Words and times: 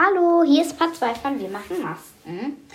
Hallo, 0.00 0.44
hier 0.44 0.62
ist 0.62 0.78
Part 0.78 0.94
2 0.94 1.12
von 1.16 1.40
Wir 1.40 1.48
machen 1.48 1.82
Masken. 1.82 2.68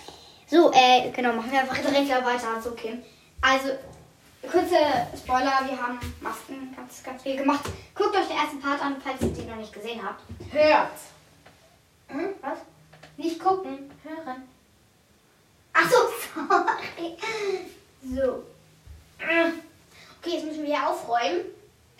So, 0.46 0.70
äh, 0.74 1.10
genau, 1.10 1.32
machen 1.32 1.50
wir 1.50 1.60
einfach 1.60 1.78
direkt 1.78 2.10
weiter. 2.10 2.60
So, 2.62 2.72
okay. 2.72 2.98
Also, 3.40 3.70
kurze 4.42 4.76
Spoiler, 5.16 5.62
wir 5.66 5.80
haben 5.80 5.98
Masken 6.20 6.76
ganz, 6.76 7.02
ganz 7.02 7.22
viel 7.22 7.36
gemacht. 7.38 7.64
Guckt 7.94 8.14
euch 8.14 8.28
den 8.28 8.36
ersten 8.36 8.60
Part 8.60 8.82
an, 8.82 8.96
falls 9.02 9.22
ihr 9.22 9.28
den 9.28 9.48
noch 9.48 9.56
nicht 9.56 9.72
gesehen 9.72 10.02
habt. 10.06 10.20
Hört. 10.52 10.98
Hm, 12.08 12.34
was? 12.42 12.58
Nicht 13.16 13.40
gucken, 13.40 13.90
hören. 14.02 14.46
Ach 15.72 15.90
so, 15.90 15.96
sorry. 16.34 17.16
So. 18.02 18.42
Okay, 19.18 20.30
jetzt 20.30 20.44
müssen 20.44 20.62
wir 20.62 20.76
hier 20.76 20.86
aufräumen. 20.90 21.46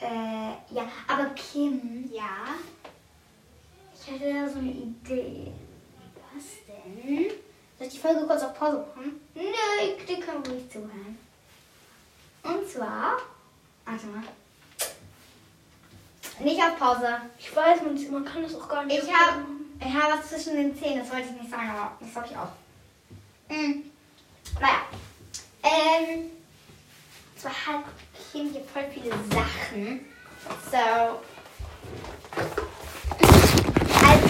Äh, 0.02 0.74
ja, 0.74 0.86
aber 1.08 1.30
Kim, 1.30 2.10
ja. 2.12 2.58
Ich 4.06 4.12
hätte 4.12 4.34
da 4.34 4.48
so 4.48 4.58
eine 4.58 4.70
Idee. 4.70 5.50
Was 6.34 6.44
denn? 6.66 7.30
Soll 7.78 7.86
ich 7.86 7.94
die 7.94 7.98
Folge 7.98 8.26
kurz 8.26 8.42
auf 8.42 8.58
Pause 8.58 8.84
machen? 8.94 9.20
Nö, 9.34 9.42
die 10.06 10.20
können 10.20 10.44
ruhig 10.46 10.70
zuhören. 10.70 11.18
Und 12.42 12.68
zwar. 12.68 13.16
Warte 13.86 14.06
mal. 14.06 14.22
Nicht 16.40 16.60
auf 16.60 16.78
Pause. 16.78 17.16
Ich 17.38 17.54
weiß, 17.54 17.80
man, 17.82 18.12
man 18.12 18.24
kann 18.24 18.42
das 18.42 18.54
auch 18.54 18.68
gar 18.68 18.84
nicht. 18.84 19.02
Ich 19.02 19.12
habe 19.12 19.42
ich 19.80 19.94
hab 19.94 20.18
was 20.18 20.28
zwischen 20.28 20.56
den 20.56 20.76
Zähnen, 20.76 20.98
das 20.98 21.10
wollte 21.10 21.28
ich 21.28 21.40
nicht 21.40 21.50
sagen, 21.50 21.70
aber 21.70 21.96
das 22.00 22.14
habe 22.14 22.26
ich 22.26 22.36
auch. 22.36 22.52
Mhm. 23.48 23.90
Naja. 24.60 24.82
Ähm. 25.62 26.30
Zwar 27.36 27.52
hat 27.52 27.84
Kim 28.32 28.50
hier 28.50 28.64
voll 28.64 28.84
viele 28.92 29.10
Sachen. 29.10 30.06
So. 30.70 31.20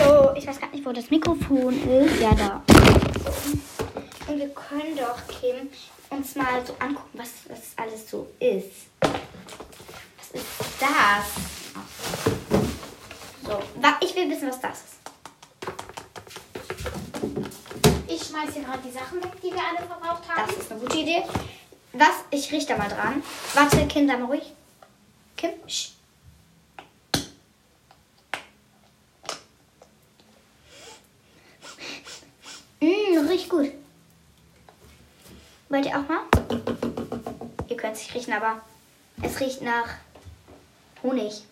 Also, 0.04 0.34
ich 0.36 0.46
weiß 0.46 0.60
gar 0.60 0.68
nicht, 0.70 0.84
wo 0.84 0.92
das 0.92 1.10
Mikrofon 1.10 1.74
ist. 1.88 2.20
Ja, 2.20 2.34
da. 2.34 2.62
So. 3.24 4.33
Und 4.33 4.38
wir 4.38 4.50
können 4.50 4.96
doch, 4.96 5.16
Kim, 5.28 5.70
uns 6.11 6.34
mal 6.34 6.64
so 6.64 6.74
angucken, 6.78 7.08
was 7.14 7.30
das 7.48 7.72
alles 7.77 8.11
so 8.11 8.27
ist. 8.38 8.88
Was 9.00 10.30
ist 10.34 10.46
das? 10.78 11.24
So, 13.46 13.58
ich 14.00 14.14
will 14.14 14.30
wissen, 14.30 14.48
was 14.48 14.61
das 14.61 14.78
ist. 14.78 14.94
Ich 18.06 18.24
schmeiß 18.24 18.52
hier 18.52 18.62
gerade 18.62 18.80
die 18.84 18.92
Sachen 18.92 19.22
weg, 19.22 19.33
die 19.42 19.52
wir 19.52 19.62
alle 19.62 19.86
verbraucht 19.86 20.28
haben. 20.28 20.48
Das 20.48 20.56
ist 20.56 20.70
eine 20.70 20.80
gute 20.80 20.98
Idee. 20.98 21.22
Was? 21.94 22.24
Ich 22.30 22.52
riech 22.52 22.66
da 22.66 22.77
mal 22.77 22.89
dran. 22.89 23.22
Warte, 23.55 23.86
Kim, 23.86 24.06
sei 24.06 24.16
mal 24.18 24.27
ruhig. 24.27 24.52
Kim, 25.36 25.52
sch. 25.66 25.92
Mmm, 32.84 33.27
riecht 33.28 33.48
gut. 33.48 33.72
Wollt 35.70 35.86
ihr 35.86 35.98
auch 35.98 36.06
mal? 36.06 36.20
Ihr 37.68 37.77
könnt 37.78 37.96
es 37.96 38.02
nicht 38.02 38.14
riechen, 38.14 38.34
aber 38.34 38.60
es 39.22 39.40
riecht 39.40 39.62
nach 39.62 39.88
Honig. 41.02 41.44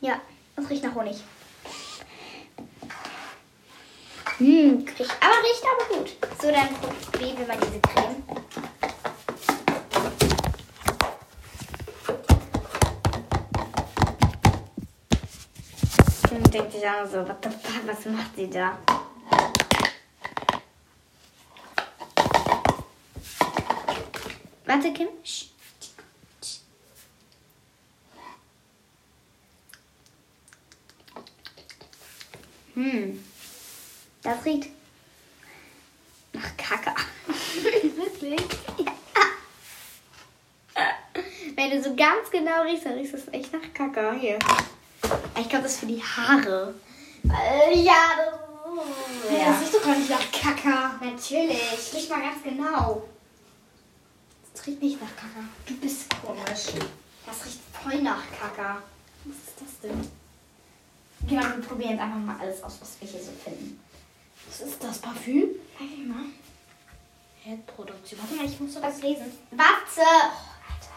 Ja, 0.00 0.20
es 0.56 0.70
riecht 0.70 0.84
nach 0.84 0.94
Honig. 0.94 1.16
Hm, 4.38 4.86
riecht, 4.98 5.16
aber 5.20 5.42
riecht 5.42 5.64
aber 5.70 5.98
gut. 5.98 6.16
So, 6.40 6.50
dann 6.50 6.68
probieren 7.10 7.38
wir 7.38 7.46
mal 7.46 7.58
diese 7.58 7.80
Creme. 7.80 8.22
Und 16.30 16.54
denkt 16.54 16.72
sich 16.72 16.82
auch 16.88 17.06
so, 17.06 17.18
what 17.18 17.36
the 17.42 17.50
fuck, 17.50 17.86
was 17.86 18.06
macht 18.06 18.34
sie 18.34 18.48
da? 18.48 18.78
Warte, 24.66 24.92
Kim. 24.92 25.08
Hm. 32.74 33.24
Das 34.22 34.44
riecht 34.44 34.70
nach 36.32 36.56
Kacke. 36.56 36.92
Wirklich? 37.96 38.40
Wenn 41.54 41.70
du 41.70 41.82
so 41.82 41.94
ganz 41.94 42.30
genau 42.32 42.62
riechst, 42.62 42.86
dann 42.86 42.94
riecht 42.94 43.14
es 43.14 43.28
echt 43.32 43.52
nach 43.52 43.72
Kacke. 43.74 44.14
Hier. 44.18 44.38
Ich 45.38 45.48
glaube, 45.48 45.64
das 45.64 45.74
ist 45.74 45.80
für 45.80 45.86
die 45.86 46.02
Haare. 46.02 46.74
Äh, 47.24 47.78
ja, 47.80 47.92
das, 48.16 49.38
Ja. 49.38 49.46
Das 49.46 49.60
riecht 49.60 49.74
doch 49.74 49.84
gar 49.84 49.96
nicht 49.96 50.10
nach 50.10 50.32
Kaka. 50.32 50.98
Natürlich. 51.00 51.94
Riech 51.94 52.08
mal 52.08 52.20
ganz 52.20 52.42
genau. 52.42 53.04
Das 54.64 54.72
riecht 54.72 54.82
nicht 54.82 54.98
nach 55.02 55.14
Kacke. 55.14 55.46
Du 55.66 55.76
bist 55.76 56.08
komisch. 56.24 56.82
Das 57.26 57.44
riecht 57.44 57.60
voll 57.82 58.00
nach 58.00 58.22
Kacke. 58.30 58.82
Was 59.24 59.36
ist 59.36 59.60
das 59.60 59.80
denn? 59.82 60.10
Genau, 61.28 61.42
wir 61.42 61.62
probieren 61.62 61.90
jetzt 61.90 62.00
einfach 62.00 62.16
mal 62.18 62.40
alles 62.40 62.62
aus, 62.62 62.78
was 62.80 62.98
wir 62.98 63.06
hier 63.06 63.20
so 63.20 63.32
finden. 63.32 63.78
Was 64.48 64.62
ist 64.62 64.82
das? 64.82 64.98
Parfüm? 65.00 65.48
Sag 65.78 65.86
ich 65.86 66.06
mal. 66.06 66.24
Headproduktion. 67.42 68.18
Warte 68.22 68.36
mal, 68.36 68.46
ich 68.46 68.58
muss 68.58 68.72
doch 68.72 68.80
was 68.80 69.02
lesen. 69.02 69.36
Warte! 69.50 70.00
Oh, 70.00 70.32
Alter. 70.72 70.96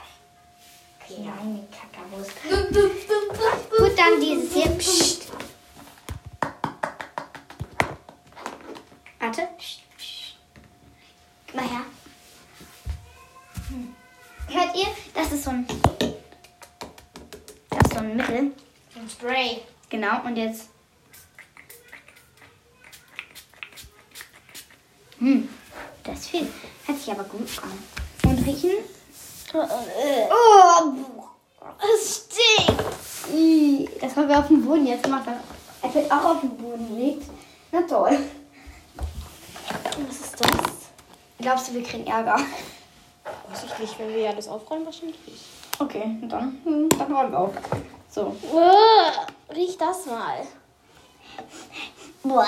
Kleine 1.06 1.68
Kackerwurst. 1.70 2.32
Gut, 3.78 3.98
dann 3.98 4.22
dieses 4.22 4.54
hier. 4.54 4.72
Psst. 4.78 5.28
Warte. 9.20 9.50
Psst, 9.58 9.82
psst. 9.98 10.38
Gib 11.48 11.56
mal 11.56 11.68
her. 11.68 11.80
Hm. 11.80 11.97
Hört 14.68 14.76
ihr? 14.76 14.88
Das 15.14 15.32
ist 15.32 15.44
so 15.46 15.52
ein. 15.52 15.66
Das 17.70 17.80
ist 17.86 17.94
so 17.94 18.00
ein 18.00 18.18
Mittel. 18.18 18.52
Ein 18.96 19.10
Spray. 19.10 19.62
Genau, 19.90 20.22
und 20.26 20.36
jetzt. 20.36 20.70
Hm, 25.20 25.48
das 26.04 26.20
ist 26.20 26.30
viel. 26.30 26.48
Hört 26.86 27.00
sich 27.00 27.12
aber 27.12 27.24
gut 27.24 27.48
an. 27.64 28.30
Und 28.30 28.46
riechen? 28.46 28.72
Oh, 29.54 30.94
es 31.96 32.26
stinkt. 32.26 32.84
Das 34.02 34.16
haben 34.18 34.28
wir 34.28 34.40
auf 34.40 34.48
dem 34.48 34.66
Boden 34.66 34.86
jetzt 34.86 35.04
gemacht. 35.04 35.30
Er 35.82 35.94
wird 35.94 36.12
auch 36.12 36.26
auf 36.26 36.42
dem 36.42 36.58
Boden 36.58 36.98
liegt. 36.98 37.24
Na 37.72 37.82
toll. 37.84 38.20
Was 40.08 40.20
ist 40.20 40.42
das? 40.42 40.50
Glaubst 41.40 41.70
du, 41.70 41.74
wir 41.76 41.84
kriegen 41.84 42.08
Ärger? 42.08 42.38
Weiß 43.50 43.64
ich 43.64 43.80
nicht, 43.80 44.00
wenn 44.00 44.10
wir 44.10 44.20
ja 44.20 44.34
das 44.34 44.48
aufräumen, 44.48 44.86
wahrscheinlich. 44.86 45.18
Okay, 45.80 46.18
dann, 46.24 46.60
hm, 46.64 46.90
dann 46.90 47.14
räumen 47.14 47.32
wir 47.32 47.40
auf. 47.40 47.54
So. 48.10 48.36
Uh, 48.52 49.54
riech 49.54 49.78
das 49.78 50.06
mal. 50.06 50.46
Boah. 52.24 52.48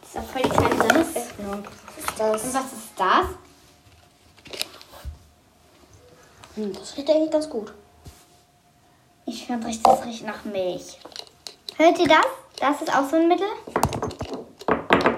Das 0.00 0.08
ist 0.08 0.16
doch 0.16 0.24
voll 0.24 0.42
die 0.42 0.48
kleine 0.48 1.00
Öffnung. 1.00 1.64
Was 1.86 1.98
ist 1.98 2.18
das? 2.18 2.44
Und 2.44 2.54
was 2.54 2.72
ist 2.72 2.88
das? 2.96 3.26
Hm, 6.56 6.72
das 6.72 6.96
riecht 6.96 7.10
eigentlich 7.10 7.30
ganz 7.30 7.48
gut. 7.48 7.72
Ich 9.24 9.46
finde 9.46 9.66
richtig, 9.66 9.84
das 9.84 10.04
riecht 10.04 10.26
nach 10.26 10.44
Milch. 10.44 10.98
Hört 11.76 11.98
ihr 11.98 12.08
das? 12.08 12.26
Das 12.58 12.82
ist 12.82 12.94
auch 12.94 13.08
so 13.08 13.16
ein 13.16 13.28
Mittel. 13.28 13.46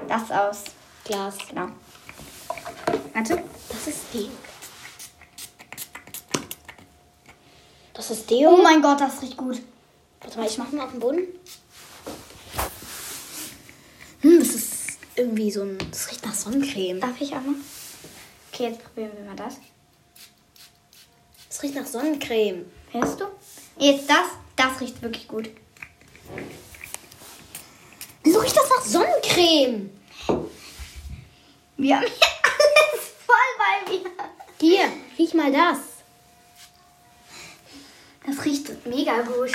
Das 0.06 0.30
aus. 0.30 0.64
Glas. 1.04 1.36
Genau. 1.48 1.68
Warte. 3.14 3.42
Das 3.68 3.86
ist 3.86 4.00
Deo. 4.12 4.28
Das 7.94 8.10
ist 8.10 8.28
Deo. 8.28 8.50
Oh 8.50 8.62
mein 8.62 8.82
Gott, 8.82 9.00
das 9.00 9.22
riecht 9.22 9.36
gut. 9.36 9.62
Warte 10.20 10.38
mal, 10.38 10.46
ich 10.46 10.58
mach 10.58 10.70
mal 10.72 10.84
auf 10.84 10.90
den 10.90 11.00
Boden. 11.00 11.26
Hm, 14.20 14.38
das 14.38 14.48
ist 14.48 14.98
irgendwie 15.14 15.50
so 15.50 15.62
ein. 15.62 15.78
Das 15.90 16.10
riecht 16.10 16.24
nach 16.24 16.34
Sonnencreme. 16.34 17.00
Darf 17.00 17.20
ich 17.20 17.32
auch 17.34 17.42
noch? 17.42 17.56
Okay, 18.52 18.64
jetzt 18.68 18.82
probieren 18.82 19.12
wir 19.16 19.24
mal 19.24 19.36
das. 19.36 19.56
Das 21.48 21.62
riecht 21.62 21.74
nach 21.74 21.86
Sonnencreme. 21.86 22.64
Hörst 22.90 23.20
du? 23.20 23.26
Jetzt 23.78 24.10
das. 24.10 24.26
Das 24.56 24.80
riecht 24.80 25.02
wirklich 25.02 25.28
gut. 25.28 25.50
Wieso 28.22 28.38
riecht 28.38 28.56
das 28.56 28.70
nach 28.70 28.84
Sonnencreme? 28.84 29.90
Wir 31.76 31.96
haben 31.96 32.06
hier 32.06 32.26
alles 32.44 33.10
voll 33.26 33.36
bei 33.58 33.92
mir. 33.92 34.10
Hier, 34.60 34.92
riech 35.18 35.34
mal 35.34 35.52
das. 35.52 35.78
Das 38.26 38.44
riecht 38.44 38.86
mega 38.86 39.20
gut. 39.22 39.52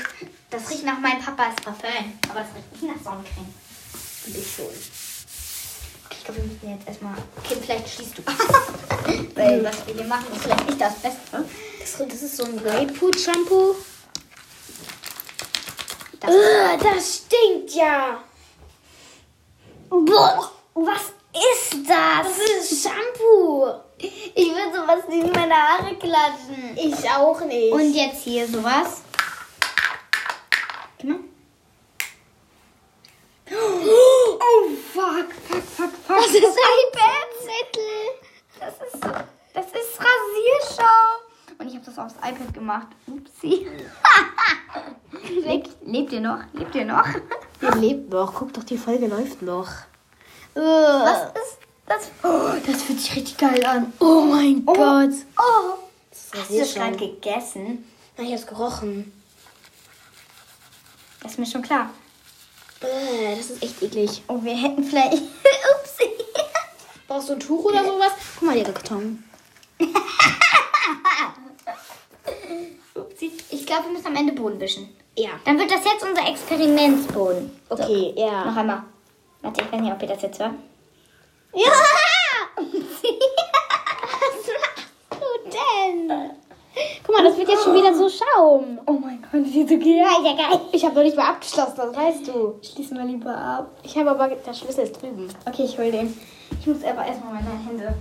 Das 0.50 0.70
riecht 0.70 0.84
nach 0.84 1.00
meinem 1.00 1.20
Papas 1.20 1.56
Parfum. 1.56 2.20
Aber 2.30 2.42
es 2.42 2.48
riecht 2.56 2.72
nicht 2.72 2.96
nach 2.96 3.04
Sonnencreme. 3.04 3.54
Ein 4.28 4.34
bisschen. 4.34 4.66
Okay, 4.66 6.18
ich 6.18 6.24
glaube, 6.24 6.42
wir 6.42 6.48
müssen 6.48 6.70
jetzt 6.78 6.88
erstmal. 6.88 7.16
Okay, 7.38 7.58
vielleicht 7.62 7.90
schließt 7.90 8.18
du. 8.18 8.24
Weil 9.36 9.64
was 9.64 9.88
wir 9.88 9.94
hier 9.96 10.04
machen, 10.04 10.28
ist 10.34 10.44
vielleicht 10.44 10.66
nicht 10.68 10.82
das 10.82 10.96
Beste. 10.96 11.46
Das, 11.80 12.08
das 12.08 12.22
ist 12.22 12.38
so 12.38 12.44
ein 12.44 12.58
Grapefruit-Shampoo. 12.58 13.76
Das, 16.20 16.30
Ugh, 16.30 16.78
das 16.84 17.16
stinkt 17.16 17.72
ja. 17.74 18.24
Boah, 19.90 20.52
was 20.76 21.02
ist 21.34 21.88
das? 21.88 22.28
Das 22.28 22.72
ist 22.72 22.84
Shampoo. 22.84 23.89
Ich 24.00 24.36
will 24.36 24.74
sowas 24.74 25.08
nicht 25.10 25.26
in 25.26 25.32
meine 25.32 25.56
Haare 25.56 25.96
klatschen. 25.96 26.78
Ich 26.78 27.10
auch 27.10 27.42
nicht. 27.42 27.74
Und 27.74 27.94
jetzt 27.94 28.24
hier 28.24 28.48
sowas. 28.48 29.02
Gib 30.98 31.10
mal. 31.10 31.20
oh 33.52 34.70
fuck, 34.94 35.34
fuck, 35.48 35.64
fuck, 35.64 35.92
fuck. 36.08 36.18
Das 36.18 36.28
ist 36.28 36.58
iPad-Zettel. 36.88 37.90
Das 38.60 38.74
ist, 38.74 39.04
das 39.54 39.66
ist 39.66 40.00
Rasierschau. 40.00 41.20
Und 41.58 41.68
ich 41.68 41.76
habe 41.76 41.86
das 41.86 42.00
aufs 42.00 42.16
iPad 42.16 42.54
gemacht. 42.54 42.88
Upsi. 43.08 43.68
Lebt, 45.42 45.70
lebt 45.86 46.12
ihr 46.14 46.22
noch? 46.22 46.40
Lebt 46.54 46.76
ihr 46.76 46.86
noch? 46.86 47.08
Ihr 47.62 47.76
lebt 47.76 48.10
noch. 48.10 48.34
Guck 48.34 48.54
doch, 48.54 48.64
die 48.64 48.78
Folge 48.78 49.08
läuft 49.08 49.42
noch. 49.42 49.70
Was 50.54 51.24
ist 51.34 51.69
das? 51.90 52.10
Oh, 52.24 52.52
das 52.66 52.84
fühlt 52.84 53.00
sich 53.00 53.16
richtig 53.16 53.38
geil 53.38 53.66
an. 53.66 53.92
Oh 54.00 54.22
mein 54.22 54.66
Gott. 54.66 55.12
Oh. 55.38 55.78
Das 56.10 56.42
Hast 56.42 56.52
du 56.52 56.60
das 56.60 56.74
gerade 56.74 56.98
gegessen? 56.98 57.86
Na, 58.18 58.24
ich 58.24 58.32
hab's 58.32 58.46
gerochen. 58.48 59.12
Das 61.22 61.34
ist 61.34 61.40
mir 61.40 61.46
schon 61.46 61.62
klar. 61.62 61.90
Das 62.80 63.50
ist 63.50 63.62
echt 63.64 63.82
eklig. 63.82 64.24
Oh, 64.28 64.40
wir 64.42 64.56
hätten 64.56 64.84
vielleicht. 64.84 65.14
Upsi. 65.18 66.10
Brauchst 67.08 67.30
du 67.30 67.34
ein 67.34 67.40
Tuch 67.40 67.66
oder 67.66 67.84
sowas? 67.84 68.12
Guck 68.40 68.48
mal, 68.48 68.56
der 68.56 68.74
Karton. 68.74 69.24
Upsi. 72.96 73.32
Ich 73.50 73.66
glaube, 73.66 73.86
wir 73.86 73.92
müssen 73.92 74.08
am 74.08 74.16
Ende 74.16 74.34
Boden 74.34 74.60
wischen. 74.60 74.90
Ja. 75.18 75.32
Dann 75.44 75.58
wird 75.60 75.72
das 75.72 75.84
jetzt 75.84 76.04
unser 76.04 76.28
Experimentsboden. 76.28 77.52
Okay, 77.68 78.14
Noch 78.16 78.24
ja. 78.24 78.44
einmal. 78.56 78.84
Warte, 79.42 79.62
ich 79.62 79.72
weiß 79.72 79.82
nicht, 79.82 79.92
ob 79.92 80.02
ihr 80.02 80.08
das 80.08 80.22
jetzt 80.22 80.40
hört. 80.40 80.54
Ja! 81.54 81.72
Was 82.56 82.64
machst 84.62 84.88
du 85.12 85.50
denn? 85.50 86.32
Guck 87.04 87.16
mal, 87.16 87.24
das 87.24 87.38
wird 87.38 87.50
jetzt 87.50 87.64
schon 87.64 87.76
wieder 87.76 87.94
so 87.94 88.08
Schaum. 88.10 88.80
Oh 88.86 88.94
mein 88.94 89.22
Gott, 89.22 89.42
das 89.42 89.52
sieht 89.52 89.70
so 89.70 89.78
geil. 89.78 90.06
Ja, 90.24 90.34
geil. 90.36 90.62
Ich 90.72 90.86
habe 90.86 90.96
noch 90.96 91.04
nicht 91.04 91.18
mal 91.18 91.30
abgeschlossen, 91.30 91.74
das 91.78 91.96
weißt 91.96 92.28
du. 92.28 92.60
Schließ 92.62 92.92
mal 92.92 93.08
lieber 93.08 93.36
ab. 93.36 93.72
Ich 93.84 93.98
habe 93.98 94.12
aber, 94.12 94.28
der 94.28 94.54
Schlüssel 94.54 94.84
ist 94.84 95.02
drüben. 95.02 95.28
Okay, 95.48 95.64
ich 95.64 95.78
hol 95.78 95.92
den. 95.92 96.18
Ich 96.60 96.68
muss 96.68 96.84
aber 96.84 97.06
erstmal 97.06 97.34
meine 97.34 97.50
Hände. 97.68 97.96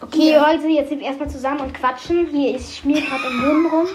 Okay, 0.00 0.18
Hier. 0.18 0.40
Leute, 0.40 0.68
jetzt 0.68 0.88
sind 0.90 1.00
wir 1.00 1.06
erstmal 1.06 1.30
zusammen 1.30 1.60
und 1.60 1.72
quatschen. 1.74 2.26
Hier, 2.26 2.56
ich 2.56 2.76
schmier 2.76 3.00
gerade 3.00 3.24
im 3.30 3.40
Boden 3.40 3.66
rum. 3.66 3.88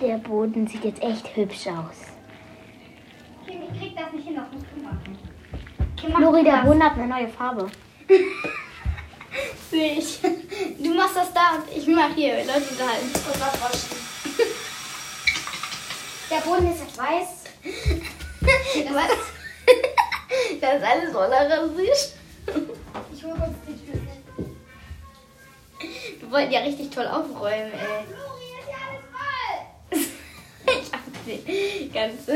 Der 0.00 0.18
Boden 0.18 0.66
sieht 0.66 0.84
jetzt 0.84 1.02
echt 1.02 1.36
hübsch 1.36 1.66
aus. 1.68 2.08
Ich 3.46 3.78
krieg 3.78 3.96
das 3.96 4.12
nicht 4.12 4.26
hin, 4.26 4.36
das 4.36 4.44
musst 4.52 4.66
du 4.74 4.82
machen. 4.82 5.18
Okay, 5.96 6.08
mach 6.12 6.20
Lori, 6.20 6.38
du 6.40 6.44
der. 6.44 6.62
Boden 6.62 6.82
hat 6.82 6.94
eine 6.94 7.06
neue 7.06 7.28
Farbe. 7.28 7.70
Ich. 9.72 10.20
Du 10.20 10.94
machst 10.94 11.16
das 11.16 11.32
da 11.32 11.56
und 11.56 11.64
ich 11.74 11.86
mach 11.86 12.14
hier. 12.14 12.44
Leute 12.44 12.68
unterhalten. 12.70 13.06
Und 13.06 13.40
was 13.40 13.62
waschen. 13.62 13.96
Der 16.30 16.40
Boden 16.40 16.70
ist 16.70 16.80
jetzt 16.80 16.98
weiß. 16.98 17.44
Was? 18.92 19.16
Das 20.60 20.76
ist 20.76 20.84
alles 20.84 21.12
voller 21.12 21.50
Rasisch. 21.50 22.12
Ich 23.14 23.24
hol 23.24 23.32
kurz 23.32 23.54
die 23.66 23.78
Schlüssel. 23.82 24.11
Wir 26.32 26.38
wollten 26.38 26.52
ja 26.54 26.60
richtig 26.60 26.88
toll 26.90 27.06
aufräumen, 27.06 27.72
ey. 27.72 28.06
Lori, 28.08 28.48
ist 28.58 28.70
ja 28.70 28.78
alles 28.88 29.04
voll. 29.12 30.00
ich 30.82 30.90
hab 30.90 31.04
den 31.26 31.92
ganze. 31.92 32.32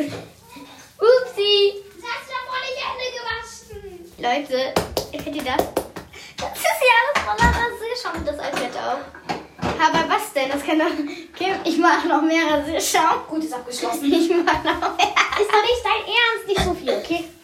Upsi. 0.98 1.80
Du 1.96 2.04
hast 2.04 2.28
davor 2.28 2.60
die 2.60 2.76
Hände 2.84 3.06
gewaschen. 3.16 3.80
Leute, 4.18 4.74
kennt 5.12 5.36
ihr 5.36 5.44
das? 5.44 5.64
Das 6.36 6.58
ist 6.58 6.82
ja 6.84 6.94
alles 7.00 7.24
voller 7.24 7.48
Rasierschaum, 7.48 8.22
das 8.26 8.36
iPad 8.36 8.76
auch. 8.76 9.02
Aber 9.80 10.10
was 10.10 10.30
denn? 10.34 10.50
Das 10.50 10.62
kann 10.62 10.78
doch. 10.78 10.92
Kim, 11.34 11.54
ich 11.64 11.78
mache 11.78 12.06
noch 12.06 12.20
mehr 12.20 12.50
Rasierschaum. 12.50 13.26
Gut, 13.28 13.44
ist 13.44 13.54
abgeschlossen. 13.54 14.12
Ich 14.12 14.28
mache 14.28 14.66
noch 14.66 14.94
mehr. 14.98 15.14
Ist 15.40 15.50
doch 15.50 15.62
nicht 15.62 15.82
dein 15.82 16.04
Ernst, 16.04 16.48
nicht 16.48 16.60
so 16.60 16.74
viel, 16.74 16.90
okay? 16.90 17.24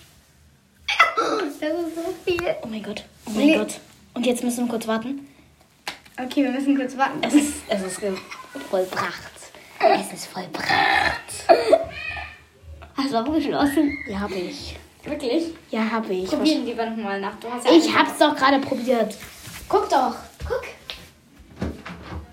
Das 1.16 1.70
ist 1.70 1.94
so 1.94 2.14
viel. 2.26 2.56
Oh 2.62 2.66
mein 2.66 2.82
Gott, 2.82 3.04
oh 3.24 3.30
mein 3.30 3.46
Nee. 3.46 3.56
Gott. 3.56 3.80
Und 4.12 4.26
jetzt 4.26 4.44
müssen 4.44 4.66
wir 4.66 4.70
kurz 4.70 4.86
warten. 4.86 5.31
Okay, 6.18 6.44
wir 6.44 6.50
müssen 6.50 6.76
kurz 6.76 6.96
warten. 6.96 7.18
Es 7.22 7.34
ist, 7.34 7.54
es 7.68 7.82
ist 7.82 8.00
vollbracht. 8.70 9.32
Es 9.78 10.12
ist 10.12 10.26
vollbracht. 10.26 10.66
Hast 12.96 13.12
du 13.12 13.16
abgeschlossen? 13.16 13.98
Ja, 14.06 14.20
habe 14.20 14.34
ich. 14.34 14.78
Wirklich? 15.04 15.54
Ja, 15.70 15.90
habe 15.90 16.12
ich. 16.12 16.28
Probieren 16.28 16.64
lieber 16.64 16.86
nochmal 16.86 17.20
nach. 17.20 17.32
Ja 17.64 17.72
Ich 17.72 17.92
hab's 17.96 18.18
doch 18.18 18.36
gerade 18.36 18.58
probiert. 18.60 19.16
Guck 19.68 19.88
doch. 19.88 20.14
Guck. 20.46 20.62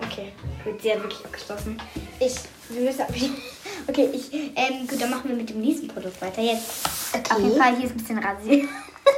Okay, 0.01 0.33
gut, 0.63 0.81
sie 0.81 0.91
hat 0.91 1.01
wirklich 1.01 1.25
abgeschlossen. 1.25 1.81
Ich, 2.19 2.35
wir 2.69 2.81
müssen. 2.81 3.05
Okay, 3.87 4.07
ich, 4.13 4.31
ähm, 4.31 4.85
gut, 4.87 5.01
dann 5.01 5.09
machen 5.09 5.29
wir 5.29 5.35
mit 5.35 5.49
dem 5.49 5.61
nächsten 5.61 5.87
Produkt 5.87 6.21
weiter. 6.21 6.43
Jetzt. 6.43 6.87
Okay. 7.11 7.23
Auf 7.31 7.39
jeden 7.39 7.57
Fall, 7.57 7.75
hier 7.75 7.85
ist 7.85 7.91
ein 7.93 7.97
bisschen 7.97 8.19
Rasier. 8.19 8.67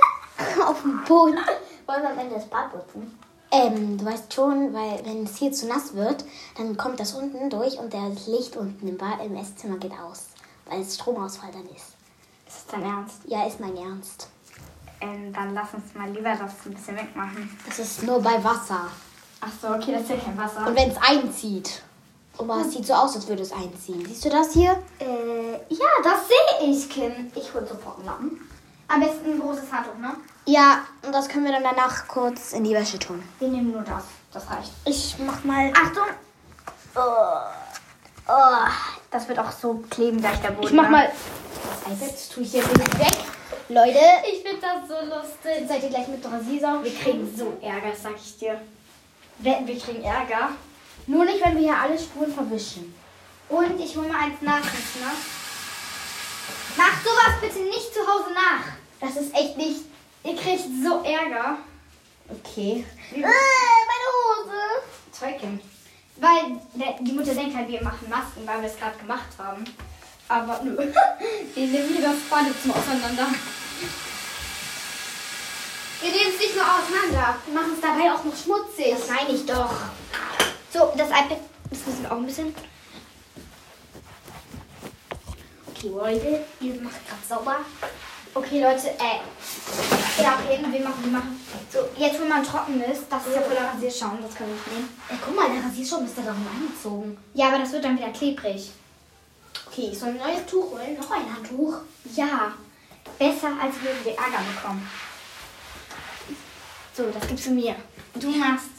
Auf 0.65 0.81
dem 0.83 1.03
Boden. 1.03 1.37
Wollen 1.85 2.01
wir 2.03 2.09
am 2.09 2.19
Ende 2.19 2.35
das 2.35 2.47
Bad 2.47 2.71
putzen? 2.71 3.17
Ähm, 3.51 3.97
du 3.97 4.05
weißt 4.05 4.33
schon, 4.33 4.73
weil 4.73 5.05
wenn 5.05 5.25
es 5.25 5.37
hier 5.37 5.51
zu 5.51 5.67
nass 5.67 5.93
wird, 5.93 6.23
dann 6.57 6.77
kommt 6.77 6.99
das 7.01 7.13
unten 7.13 7.49
durch 7.49 7.77
und 7.77 7.93
das 7.93 8.27
Licht 8.27 8.55
unten 8.55 8.87
im, 8.87 8.97
Bad, 8.97 9.23
im 9.25 9.35
Esszimmer 9.35 9.77
geht 9.77 9.91
aus, 9.91 10.27
weil 10.65 10.81
es 10.81 10.95
Stromausfall 10.95 11.51
dann 11.51 11.65
ist. 11.65 11.95
Ist 12.47 12.57
das 12.57 12.65
dein 12.67 12.83
Ernst? 12.83 13.17
Ja, 13.25 13.45
ist 13.45 13.59
mein 13.59 13.75
Ernst. 13.75 14.29
Ähm, 15.01 15.33
dann 15.33 15.53
lass 15.53 15.73
uns 15.73 15.93
mal 15.95 16.09
lieber 16.09 16.31
das 16.31 16.53
ein 16.65 16.73
bisschen 16.73 16.95
wegmachen. 16.95 17.57
Das 17.65 17.79
ist 17.79 18.03
nur 18.03 18.21
bei 18.21 18.41
Wasser. 18.43 18.87
Ach 19.41 19.51
so, 19.61 19.67
okay, 19.69 19.93
das 19.93 20.03
ist 20.03 20.09
ja 20.11 20.17
kein 20.17 20.37
Wasser. 20.37 20.67
Und 20.67 20.75
wenn 20.75 20.91
es 20.91 20.97
einzieht. 20.97 21.81
Guck 22.37 22.47
mal, 22.47 22.61
es 22.61 22.71
sieht 22.71 22.85
so 22.85 22.93
aus, 22.93 23.15
als 23.15 23.27
würde 23.27 23.41
es 23.41 23.51
einziehen. 23.51 24.05
Siehst 24.05 24.23
du 24.23 24.29
das 24.29 24.53
hier? 24.53 24.71
äh, 24.99 25.53
ja, 25.69 25.87
das 26.03 26.27
sehe 26.27 26.69
ich, 26.69 26.89
Kim. 26.89 27.11
Ich 27.35 27.53
hol 27.53 27.67
sofort 27.67 27.97
einen 27.97 28.05
Lappen. 28.05 28.49
Am 28.87 28.99
besten 28.99 29.31
ein 29.31 29.39
großes 29.39 29.71
Handtuch, 29.71 29.97
ne? 29.97 30.15
Ja, 30.45 30.81
und 31.03 31.13
das 31.13 31.29
können 31.29 31.45
wir 31.45 31.51
dann 31.51 31.63
danach 31.63 32.07
kurz 32.07 32.53
in 32.53 32.63
die 32.63 32.73
Wäsche 32.73 32.97
tun. 32.99 33.21
Wir 33.39 33.47
nehmen 33.47 33.71
nur 33.71 33.81
das. 33.83 34.03
Das 34.33 34.49
reicht. 34.49 34.71
Ich 34.85 35.15
mach 35.19 35.43
mal. 35.43 35.71
Achtung! 35.75 36.07
Oh. 36.95 37.01
Oh. 38.27 38.67
Das 39.11 39.27
wird 39.27 39.39
auch 39.39 39.51
so 39.51 39.83
kleben 39.89 40.19
gleich 40.19 40.39
der 40.41 40.51
Boden. 40.51 40.67
Ich 40.67 40.73
mach 40.73 40.85
ne? 40.85 40.89
mal. 40.89 41.11
Das 41.85 41.93
iPad 41.93 42.31
tue 42.33 42.43
ich 42.43 42.53
jetzt 42.53 42.77
nicht 42.77 42.99
weg. 42.99 43.17
Leute, 43.69 43.99
Ich 44.31 44.41
finde 44.41 44.61
das 44.61 44.87
so 44.87 44.95
lustig. 45.05 45.67
seid 45.67 45.83
ihr 45.83 45.89
gleich 45.89 46.07
mit 46.07 46.25
Rasiersau? 46.25 46.83
Wir 46.83 46.93
kriegen 46.93 47.33
so 47.37 47.57
Ärger, 47.61 47.95
sag 47.95 48.15
ich 48.15 48.37
dir. 48.37 48.59
Wetten, 49.39 49.67
wir 49.67 49.79
kriegen 49.79 50.03
Ärger. 50.03 50.49
Nur 51.07 51.25
nicht, 51.25 51.43
wenn 51.43 51.55
wir 51.55 51.61
hier 51.61 51.77
alle 51.77 51.97
Spuren 51.97 52.33
verwischen. 52.33 52.93
Und 53.49 53.79
ich 53.79 53.95
hole 53.95 54.07
mal 54.07 54.23
eins 54.23 54.41
nach, 54.41 54.63
ne? 54.63 55.11
Macht 56.77 57.03
sowas 57.03 57.35
bitte 57.41 57.59
nicht 57.59 57.93
zu 57.93 57.99
Hause 58.01 58.33
nach. 58.33 58.63
Das 58.99 59.21
ist 59.21 59.33
echt 59.35 59.57
nicht. 59.57 59.81
Ihr 60.23 60.35
kriegt 60.35 60.63
so 60.83 61.01
Ärger. 61.03 61.57
Okay. 62.29 62.85
Äh, 63.13 63.21
meine 63.21 64.07
Hose. 64.15 64.83
Zeugin. 65.11 65.59
Weil 66.17 66.61
der, 66.75 66.97
die 67.01 67.11
Mutter 67.13 67.33
denkt 67.33 67.55
halt, 67.55 67.67
wir 67.67 67.83
machen 67.83 68.07
Masken, 68.09 68.45
weil 68.45 68.61
wir 68.61 68.69
es 68.69 68.77
gerade 68.77 68.97
gemacht 68.97 69.29
haben. 69.37 69.63
Aber 70.27 70.61
nö. 70.63 70.77
Wir 71.55 71.67
nehmen 71.67 71.89
hier 71.89 72.01
das 72.03 72.19
Badezimmer 72.29 72.75
auseinander. 72.77 73.27
Wir 75.99 76.09
nehmen 76.09 76.31
es 76.33 76.39
nicht 76.39 76.55
nur 76.55 76.63
auseinander. 76.63 77.35
Wir 77.45 77.53
machen 77.53 77.73
es 77.75 77.81
dabei 77.81 78.13
auch 78.13 78.23
noch 78.23 78.35
schmutzig. 78.35 78.95
Das 78.97 79.09
meine 79.09 79.31
ich 79.31 79.45
doch. 79.45 79.73
So, 80.71 80.93
das 80.95 81.09
iPad, 81.09 81.37
das 81.69 81.85
müssen 81.85 82.03
wir 82.03 82.11
auch 82.11 82.15
ein 82.15 82.25
bisschen. 82.25 82.55
Okay, 85.69 85.89
Leute, 85.89 86.45
ihr 86.61 86.81
macht 86.81 87.05
gerade 87.07 87.27
sauber. 87.27 87.57
Okay, 88.33 88.63
Leute, 88.63 88.87
äh. 88.87 90.00
Ja, 90.17 90.39
okay, 90.39 90.59
wir 90.59 90.81
machen, 90.81 91.03
wir 91.03 91.11
machen. 91.11 91.39
So, 91.71 91.79
jetzt 91.97 92.19
wo 92.19 92.25
man 92.25 92.43
trocken 92.43 92.81
ist, 92.81 93.03
das 93.09 93.27
ist 93.27 93.35
ja 93.35 93.41
voller 93.41 93.73
Rasierschaum, 93.73 94.19
das 94.21 94.39
wir 94.39 94.47
nicht 94.47 94.67
nehmen. 94.67 94.89
Ey, 95.09 95.17
guck 95.23 95.35
mal, 95.35 95.49
der 95.49 95.63
Rasierschaum 95.63 96.05
ist 96.05 96.17
da 96.17 96.21
darum 96.21 96.45
angezogen. 96.47 97.17
Ja, 97.33 97.47
aber 97.47 97.59
das 97.59 97.71
wird 97.71 97.85
dann 97.85 97.97
wieder 97.97 98.09
klebrig. 98.09 98.71
Okay, 99.67 99.89
ich 99.91 99.99
soll 99.99 100.09
ein 100.09 100.17
neues 100.17 100.45
Tuch 100.45 100.71
holen. 100.71 100.97
Noch 100.99 101.11
ein 101.11 101.33
Handtuch. 101.33 101.75
Ja, 102.13 102.53
besser 103.17 103.49
als 103.61 103.75
würden 103.81 104.03
wir 104.03 104.11
Ärger 104.13 104.43
bekommen. 104.53 104.89
So, 106.93 107.03
das 107.09 107.27
gibst 107.27 107.45
du 107.45 107.51
mir. 107.51 107.75
Du 108.15 108.29
machst. 108.31 108.69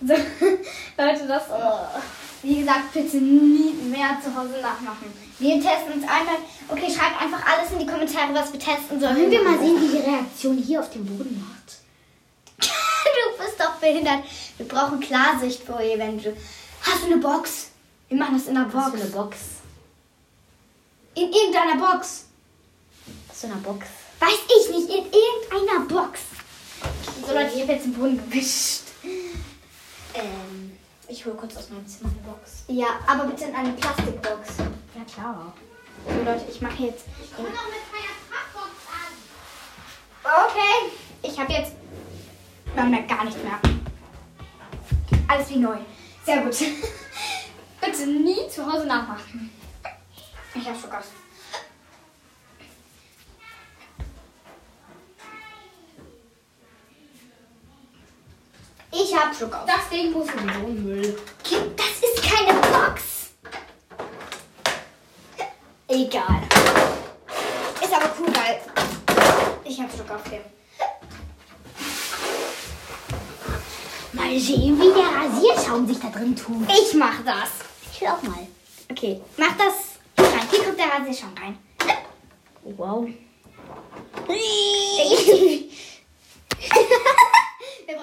So, 0.00 0.14
Leute, 0.98 1.26
das. 1.28 1.42
Oh. 1.50 2.23
Wie 2.44 2.60
gesagt, 2.60 2.92
bitte 2.92 3.16
nie 3.16 3.72
mehr 3.88 4.18
zu 4.22 4.34
Hause 4.36 4.60
nachmachen. 4.60 5.10
Wir 5.38 5.54
testen 5.54 5.94
uns 5.94 6.02
einmal. 6.02 6.36
Okay, 6.68 6.92
schreibt 6.94 7.22
einfach 7.22 7.42
alles 7.46 7.72
in 7.72 7.78
die 7.78 7.86
Kommentare, 7.86 8.34
was 8.34 8.52
wir 8.52 8.60
testen 8.60 9.00
sollen. 9.00 9.16
Wollen 9.16 9.30
wir 9.30 9.42
mal 9.42 9.58
sehen, 9.58 9.80
wie 9.80 9.96
die 9.96 10.02
Reaktion 10.02 10.58
hier 10.58 10.80
auf 10.80 10.90
dem 10.90 11.06
Boden 11.06 11.40
macht? 11.40 11.78
du 12.68 13.42
bist 13.42 13.58
doch 13.58 13.76
behindert. 13.76 14.24
Wir 14.58 14.68
brauchen 14.68 15.00
Klarsichtfolie, 15.00 15.98
wenn 15.98 16.22
du. 16.22 16.36
Hast 16.82 17.02
du 17.02 17.06
eine 17.06 17.16
Box? 17.16 17.70
Wir 18.10 18.18
machen 18.18 18.36
das 18.36 18.46
in 18.46 18.58
einer 18.58 18.68
Box. 18.68 18.90
für 18.90 19.00
eine 19.00 19.10
Box? 19.10 19.36
In 21.14 21.32
irgendeiner 21.32 21.76
Box. 21.76 22.26
Was 23.28 23.40
für 23.40 23.46
eine 23.46 23.56
Box? 23.56 23.86
Weiß 24.20 24.38
ich 24.48 24.70
nicht, 24.70 24.88
in 24.90 25.06
irgendeiner 25.06 25.86
Box. 25.88 26.20
So 27.26 27.32
Leute, 27.32 27.52
ich 27.54 27.62
habe 27.62 27.72
jetzt 27.72 27.86
den 27.86 27.94
Boden 27.94 28.18
gewischt. 28.18 28.82
Ähm, 30.14 30.73
ich 31.08 31.24
hole 31.24 31.34
kurz 31.34 31.56
aus 31.56 31.70
meinem 31.70 31.86
Zimmer 31.86 32.10
eine 32.10 32.20
Box. 32.20 32.64
Ja, 32.68 32.86
aber 33.06 33.24
bitte 33.24 33.44
in 33.44 33.54
eine 33.54 33.72
Plastikbox. 33.72 34.58
Ja, 34.58 35.04
klar. 35.12 35.52
So 36.06 36.24
Leute, 36.24 36.44
ich 36.50 36.60
mache 36.60 36.82
jetzt. 36.82 37.04
Okay, 40.22 40.92
ich 41.22 41.38
habe 41.38 41.52
jetzt. 41.52 41.72
Man 42.74 42.90
merkt 42.90 43.08
gar 43.08 43.24
nichts 43.24 43.42
mehr. 43.42 43.58
Alles 45.28 45.50
wie 45.50 45.58
neu. 45.58 45.76
Sehr 46.24 46.42
gut. 46.42 46.56
Bitte 47.80 48.06
nie 48.06 48.48
zu 48.48 48.70
Hause 48.70 48.86
nachmachen. 48.86 49.50
Ich 50.54 50.66
habe 50.66 50.78
Schokas. 50.78 51.06
Ich 58.96 59.12
habe 59.12 59.34
Schokas. 59.34 59.66
Das 59.66 59.88
Ding 59.90 60.12
muss 60.12 60.28
sowieso 60.28 60.66
in 60.68 60.84
Müll. 60.84 61.18
Kind, 61.42 61.76
das 61.76 61.98
ist 62.00 62.22
keine 62.22 62.54
Box. 62.60 63.32
Egal. 65.88 66.42
Ist 67.82 67.92
aber 67.92 68.12
cool, 68.20 68.28
weil 68.28 68.60
ich 69.64 69.80
habe 69.80 69.90
Schock 69.90 70.10
auf 70.10 70.22
dem. 70.30 70.42
Mal 74.12 74.38
sehen, 74.38 74.80
wie 74.80 74.92
der 74.94 75.10
Rasierschaum 75.10 75.88
sich 75.88 75.98
da 75.98 76.08
drin 76.08 76.36
tut. 76.36 76.68
Ich 76.70 76.94
mach 76.94 77.24
das. 77.24 77.50
Ich 77.92 78.00
will 78.00 78.08
auch 78.08 78.22
mal. 78.22 78.46
Okay, 78.90 79.20
mach 79.36 79.56
das 79.56 79.98
rein. 80.18 80.48
Hier 80.50 80.62
kommt 80.62 80.78
der 80.78 80.86
Rasierschaum 80.86 81.34
rein. 81.36 81.58
Wow. 82.76 83.08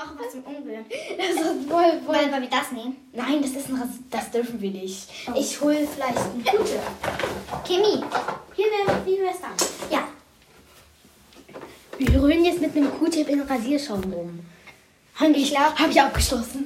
Brauchen 0.01 0.17
was 0.17 0.31
zum 0.31 0.41
Umrühren. 0.43 0.85
Das 1.17 1.29
ist 1.29 1.69
voll, 1.69 2.01
Wollen 2.07 2.31
wir 2.41 2.49
das 2.49 2.71
nehmen? 2.71 2.97
Nein, 3.13 3.39
das 3.41 3.51
ist 3.51 3.69
ein 3.69 4.05
das 4.09 4.31
dürfen 4.31 4.59
wir 4.59 4.71
nicht. 4.71 5.07
Ich 5.35 5.61
hole 5.61 5.87
vielleicht 5.87 6.17
einen 6.17 6.43
Gute. 6.43 6.79
Chemie. 7.67 8.03
Hier 8.55 8.65
wäre, 8.65 9.05
wie 9.05 9.19
wär's 9.19 9.37
dann? 9.41 9.51
Ja. 9.91 10.07
Wir 11.99 12.19
rühren 12.21 12.43
jetzt 12.43 12.59
mit 12.61 12.75
einem 12.75 12.91
Q-Tip 12.97 13.29
in 13.29 13.41
Rasierschaum 13.41 14.01
rum. 14.11 14.39
Hab 15.15 15.29
ich, 15.29 15.51
glaub- 15.51 15.77
hab 15.77 15.89
ich 15.91 16.01
abgeschlossen. 16.01 16.65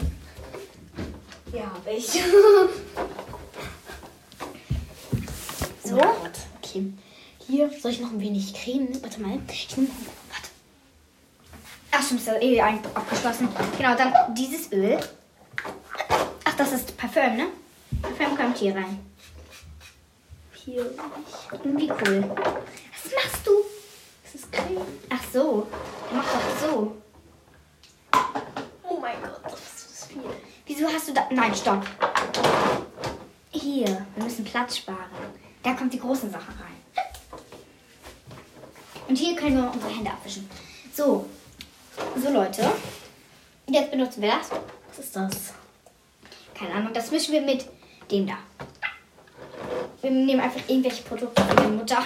Ja, 1.53 1.63
hab 1.73 1.85
ich. 1.91 2.07
so. 5.83 5.97
Okay. 5.97 6.93
Hier 7.47 7.69
soll 7.81 7.91
ich 7.91 7.99
noch 7.99 8.11
ein 8.11 8.21
wenig 8.21 8.53
Creme. 8.53 8.87
Warte 9.01 9.19
mal. 9.21 9.39
Ich 9.49 9.75
nehm, 9.75 9.89
warte. 10.05 10.24
Ach, 11.97 12.03
stimmt, 12.03 12.19
ist 12.19 12.27
ja 12.27 12.41
eh 12.41 12.59
abgeschlossen. 12.59 13.47
Genau, 13.77 13.95
dann 13.95 14.13
dieses 14.35 14.69
Öl. 14.73 14.99
Ach, 16.43 16.55
das 16.57 16.73
ist 16.73 16.97
Parfüm, 16.97 17.37
ne? 17.37 17.47
Parfüm 18.01 18.35
kommt 18.35 18.57
hier 18.57 18.75
rein. 18.75 18.99
Hier. 20.53 20.93
Irgendwie 21.51 21.89
cool. 21.89 22.29
Was 22.35 23.13
machst 23.15 23.47
du? 23.47 23.51
Das 24.23 24.35
ist 24.35 24.51
Creme. 24.51 24.81
Ach 25.09 25.23
so. 25.31 25.67
Mach 26.13 26.25
doch 26.25 26.67
so. 26.67 26.97
Oh 28.83 28.97
mein 28.99 29.21
Gott, 29.21 29.39
das 29.43 29.53
ist 29.53 30.11
viel. 30.11 30.21
Wieso 30.65 30.87
hast 30.87 31.07
du 31.07 31.13
da. 31.13 31.27
Nein, 31.31 31.55
stopp. 31.55 31.85
Hier, 33.51 34.05
wir 34.15 34.23
müssen 34.23 34.43
Platz 34.43 34.77
sparen. 34.77 35.11
Da 35.63 35.73
kommt 35.73 35.93
die 35.93 35.99
großen 35.99 36.29
Sachen 36.29 36.55
rein. 36.55 37.05
Und 39.07 39.17
hier 39.17 39.35
können 39.37 39.55
wir 39.55 39.71
unsere 39.71 39.93
Hände 39.93 40.11
abwischen. 40.11 40.49
So. 40.93 41.25
So, 42.21 42.31
Leute. 42.31 42.71
Jetzt 43.67 43.91
benutzen 43.91 44.21
wir 44.21 44.29
das. 44.29 44.49
Was 44.89 45.05
ist 45.05 45.15
das? 45.15 45.53
Keine 46.57 46.73
Ahnung, 46.73 46.93
das 46.93 47.11
mischen 47.11 47.33
wir 47.33 47.41
mit 47.41 47.65
dem 48.11 48.27
da. 48.27 48.37
Wir 50.01 50.11
nehmen 50.11 50.39
einfach 50.39 50.61
irgendwelche 50.67 51.03
Produkte 51.03 51.43
von 51.43 51.55
der 51.55 51.67
Mutter. 51.67 52.05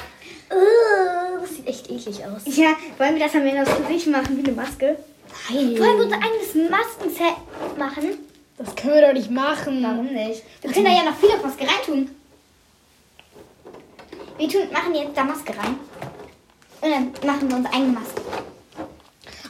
Uh, 0.52 1.40
das 1.42 1.50
sieht 1.56 1.68
echt 1.68 1.90
eklig 1.90 2.26
aus. 2.26 2.42
Ja, 2.46 2.76
wollen 2.98 3.16
wir 3.16 3.26
das 3.26 3.36
am 3.36 3.46
Ende 3.46 3.62
aufs 3.62 3.78
Gesicht 3.78 4.08
machen 4.08 4.38
wie 4.38 4.48
eine 4.48 4.56
Maske? 4.56 4.98
Nein. 5.50 5.78
Wollen 5.78 5.98
wir 5.98 6.06
unser 6.06 6.16
eigenes 6.16 6.70
Maskenset 6.70 7.78
machen? 7.78 8.18
Das 8.58 8.76
können 8.76 8.96
wir 8.96 9.08
doch 9.08 9.14
nicht 9.14 9.30
machen. 9.30 9.84
Warum 9.84 10.08
nicht? 10.08 10.44
Wir 10.62 10.72
können 10.72 10.86
da 10.86 10.92
ja 10.92 11.04
noch 11.04 11.18
viel 11.18 11.30
auf 11.30 11.44
Maske 11.44 11.66
reintun. 11.68 12.16
Wir 14.38 14.50
tun, 14.50 14.72
machen 14.72 14.96
jetzt 14.96 15.16
da 15.16 15.24
Maske 15.24 15.54
rein. 15.58 15.76
Und 16.82 16.92
dann 16.92 17.12
machen 17.26 17.50
wir 17.50 17.58
unsere 17.58 17.74
eigene 17.74 17.92
Maske. 17.92 18.22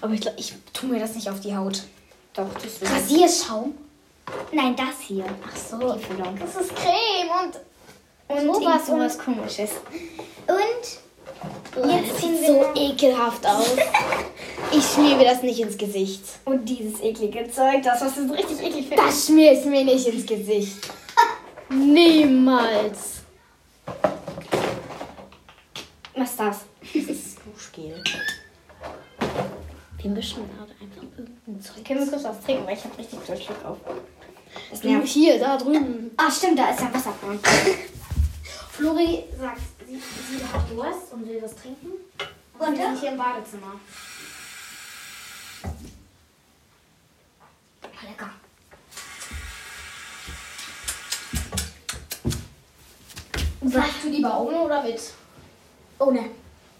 Aber 0.01 0.13
ich 0.13 0.21
glaube, 0.21 0.39
ich 0.39 0.53
tue 0.73 0.89
mir 0.89 0.99
das 0.99 1.15
nicht 1.15 1.29
auf 1.29 1.39
die 1.39 1.55
Haut. 1.55 1.83
Doch, 2.33 2.47
das 2.53 2.65
ist 2.65 2.91
Rasierschaum? 2.91 3.75
Nein, 4.51 4.75
das 4.75 5.01
hier. 5.01 5.25
Ach 5.45 5.55
so. 5.55 5.93
Die 5.93 6.03
Füllung. 6.03 6.37
Das 6.39 6.55
ist 6.55 6.75
Creme 6.75 7.29
und. 7.43 7.59
Und 8.27 8.53
Sowas 8.53 8.85
sowas 8.85 9.17
komisches. 9.17 9.71
Und 10.47 10.99
Jetzt 11.75 11.91
Jetzt 11.91 12.21
sieht 12.21 12.45
so 12.45 12.65
ekelhaft 12.75 13.45
aus. 13.45 13.67
Ich 14.71 14.85
schmier 14.85 15.15
mir 15.15 15.23
das 15.23 15.41
nicht 15.41 15.59
ins 15.59 15.77
Gesicht. 15.77 16.21
Und 16.45 16.65
dieses 16.65 17.01
eklige 17.01 17.49
Zeug, 17.49 17.81
das, 17.81 18.01
was 18.01 18.15
so 18.15 18.31
richtig 18.31 18.59
eklig 18.59 18.87
findest. 18.87 19.07
Das 19.07 19.25
schmier 19.25 19.53
ich 19.53 19.65
mir 19.65 19.83
nicht 19.83 20.05
ins 20.05 20.25
Gesicht. 20.27 20.77
Niemals. 21.69 23.21
Was 26.15 26.29
ist 26.29 26.39
das? 26.39 26.57
Das 26.93 27.03
ist 27.03 27.37
Duschgel. 27.45 28.03
Wir 30.01 30.11
mischen 30.11 30.49
gerade 30.55 30.71
einfach 30.79 31.03
irgendein 31.03 31.61
Zeug. 31.61 31.83
Können 31.83 31.99
wir 31.99 32.07
kurz 32.07 32.23
was 32.23 32.41
trinken, 32.41 32.65
weil 32.65 32.77
ich 32.77 32.83
habe 32.85 32.97
richtig 32.97 33.19
Durchschluck 33.19 33.65
auf. 33.65 33.77
Das 34.71 34.79
Du, 34.79 35.01
hier, 35.01 35.39
da 35.39 35.57
drüben. 35.57 36.11
Ah, 36.15 36.31
stimmt, 36.31 36.57
da 36.57 36.69
ist 36.69 36.79
ja 36.79 36.93
Wasser 36.93 37.13
dran. 37.21 37.39
Flori 38.71 39.25
sagt, 39.37 39.61
sie, 39.85 39.95
sie 39.95 40.43
hat 40.53 40.69
Durst 40.71 41.11
und 41.11 41.27
will 41.27 41.41
was 41.41 41.55
trinken. 41.55 41.89
Und 42.57 42.77
wir 42.77 42.83
ja? 42.83 42.91
sind 42.91 42.99
hier 43.01 43.11
im 43.11 43.17
Badezimmer. 43.17 43.73
Ah, 47.83 48.07
lecker. 48.07 48.29
Sagst 53.65 54.03
du 54.03 54.09
lieber 54.09 54.39
ohne 54.39 54.61
oder 54.61 54.81
mit? 54.81 55.01
Ohne. 55.99 56.29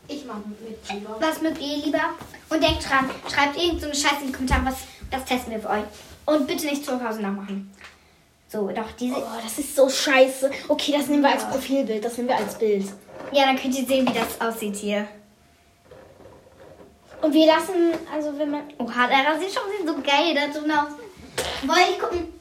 Ich 0.07 0.25
mach 0.25 0.37
mit 0.37 0.89
lieber. 0.89 1.17
Was 1.19 1.41
mögt 1.41 1.59
ihr 1.59 1.77
lieber? 1.77 2.15
Und 2.49 2.63
denkt 2.63 2.89
dran, 2.89 3.09
schreibt 3.31 3.57
irgend 3.57 3.81
so 3.81 3.87
eine 3.87 3.95
Scheiße 3.95 4.21
in 4.21 4.27
die 4.27 4.33
Kommentare, 4.33 4.65
was, 4.65 4.77
das 5.11 5.25
testen 5.25 5.53
wir 5.53 5.59
für 5.59 5.69
euch. 5.69 5.83
Und 6.25 6.47
bitte 6.47 6.65
nicht 6.65 6.85
zu 6.85 7.03
Hause 7.03 7.21
nachmachen. 7.21 7.71
So, 8.51 8.67
doch, 8.69 8.91
diese. 8.99 9.15
Oh, 9.15 9.41
das 9.43 9.59
ist 9.59 9.75
so 9.75 9.87
scheiße. 9.87 10.49
Okay, 10.67 10.93
das 10.97 11.07
nehmen 11.07 11.21
wir 11.21 11.31
als 11.31 11.47
Profilbild. 11.47 12.03
Das 12.03 12.17
nehmen 12.17 12.29
wir 12.29 12.37
als 12.37 12.57
Bild. 12.57 12.85
Ja, 13.31 13.45
dann 13.45 13.55
könnt 13.57 13.77
ihr 13.77 13.85
sehen, 13.85 14.07
wie 14.07 14.13
das 14.13 14.41
aussieht 14.41 14.75
hier. 14.75 15.07
Und 17.21 17.33
wir 17.33 17.45
lassen, 17.45 17.93
also 18.11 18.37
wenn 18.39 18.49
man. 18.49 18.61
Oha, 18.79 19.07
der 19.07 19.31
Rasierschaum 19.31 19.65
sieht 19.77 19.87
so 19.87 19.93
geil 20.01 20.33
da 20.33 20.47
drin 20.47 20.71
aus. 20.71 20.93
Wollen 21.67 21.91
ich 21.91 21.99
gucken? 21.99 22.33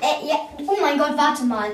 Äh, 0.00 0.26
ja. 0.28 0.36
Oh 0.66 0.76
mein 0.80 0.98
Gott, 0.98 1.16
warte 1.16 1.44
mal. 1.44 1.70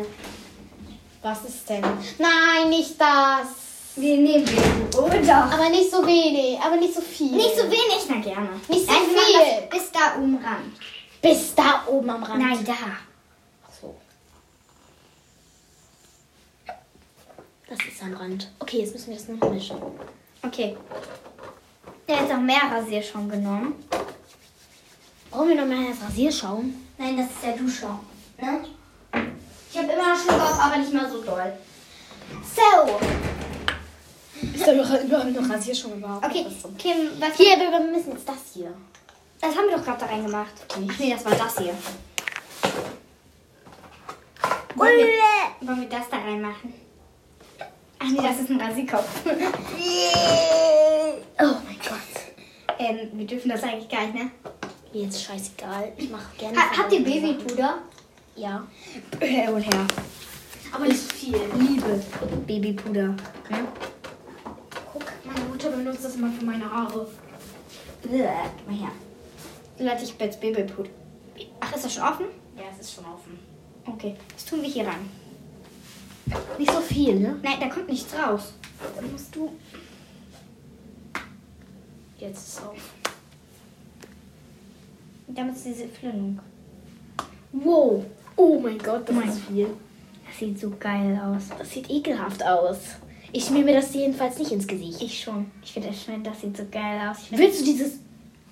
Was 1.23 1.45
ist 1.45 1.69
denn? 1.69 1.85
Nein, 2.19 2.71
nicht 2.71 3.01
das. 3.01 3.70
Wir 3.97 4.17
nehmen 4.17 4.45
den. 4.45 4.99
Oder? 4.99 5.45
Aber 5.45 5.69
nicht 5.69 5.91
so 5.91 6.07
wenig, 6.07 6.59
aber 6.61 6.77
nicht 6.77 6.95
so 6.95 7.01
viel. 7.01 7.33
Nicht 7.33 7.57
so 7.57 7.65
wenig, 7.65 8.07
na 8.09 8.21
gerne. 8.21 8.51
Nicht 8.69 8.87
so 8.87 8.93
Nein, 8.93 9.03
wir 9.09 9.17
machen 9.17 9.27
viel. 9.27 9.69
Das 9.69 9.81
bis 9.81 9.93
da 9.93 10.17
oben 10.17 10.37
ran. 10.37 10.73
Bis 11.23 11.55
da 11.55 11.85
oben 11.87 12.11
am 12.11 12.23
Rand. 12.23 12.43
Nein, 12.43 12.65
da. 12.65 12.73
Ach 12.73 13.73
so. 13.81 13.97
Das 17.69 17.79
ist 17.79 18.03
am 18.03 18.15
Rand. 18.15 18.51
Okay, 18.59 18.79
jetzt 18.79 18.93
müssen 18.95 19.11
wir 19.11 19.17
das 19.17 19.29
noch 19.29 19.51
mischen. 19.51 19.77
Okay. 20.43 20.77
Der 22.09 22.21
hat 22.21 22.29
noch 22.29 22.41
mehr 22.41 22.63
Rasierschaum 22.71 23.29
genommen. 23.29 23.75
Brauchen 25.31 25.49
wir 25.49 25.65
noch 25.65 25.91
das 25.91 26.09
Rasierschaum? 26.09 26.75
Nein, 26.99 27.17
das 27.17 27.27
ist 27.27 27.43
der 27.43 27.57
Duschschaum. 27.57 28.01
Ne? 28.41 28.65
Ich 29.71 29.79
habe 29.79 29.93
immer 29.93 30.15
noch 30.15 30.21
Schluck 30.21 30.41
auf, 30.41 30.61
aber 30.61 30.79
nicht 30.79 30.93
mehr 30.93 31.09
so 31.09 31.23
doll. 31.23 31.53
So. 32.43 33.30
Ist 34.43 34.67
da 34.67 34.73
noch, 34.73 35.03
überhaupt 35.03 35.33
noch 35.35 35.49
Rasierschaum 35.51 35.95
überhaupt? 35.99 36.25
Okay? 36.25 36.47
Kim, 36.79 36.97
was 37.19 37.37
Hier, 37.37 37.57
wir 37.59 37.81
müssen 37.81 38.13
jetzt 38.13 38.29
das 38.29 38.37
hier. 38.55 38.73
Das 39.41 39.57
haben 39.57 39.69
wir 39.69 39.77
doch 39.77 39.85
gerade 39.85 40.01
da 40.01 40.07
reingemacht. 40.07 40.53
Okay. 40.69 40.87
Ach 40.91 40.99
nee, 40.99 41.11
das 41.13 41.25
war 41.25 41.33
das 41.35 41.59
hier. 41.59 41.75
Wollen 44.75 44.99
wir, 44.99 45.69
wollen 45.69 45.81
wir 45.81 45.89
das 45.89 46.09
da 46.11 46.19
reinmachen? 46.19 46.73
Ach 47.99 48.07
nee, 48.09 48.23
das 48.23 48.41
ist 48.41 48.51
ein 48.51 48.61
Rasierkopf. 48.61 49.09
Oh 51.43 51.57
mein 51.65 51.79
Gott. 51.79 52.77
ähm, 52.79 53.09
wir 53.15 53.27
dürfen 53.27 53.49
das 53.49 53.63
eigentlich 53.63 53.89
gar 53.89 54.03
nicht, 54.03 54.15
ne? 54.15 54.31
Jetzt 54.93 55.23
scheißegal. 55.23 55.93
Ich 55.97 56.11
mache 56.11 56.37
gerne. 56.37 56.57
Ha, 56.59 56.77
habt 56.79 56.93
ihr. 56.93 57.03
Babypuder? 57.03 57.79
Ja. 58.37 58.67
Her 59.21 59.55
und 59.55 59.63
her. 59.63 59.87
Aber 60.73 60.85
nicht 60.85 61.13
viel. 61.13 61.41
Liebe 61.59 62.03
Babypuder. 62.47 63.09
Ne? 63.09 63.69
Mutter 65.63 65.77
benutzt 65.77 66.05
das 66.05 66.15
immer 66.15 66.33
für 66.33 66.45
meine 66.45 66.71
Haare. 66.71 67.07
Gib 68.03 68.13
mal 68.13 68.75
her. 68.75 68.93
Leute, 69.79 70.05
ich 70.05 70.15
jetzt 70.19 70.41
Babypuder. 70.41 70.89
Ach, 71.61 71.75
ist 71.77 71.85
das 71.85 71.93
schon 71.95 72.03
offen? 72.03 72.27
Ja, 72.57 72.63
es 72.73 72.81
ist 72.81 72.95
schon 72.95 73.05
offen. 73.05 73.39
Okay, 73.85 74.17
das 74.35 74.45
tun 74.47 74.63
wir 74.63 74.69
hier 74.71 74.87
rein. 74.87 75.09
Nicht 76.59 76.73
so 76.73 76.81
viel, 76.81 77.19
ne? 77.19 77.39
Nein, 77.43 77.59
da 77.61 77.69
kommt 77.69 77.89
nichts 77.89 78.15
raus. 78.15 78.55
Dann 78.97 79.13
musst 79.13 79.35
du. 79.37 79.51
Jetzt 82.19 82.39
ist 82.39 82.49
es 82.59 82.63
auf. 82.65 82.77
Damit 85.29 85.57
ist 85.57 85.67
diese 85.67 85.89
Füllung. 85.89 86.39
Wow. 87.53 88.05
Oh 88.37 88.59
mein 88.61 88.79
Gott, 88.79 89.07
das 89.09 89.15
Mein- 89.15 89.29
ist 89.29 89.41
viel. 89.41 89.67
Das 90.27 90.39
sieht 90.39 90.59
so 90.59 90.71
geil 90.79 91.21
aus. 91.23 91.43
Das 91.59 91.71
sieht 91.71 91.91
ekelhaft 91.91 92.43
aus. 92.45 92.79
Ich 93.33 93.45
schmier 93.47 93.65
mir 93.65 93.75
das 93.75 93.95
jedenfalls 93.95 94.39
nicht 94.39 94.51
ins 94.53 94.67
Gesicht. 94.67 95.01
Ich 95.03 95.23
schon. 95.23 95.51
Ich 95.63 95.73
finde 95.73 95.89
das 95.89 96.03
schon, 96.05 96.23
das 96.25 96.41
sieht 96.41 96.57
so 96.57 96.65
geil 96.71 97.01
aus. 97.11 97.19
Willst 97.31 97.61
du 97.61 97.65
dieses. 97.65 97.93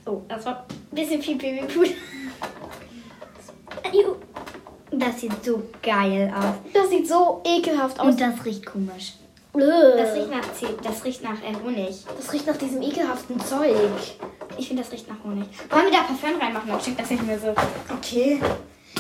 Oh, 0.07 0.23
das 0.29 0.45
war 0.47 0.65
ein 0.69 0.95
bisschen 0.95 1.21
viel 1.23 1.37
Babypuder. 1.37 1.91
Das 4.91 5.21
sieht 5.21 5.45
so 5.45 5.63
geil 5.83 6.33
aus. 6.35 6.55
Das 6.73 6.89
sieht 6.91 7.07
so 7.07 7.43
ekelhaft 7.45 7.99
aus. 8.01 8.07
Und 8.07 8.21
das 8.21 8.45
riecht 8.45 8.65
komisch. 8.65 9.15
Das 9.53 10.15
riecht 10.15 10.31
nach, 10.31 10.45
Zeh- 10.55 10.77
das 10.83 11.05
riecht 11.05 11.23
nach 11.25 11.43
äh, 11.43 11.55
Honig. 11.65 11.97
das 12.17 12.33
riecht 12.33 12.47
nach 12.47 12.57
diesem 12.57 12.81
ekelhaften 12.83 13.41
Zeug. 13.41 13.75
Ich 14.57 14.69
finde, 14.69 14.83
das 14.83 14.93
riecht 14.93 15.09
nach 15.09 15.17
Honig. 15.25 15.47
Wollen 15.71 15.85
wir 15.87 15.91
da 15.93 16.03
Parfüm 16.05 16.39
reinmachen? 16.41 16.69
Dann 16.69 16.81
stinkt 16.81 17.01
das 17.01 17.11
nicht 17.11 17.27
mehr 17.27 17.39
so. 17.39 17.55
Okay. 17.93 18.41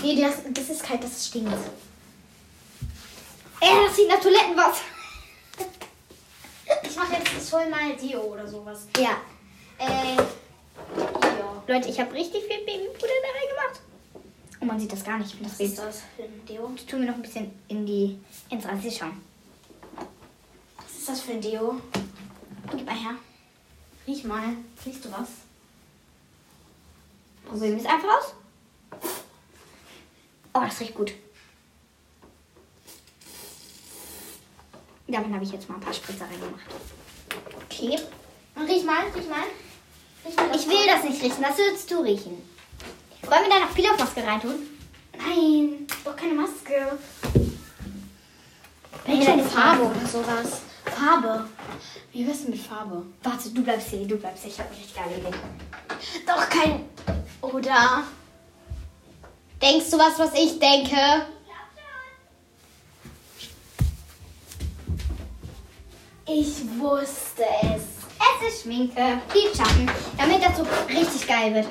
Nee, 0.02 0.20
das, 0.20 0.34
das 0.52 0.70
ist 0.70 0.82
kalt, 0.82 1.02
das 1.04 1.26
stinkt. 1.26 1.52
Ey, 3.60 3.68
das 3.86 3.96
riecht 3.98 4.08
nach 4.08 4.20
Toilettenwasser. 4.20 4.82
Ich 6.82 6.96
mache 6.96 7.14
jetzt 7.14 7.50
voll 7.50 7.68
mal 7.68 7.96
Dio 7.96 8.20
oder 8.20 8.46
sowas. 8.46 8.86
Ja. 8.98 9.20
Äh. 9.78 10.16
Ja. 10.16 11.62
Leute, 11.66 11.88
ich 11.88 12.00
habe 12.00 12.12
richtig 12.14 12.42
viel 12.44 12.58
Babypuder 12.64 13.12
da 13.22 13.38
reingemacht. 13.38 13.80
Und 14.60 14.66
man 14.66 14.80
sieht 14.80 14.92
das 14.92 15.04
gar 15.04 15.18
nicht. 15.18 15.34
Das 15.40 15.52
Was 15.52 15.60
ist 15.60 15.78
das 15.78 16.02
für 16.16 16.24
ein 16.24 16.44
Deo? 16.46 16.70
Das 16.74 16.86
tun 16.86 17.00
wir 17.00 17.08
noch 17.08 17.14
ein 17.14 17.22
bisschen 17.22 17.52
in 17.68 17.86
die, 17.86 18.18
ins 18.50 18.66
Rasierschaum. 18.66 19.22
Was 20.76 20.98
ist 20.98 21.08
das 21.08 21.20
für 21.20 21.32
ein 21.32 21.40
Deo? 21.40 21.80
Gib 22.70 22.84
mal 22.84 22.94
her. 22.94 23.14
Riech 24.06 24.24
mal. 24.24 24.56
Riechst 24.84 25.04
du 25.04 25.12
was? 25.12 25.28
Probieren 27.46 27.76
wir 27.76 27.82
es 27.82 27.86
einfach 27.86 28.08
aus. 28.18 28.34
Oh, 30.54 30.60
das 30.60 30.80
riecht 30.80 30.94
gut. 30.94 31.12
Damit 35.08 35.32
habe 35.32 35.42
ich 35.42 35.52
jetzt 35.52 35.68
mal 35.68 35.76
ein 35.76 35.80
paar 35.80 35.94
Spritzer 35.94 36.26
reingemacht. 36.26 36.66
Okay. 37.64 37.98
Riech 38.56 38.84
mal, 38.84 39.06
riech 39.14 39.28
mal. 39.28 39.44
Riech 40.24 40.36
mal 40.36 40.54
Ich 40.54 40.66
will 40.66 40.86
das 40.86 41.02
nicht 41.02 41.22
riechen, 41.22 41.42
das 41.42 41.56
würdest 41.56 41.90
du 41.90 42.00
riechen. 42.00 42.42
Wollen 43.22 43.42
wir 43.44 43.50
da 43.50 43.60
noch 43.60 43.74
Pilafmaske 43.74 44.22
reintun? 44.22 44.54
Nein, 45.16 45.86
doch 46.04 46.14
keine 46.14 46.34
Maske. 46.34 46.98
Schon 49.06 49.38
ist 49.38 49.52
Farbe 49.52 49.84
oder 49.84 50.06
sowas. 50.06 50.60
Farbe. 50.84 51.48
Wie 52.12 52.26
wär's 52.26 52.42
denn 52.42 52.50
mit 52.50 52.60
Farbe? 52.60 53.04
Warte, 53.22 53.50
du 53.50 53.62
bleibst 53.62 53.88
hier, 53.88 54.06
du 54.06 54.16
bleibst 54.16 54.42
hier. 54.42 54.52
Ich 54.52 54.58
habe 54.58 54.70
richtig 54.70 54.94
geile 54.94 55.16
Idee. 55.16 55.38
Doch 56.26 56.48
kein. 56.48 56.84
Oder? 57.40 58.04
Denkst 59.62 59.90
du 59.90 59.98
was, 59.98 60.18
was 60.18 60.34
ich 60.34 60.58
denke? 60.58 61.26
Ich 66.30 66.62
wusste 66.78 67.44
es. 67.62 67.82
Es 68.20 68.48
ist 68.54 68.62
Schminke, 68.62 69.20
Lidschatten, 69.32 69.90
damit 70.18 70.42
das 70.44 70.58
so 70.58 70.66
richtig 70.88 71.26
geil 71.26 71.54
wird. 71.54 71.66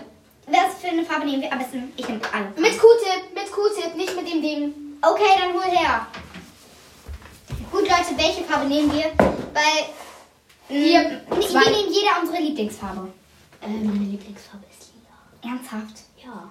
Was 0.47 0.81
für 0.81 0.87
eine 0.87 1.03
Farbe 1.05 1.25
nehmen 1.27 1.43
wir? 1.43 1.51
Am 1.51 1.59
besten, 1.59 1.93
ich 1.95 2.07
nehme 2.07 2.21
alle. 2.33 2.45
Mit 2.57 2.79
Q-Tip, 2.79 3.35
mit 3.35 3.51
Q-Tip, 3.51 3.95
nicht 3.95 4.15
mit 4.15 4.27
dem 4.27 4.41
Ding. 4.41 4.73
Okay, 5.01 5.29
dann 5.37 5.53
hol 5.53 5.69
her. 5.69 6.07
Gut, 7.71 7.81
Leute, 7.81 8.17
welche 8.17 8.43
Farbe 8.45 8.65
nehmen 8.65 8.91
wir? 8.91 9.11
Weil 9.53 9.85
Hier, 10.69 11.21
wir, 11.29 11.41
zwei. 11.41 11.59
wir 11.65 11.71
nehmen 11.71 11.93
jeder 11.93 12.19
unsere 12.21 12.41
Lieblingsfarbe. 12.41 13.09
Äh, 13.61 13.67
meine 13.67 14.05
Lieblingsfarbe 14.05 14.65
ist 14.71 14.89
lila. 14.93 15.53
Ernsthaft? 15.53 15.97
Ja. 16.23 16.49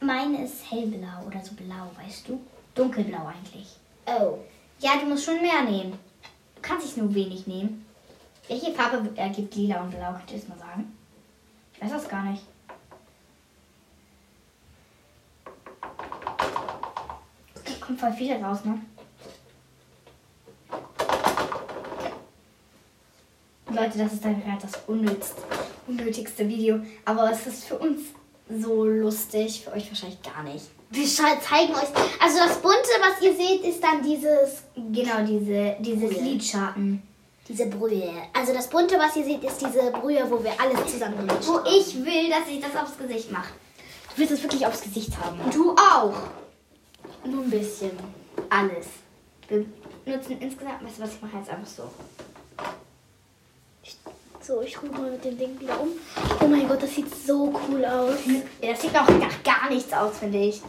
Meine 0.00 0.44
ist 0.46 0.68
hellblau 0.68 1.26
oder 1.26 1.40
so 1.44 1.54
blau, 1.54 1.90
weißt 2.02 2.26
du? 2.28 2.40
Dunkelblau 2.74 3.26
eigentlich. 3.26 3.68
Oh. 4.06 4.38
Ja, 4.80 4.92
du 4.98 5.06
musst 5.06 5.26
schon 5.26 5.40
mehr 5.42 5.62
nehmen. 5.62 5.98
Du 6.60 6.68
kannst 6.68 6.84
nicht 6.84 6.98
nur 6.98 7.14
wenig 7.14 7.46
nehmen. 7.46 7.86
Welche 8.46 8.72
Farbe 8.72 9.08
ergibt 9.16 9.54
lila 9.54 9.80
und 9.80 9.90
blau? 9.90 10.12
Könnt 10.12 10.30
ihr 10.30 10.38
das 10.38 10.48
mal 10.48 10.58
sagen? 10.58 10.94
Ich 11.72 11.80
weiß 11.80 11.92
das 11.92 12.08
gar 12.08 12.24
nicht. 12.24 12.42
Da 17.64 17.72
kommt 17.80 17.98
voll 17.98 18.12
viele 18.12 18.42
raus, 18.42 18.58
ne? 18.64 18.78
Leute, 23.70 23.98
das 23.98 24.12
ist 24.12 24.24
dann 24.24 24.42
gerade 24.42 24.60
das 24.60 24.72
unnötigste, 24.86 25.42
unnötigste 25.86 26.48
Video. 26.48 26.80
Aber 27.06 27.30
es 27.30 27.46
ist 27.46 27.64
für 27.64 27.78
uns 27.78 28.00
so 28.58 28.84
lustig, 28.84 29.62
für 29.64 29.72
euch 29.72 29.88
wahrscheinlich 29.88 30.20
gar 30.22 30.42
nicht. 30.42 30.64
Wir 30.90 31.06
zeigen 31.06 31.72
euch. 31.74 31.88
Also 32.20 32.38
das 32.38 32.58
bunte, 32.60 32.88
was 33.00 33.22
ihr 33.22 33.34
seht, 33.36 33.62
ist 33.64 33.82
dann 33.82 34.02
dieses 34.02 34.62
Genau, 34.74 35.24
diese, 35.24 35.76
dieses 35.80 36.16
Cool. 36.16 36.22
Lidschatten. 36.24 37.02
diese 37.46 37.66
Brühe. 37.66 38.12
Also 38.32 38.52
das 38.52 38.68
bunte, 38.68 38.98
was 38.98 39.14
ihr 39.16 39.24
seht, 39.24 39.44
ist 39.44 39.60
diese 39.60 39.90
Brühe, 39.92 40.24
wo 40.28 40.42
wir 40.42 40.52
alles 40.60 40.90
zusammen 40.92 41.28
Wo 41.46 41.58
haben. 41.58 41.66
ich 41.66 41.94
will, 42.04 42.28
dass 42.30 42.48
ich 42.48 42.60
das 42.60 42.74
aufs 42.74 42.98
Gesicht 42.98 43.30
mache. 43.30 43.52
Du 44.14 44.18
willst 44.18 44.32
es 44.32 44.42
wirklich 44.42 44.66
aufs 44.66 44.82
Gesicht 44.82 45.12
haben. 45.18 45.38
Du 45.52 45.70
auch. 45.76 46.14
Nur 47.24 47.44
ein 47.44 47.50
bisschen. 47.50 47.92
Alles. 48.48 48.86
Wir 49.48 49.64
nutzen 50.16 50.40
insgesamt, 50.40 50.84
weißt 50.84 50.98
du 50.98 51.02
was, 51.02 51.14
ich 51.14 51.22
mache 51.22 51.36
jetzt 51.38 51.50
einfach 51.50 51.68
so. 51.68 51.82
So, 54.50 54.62
ich 54.62 54.82
rufe 54.82 55.00
mal 55.00 55.12
mit 55.12 55.24
dem 55.24 55.38
Ding 55.38 55.60
wieder 55.60 55.80
um. 55.80 55.90
Oh 56.42 56.46
mein 56.48 56.66
Gott, 56.66 56.82
das 56.82 56.92
sieht 56.92 57.06
so 57.24 57.54
cool 57.68 57.84
aus. 57.84 58.16
Ja, 58.60 58.72
Das 58.72 58.82
sieht 58.82 58.96
auch 58.98 59.08
nach 59.08 59.42
gar 59.44 59.70
nichts 59.70 59.92
aus, 59.92 60.18
finde 60.18 60.38
ich. 60.38 60.60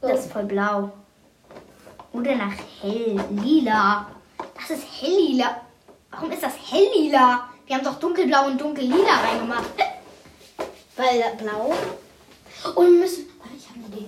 Das 0.00 0.24
ist 0.24 0.32
voll 0.32 0.46
blau. 0.46 0.90
Oder 2.12 2.34
nach 2.34 2.54
hell 2.82 3.20
lila. 3.40 4.08
Das 4.56 4.70
ist 4.70 4.82
hell 5.00 5.16
lila. 5.16 5.60
Warum 6.10 6.32
ist 6.32 6.42
das 6.42 6.54
hell 6.72 6.88
lila? 6.96 7.48
Wir 7.68 7.76
haben 7.76 7.84
doch 7.84 8.00
dunkelblau 8.00 8.46
und 8.48 8.60
dunkellila 8.60 9.14
reingemacht. 9.24 9.70
Weil 10.96 11.36
blau. 11.38 11.72
Und 12.74 12.84
wir 12.94 12.98
müssen. 12.98 13.26
Warte, 13.38 13.54
ich 13.56 13.68
habe 13.68 13.78
eine 13.78 13.96
Idee. 13.96 14.06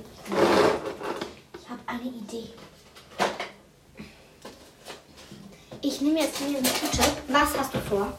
Ich 1.62 1.70
habe 1.70 1.80
eine 1.87 2.09
Idee. 2.09 2.48
Ich 5.88 6.01
nehme 6.01 6.18
jetzt 6.18 6.38
hier 6.38 6.49
eine 6.49 6.62
Tüte. 6.64 7.01
Was 7.29 7.57
hast 7.57 7.72
du 7.72 7.79
vor? 7.79 8.12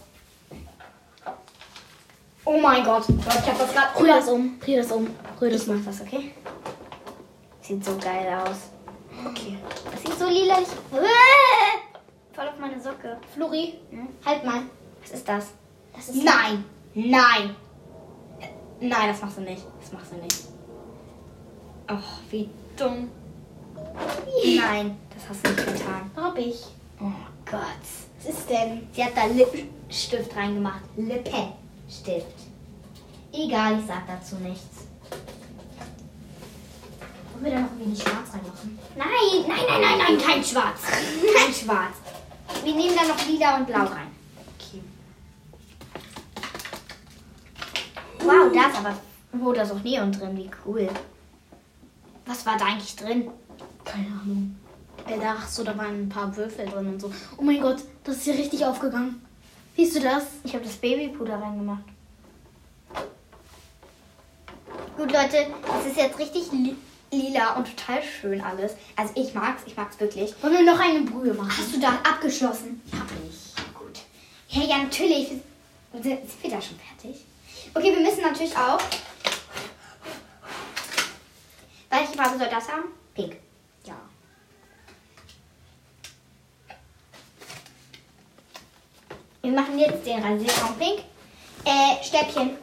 Oh 2.45 2.57
mein 2.61 2.81
Gott. 2.85 3.03
Ich 3.09 3.25
hab 3.25 3.59
das 3.59 3.73
gerade 3.73 3.99
Rühr 3.99 4.07
das 4.07 4.29
um. 4.29 4.57
Dreh 4.61 4.77
das 4.77 4.89
um. 4.89 5.07
Rühr 5.41 5.49
das 5.49 5.63
Ich 5.63 5.67
mach 5.67 5.83
das, 5.83 5.99
okay? 5.99 6.31
Sieht 7.59 7.83
so 7.83 7.97
geil 7.97 8.39
aus. 8.41 8.69
Okay. 9.25 9.57
Das 9.91 10.01
sieht 10.01 10.17
so 10.17 10.29
lila. 10.29 10.55
Voll 12.31 12.47
auf 12.47 12.57
meine 12.57 12.79
Socke. 12.81 13.17
Flori, 13.33 13.77
Hm? 13.89 14.07
halt 14.25 14.45
mal. 14.45 14.61
Was 15.01 15.11
ist 15.11 15.27
das? 15.27 15.47
Das 15.93 16.07
ist 16.07 16.23
Nein! 16.23 16.63
Nein! 16.93 17.53
Nein, 18.79 19.09
das 19.09 19.21
machst 19.21 19.39
du 19.39 19.41
nicht. 19.41 19.63
Das 19.81 19.91
machst 19.91 20.13
du 20.13 20.15
nicht. 20.15 20.45
Och, 21.91 22.31
wie 22.31 22.49
dumm. 22.77 23.11
Nein, 24.55 24.97
das 25.13 25.27
hast 25.27 25.45
du 25.45 25.49
nicht 25.51 25.65
getan. 25.65 26.11
Hab 26.15 26.37
ich. 26.37 26.63
Oh 27.01 27.11
Gott. 27.51 27.61
Was 28.17 28.35
ist 28.35 28.49
denn? 28.49 28.87
Sie 28.91 29.03
hat 29.03 29.15
da 29.15 29.25
Lippenstift 29.25 30.35
reingemacht. 30.35 30.81
Lippenstift. 30.95 32.25
Egal, 33.31 33.79
ich 33.79 33.85
sag 33.85 34.07
dazu 34.07 34.35
nichts. 34.37 34.87
Wollen 37.33 37.45
wir 37.45 37.51
da 37.51 37.59
noch 37.59 37.71
ein 37.71 37.79
wenig 37.79 38.01
Schwarz 38.01 38.33
reinmachen? 38.33 38.79
Nein, 38.95 39.07
nein, 39.47 39.59
nein, 39.67 39.81
nein, 39.81 39.97
nein, 39.97 40.17
kein 40.17 40.43
Schwarz. 40.43 40.81
Kein 40.81 41.53
Schwarz. 41.53 41.95
Wir 42.63 42.73
nehmen 42.73 42.95
da 42.95 43.05
noch 43.05 43.27
lila 43.27 43.57
und 43.57 43.67
blau 43.67 43.83
rein. 43.83 44.07
Okay. 44.57 44.81
Wow, 48.19 48.51
da 48.53 48.69
ist 48.69 48.77
aber. 48.77 48.97
Oh, 49.39 49.53
da 49.53 49.61
ist 49.61 49.71
auch 49.71 49.83
Neon 49.83 50.11
drin. 50.11 50.35
Wie 50.35 50.49
cool. 50.65 50.89
Was 52.25 52.45
war 52.45 52.57
da 52.57 52.65
eigentlich 52.65 52.95
drin? 52.95 53.29
Keine 53.85 54.07
Ahnung. 54.07 54.55
Äh, 55.05 55.19
da, 55.19 55.35
ach 55.37 55.47
so, 55.47 55.63
da 55.63 55.77
waren 55.77 56.03
ein 56.03 56.09
paar 56.09 56.35
Würfel 56.35 56.65
drin 56.65 56.87
und 56.87 56.99
so. 56.99 57.11
Oh 57.37 57.41
mein 57.43 57.61
Gott, 57.61 57.83
das 58.03 58.17
ist 58.17 58.23
hier 58.23 58.37
richtig 58.37 58.65
aufgegangen. 58.65 59.21
Siehst 59.75 59.95
du 59.95 59.99
das? 59.99 60.23
Ich 60.43 60.53
habe 60.53 60.63
das 60.63 60.75
Babypuder 60.77 61.39
reingemacht. 61.39 61.83
Gut, 64.97 65.11
Leute, 65.11 65.47
es 65.79 65.85
ist 65.85 65.97
jetzt 65.97 66.17
richtig 66.17 66.51
li 66.51 66.75
lila 67.11 67.53
und 67.53 67.67
total 67.67 68.01
schön 68.03 68.41
alles. 68.41 68.73
Also 68.95 69.13
ich 69.15 69.33
mag's, 69.33 69.61
ich 69.65 69.77
mag's 69.77 69.99
wirklich. 69.99 70.33
Wollen 70.41 70.53
wir 70.53 70.63
noch 70.63 70.79
eine 70.79 71.01
Brühe 71.01 71.33
machen? 71.33 71.51
Hast 71.55 71.73
du 71.73 71.79
da 71.79 71.89
abgeschlossen? 72.03 72.81
Hab 72.91 73.07
ich. 73.29 73.55
Gut. 73.73 73.99
Ja, 74.49 74.63
ja, 74.63 74.83
natürlich. 74.83 75.29
Sind 75.29 75.43
sind 76.03 76.43
wir 76.43 76.49
da 76.49 76.61
schon 76.61 76.77
fertig? 76.77 77.23
Okay, 77.73 77.95
wir 77.95 78.01
müssen 78.01 78.21
natürlich 78.21 78.55
auch. 78.57 78.79
Welche 81.89 82.13
Farbe 82.13 82.37
soll 82.37 82.49
das 82.49 82.67
haben? 82.67 82.85
Pink. 83.13 83.37
Ja. 83.85 83.95
Wir 89.47 89.53
machen 89.53 89.79
jetzt 89.79 90.05
den 90.05 90.21
Rasierraum 90.21 90.75
pink. 90.77 91.03
Äh, 91.63 92.03
Stäbchen. 92.03 92.57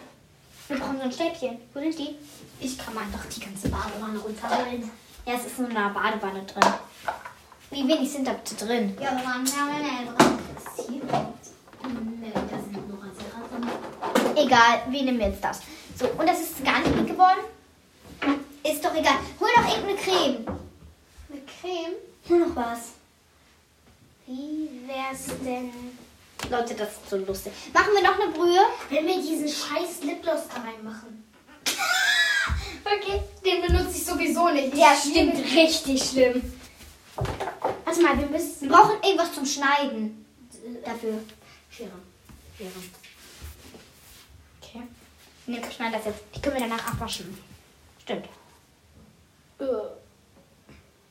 Wir 0.69 0.79
brauchen 0.79 0.99
so 0.99 1.05
ein 1.05 1.13
Stäbchen. 1.13 1.57
Wo 1.73 1.81
sind 1.81 1.99
die? 1.99 2.17
Ich 2.61 2.77
kann 2.77 2.93
mal 2.93 3.05
einfach 3.05 3.25
die 3.25 3.41
ganze 3.41 3.71
Badewanne 3.71 4.19
runterholen. 4.19 4.91
Ja, 5.25 5.33
es 5.33 5.47
ist 5.47 5.59
nur 5.59 5.71
eine 5.71 5.95
Badewanne 5.95 6.43
drin. 6.43 6.75
Wie 7.71 7.89
wenig 7.89 8.13
sind 8.13 8.29
da 8.29 8.35
bitte 8.35 8.67
drin? 8.67 8.95
Ja, 9.01 9.13
da 9.13 9.25
waren 9.25 9.47
ja 9.47 9.65
meine 9.65 10.15
dran. 10.15 10.39
Das 10.55 10.87
hier. 10.87 11.01
Ne, 11.01 12.33
da 12.35 12.59
sind 12.59 12.87
nur 12.87 12.99
Rasierer 12.99 13.49
drin. 13.49 14.37
Egal, 14.37 14.83
wir 14.91 15.03
nehmen 15.05 15.21
jetzt 15.23 15.43
das. 15.43 15.61
So, 15.99 16.07
und 16.09 16.29
das 16.29 16.39
ist 16.39 16.63
gar 16.63 16.81
nicht 16.81 16.95
pink 16.95 17.09
geworden? 17.09 17.41
Ist 18.63 18.85
doch 18.85 18.95
egal. 18.95 19.17
Hol 19.41 19.49
doch 19.57 19.75
irgendeine 19.75 19.99
Creme. 19.99 20.47
Eine 21.31 21.41
Creme? 21.47 21.95
Hol 22.29 22.39
noch 22.41 22.55
was. 22.55 22.91
Wie 24.27 24.69
wär's 24.87 25.29
denn, 25.43 25.73
Leute, 26.51 26.75
das 26.75 26.89
ist 26.89 27.11
so 27.11 27.17
lustig. 27.17 27.53
Machen 27.73 27.93
wir 27.95 28.03
noch 28.03 28.19
eine 28.21 28.33
Brühe? 28.33 28.61
wenn 28.91 29.07
wir 29.07 29.17
diesen 29.17 29.49
scheiß 29.49 30.03
Lipgloss 30.03 30.49
da 30.49 30.61
reinmachen? 30.61 31.25
Okay. 32.87 33.23
Den 33.45 33.63
benutze 33.63 33.97
ich 33.97 34.05
sowieso 34.05 34.51
nicht. 34.51 34.77
Ja, 34.77 34.95
stimmt. 34.95 35.39
Richtig 35.39 36.03
schlimm. 36.03 36.53
Warte 37.17 38.03
mal, 38.03 38.19
wir 38.19 38.27
müssen. 38.27 38.61
Wir 38.61 38.69
brauchen 38.69 39.03
irgendwas 39.03 39.33
zum 39.33 39.47
Schneiden. 39.47 40.27
Dafür. 40.85 41.19
Schere. 41.71 41.91
Schere. 42.59 42.71
Okay. 44.61 44.83
Wir 45.47 45.71
schneiden 45.71 45.95
das 45.95 46.05
jetzt. 46.05 46.25
Die 46.35 46.43
können 46.43 46.57
wir 46.57 46.69
danach 46.69 46.87
abwaschen. 46.93 47.39
Stimmt. 48.03 48.27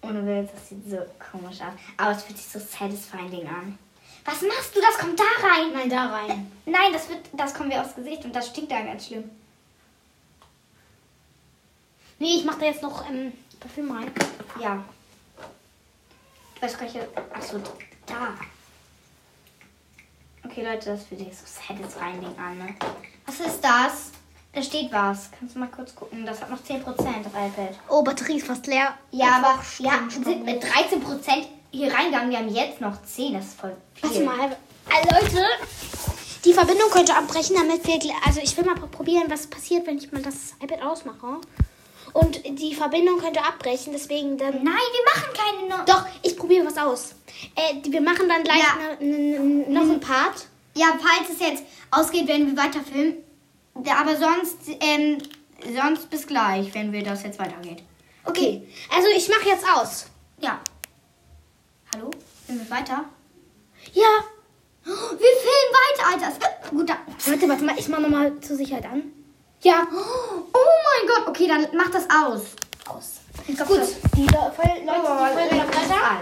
Ohne 0.02 0.26
Witz, 0.26 0.52
das 0.54 0.70
sieht 0.70 0.90
so 0.90 0.98
komisch 1.32 1.62
aus. 1.62 1.74
Aber 1.98 2.12
es 2.12 2.24
fühlt 2.24 2.38
sich 2.38 2.48
so 2.48 2.60
satisfying 2.60 3.48
an. 3.48 3.80
Was 4.26 4.42
machst 4.42 4.76
du? 4.76 4.82
Das 4.82 4.98
kommt 4.98 5.20
da 5.20 5.24
rein. 5.46 5.74
Nein, 5.74 5.90
da 5.90 6.06
rein. 6.08 6.52
Nein, 6.66 6.94
das 6.94 7.10
wird, 7.10 7.22
das 7.34 7.54
kommt 7.54 7.70
mir 7.70 7.82
aufs 7.82 7.96
Gesicht 7.96 8.24
und 8.26 8.36
das 8.36 8.48
stinkt 8.48 8.72
dann 8.72 8.86
ganz 8.86 9.08
schlimm. 9.08 9.30
Nee, 12.20 12.36
ich 12.38 12.46
mache 12.46 12.60
da 12.60 12.66
jetzt 12.68 12.82
noch 12.82 13.10
ähm, 13.10 13.34
Parfüm 13.60 13.92
rein. 13.92 14.12
Ja. 14.62 14.84
Ich 16.56 16.62
weiß 16.62 16.78
gar 16.78 16.86
nicht. 16.86 17.00
Achso, 17.34 17.60
da. 18.06 18.34
Okay, 20.46 20.64
Leute, 20.64 20.92
das 20.92 21.04
fühlt 21.04 21.22
sich 21.22 21.38
so 21.38 21.46
satisfying 21.46 22.38
an, 22.38 22.58
ne? 22.58 22.76
Was 23.26 23.40
ist 23.40 23.62
das? 23.62 24.12
Da 24.54 24.62
steht 24.62 24.92
was. 24.92 25.32
Kannst 25.32 25.56
du 25.56 25.60
mal 25.60 25.68
kurz 25.68 25.96
gucken? 25.96 26.26
Das 26.26 26.42
hat 26.42 26.50
noch 26.50 26.62
10% 26.62 26.86
auf 26.86 27.08
iPad. 27.08 27.80
Oh, 27.90 28.04
Batterie 28.04 28.38
ist 28.38 28.46
fast 28.46 28.68
leer. 28.68 28.94
Ja, 29.12 29.38
aber 29.38 29.64
ja, 29.80 30.08
sind 30.10 30.46
mit 30.46 30.64
13% 30.64 31.46
hier 31.74 31.94
reingegangen. 31.94 32.30
Wir 32.30 32.38
haben 32.40 32.50
jetzt 32.54 32.80
noch 32.82 33.02
10. 33.04 33.34
Das 33.34 33.46
ist 33.48 33.60
voll 33.60 33.76
viel. 33.96 34.10
Warte 34.10 34.24
mal. 34.24 34.52
Äh, 34.90 35.22
Leute, 35.22 35.44
die 36.46 36.54
Verbindung 36.54 36.90
könnte 36.92 37.16
abbrechen, 37.16 37.56
damit 37.56 37.86
wir. 37.86 38.00
Also, 38.26 38.40
ich 38.42 38.56
will 38.56 38.66
mal 38.66 38.76
probieren, 38.76 39.26
was 39.30 39.48
passiert, 39.48 39.86
wenn 39.88 39.98
ich 39.98 40.12
mal 40.12 40.22
das 40.22 40.54
iPad 40.62 40.82
ausmache. 40.84 41.40
Und 42.14 42.42
die 42.46 42.76
Verbindung 42.76 43.18
könnte 43.20 43.44
abbrechen, 43.44 43.92
deswegen 43.92 44.38
dann. 44.38 44.54
Nein, 44.64 44.66
wir 44.66 45.14
machen 45.14 45.34
keine 45.34 45.68
no 45.68 45.84
Doch, 45.86 46.06
ich 46.22 46.38
probiere 46.38 46.66
was 46.68 46.78
aus. 46.78 47.16
Äh, 47.56 47.76
wir 47.90 48.02
machen 48.02 48.30
dann 48.30 48.44
gleich 48.44 48.60
Ja. 48.60 48.96
ne, 49.00 49.18
ne, 49.18 49.40
ne, 49.40 49.70
noch 49.70 49.82
einen 49.82 50.00
Part. 50.00 50.46
Ja, 50.76 50.88
falls 51.02 51.30
es 51.32 51.40
jetzt 51.40 51.64
ausgeht, 51.90 52.28
werden 52.28 52.48
wir 52.56 52.64
weiter 52.64 52.82
filmen. 52.82 53.18
Aber 53.76 54.16
sonst, 54.16 54.58
ähm, 54.80 55.18
sonst 55.76 56.08
bis 56.12 56.28
gleich, 56.28 56.74
wenn 56.76 56.92
wir 56.92 57.04
das 57.04 57.24
jetzt 57.24 57.40
weitergeht. 57.40 57.82
Okay, 58.26 58.68
also 58.96 59.08
ich 59.16 59.28
mache 59.30 59.50
jetzt 59.50 59.66
aus. 59.76 60.06
Sind 62.54 62.70
wir 62.70 62.78
weiter? 62.78 63.06
Ja. 63.94 64.24
Wir 64.86 64.94
filmen 64.94 65.72
weiter, 65.74 66.08
Alter. 66.12 66.70
Gut, 66.70 66.88
da. 66.88 66.98
Warte, 67.26 67.50
warte 67.50 67.64
mal, 67.64 67.80
ich 67.80 67.88
mache 67.88 68.02
nochmal 68.04 68.40
zur 68.42 68.56
Sicherheit 68.56 68.86
an. 68.86 69.12
Ja. 69.64 69.88
Oh 69.92 70.50
mein 70.54 71.08
Gott. 71.08 71.28
Okay, 71.30 71.48
dann 71.48 71.66
mach 71.76 71.90
das 71.90 72.04
aus. 72.12 72.42
Aus. 72.88 73.22
Ich 73.48 73.56
glaub, 73.56 73.70
Gut, 73.70 73.80
die 74.16 74.22
Leute, 74.22 74.82
die 74.82 74.88
weiter. 74.88 76.22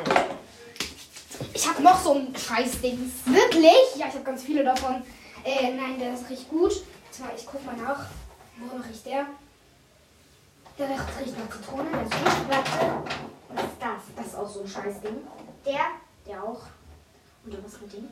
Ich 1.54 1.68
habe 1.68 1.82
noch 1.84 2.02
so 2.02 2.14
ein 2.14 2.34
Scheißdings. 2.34 3.12
Wirklich? 3.26 3.96
Ja, 3.98 4.06
ich 4.08 4.14
habe 4.14 4.24
ganz 4.24 4.44
viele 4.44 4.64
davon. 4.64 5.04
Äh, 5.44 5.74
nein, 5.74 6.00
der 6.00 6.14
ist 6.14 6.30
richtig 6.30 6.48
gut. 6.48 6.72
Warte 6.72 7.24
mal, 7.24 7.32
ich 7.36 7.46
guck 7.46 7.66
mal 7.66 7.76
nach. 7.76 8.06
Wonach 8.58 8.88
riecht 8.88 9.06
der? 9.06 9.26
Der 10.80 10.88
riecht, 10.88 11.38
nach 11.38 11.58
Zitrone. 11.58 11.90
Warte. 11.92 13.04
Was 13.50 13.64
ist 13.66 13.72
das? 13.82 14.16
Das 14.16 14.28
ist 14.28 14.36
auch 14.36 14.50
so 14.50 14.62
ein 14.62 14.68
Scheißding. 14.68 15.28
Der? 15.66 15.88
Der 16.28 16.44
auch. 16.44 16.62
Und 17.46 17.66
was 17.66 17.82
mit 17.82 17.94
dem? 17.94 18.10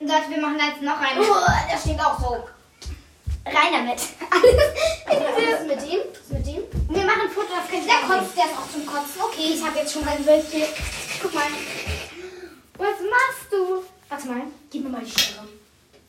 Leute, 0.00 0.30
wir 0.30 0.40
machen 0.40 0.58
jetzt 0.58 0.82
noch 0.82 0.98
einen. 0.98 1.20
Oh, 1.20 1.70
der 1.70 1.78
steht 1.78 2.00
auch 2.00 2.18
so. 2.18 2.48
Rein 3.44 3.72
damit. 3.72 4.00
Was 5.06 5.60
ist 5.60 5.66
mit 5.66 5.80
dem? 5.80 6.00
Was 6.10 6.20
ist 6.20 6.32
mit 6.32 6.46
dem? 6.46 6.62
wir 6.88 7.04
machen 7.04 7.22
ein 7.22 7.30
Foto, 7.30 7.48
das 7.56 7.68
könnt 7.68 7.84
ihr 7.84 7.92
Der 7.92 8.08
kotzt, 8.08 8.36
der 8.36 8.44
ist 8.44 8.56
auch 8.56 8.70
zum 8.70 8.86
Kotzen. 8.86 9.20
Okay, 9.20 9.54
ich 9.54 9.64
habe 9.64 9.78
jetzt 9.78 9.92
schon 9.92 10.06
ein 10.06 10.24
Bild 10.24 10.44
hier. 10.50 10.68
Guck 11.20 11.34
mal. 11.34 11.42
Was 12.78 12.98
machst 13.00 13.50
du? 13.50 13.82
Warte 14.08 14.26
mal, 14.28 14.42
gib 14.70 14.84
mir 14.84 14.90
mal 14.90 15.02
die 15.04 15.10
Schere. 15.10 15.46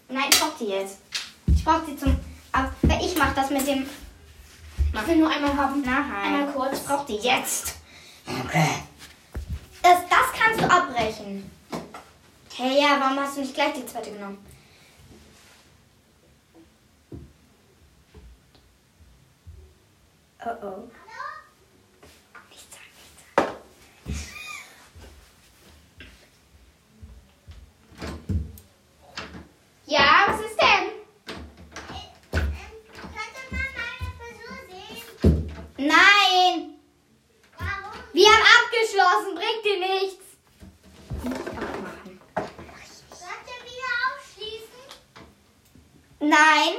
Nein, 0.10 0.26
ich 0.32 0.40
brauch 0.40 0.58
die 0.60 0.66
jetzt. 0.66 0.98
Ich 1.48 1.64
brauch 1.64 1.82
die 1.88 1.98
zum. 1.98 2.20
Ab 2.52 2.72
weil 2.84 3.04
ich 3.04 3.18
mach 3.18 3.34
das 3.34 3.50
mit 3.50 3.66
dem. 3.66 3.90
Ich 4.94 5.08
will 5.08 5.16
nur 5.18 5.30
einmal 5.30 5.56
haben. 5.58 5.82
Nein. 5.82 6.12
Einmal 6.24 6.54
kurz. 6.54 6.78
Ich 6.78 6.86
brauch 6.86 7.06
die 7.06 7.16
jetzt. 7.16 7.76
Okay. 8.46 8.84
Das, 9.84 10.00
das 10.10 10.32
kannst 10.38 10.62
du 10.62 10.66
abbrechen. 10.70 11.52
Hey, 12.56 12.80
ja, 12.82 13.00
warum 13.00 13.20
hast 13.20 13.36
du 13.38 13.42
nicht 13.42 13.54
gleich 13.54 13.74
die 13.74 13.86
zweite 13.86 14.12
genommen? 14.12 14.38
Oh 20.46 20.50
oh. 20.62 20.90
Nichts 22.50 22.76
sagen, 22.76 22.92
nichts 22.96 23.24
sagen. 23.36 23.58
Ja, 29.86 30.26
was 30.28 30.40
ist 30.42 30.60
denn? 30.60 30.92
Könnte 32.32 33.42
man 33.52 33.70
meine 33.80 34.10
Frisur 34.18 34.58
sehen? 34.70 35.60
Nein! 35.78 36.80
Warum? 37.58 37.96
Wir 38.14 38.28
haben 38.28 38.46
abgeschlossen, 38.58 39.36
bringt 39.36 39.64
dir 39.64 39.80
nichts. 39.80 40.26
Abmachen. 41.26 42.20
Sollt 43.10 43.46
ihr 43.48 43.62
wieder 43.70 43.92
aufschließen? 44.08 44.84
Nein. 46.20 46.74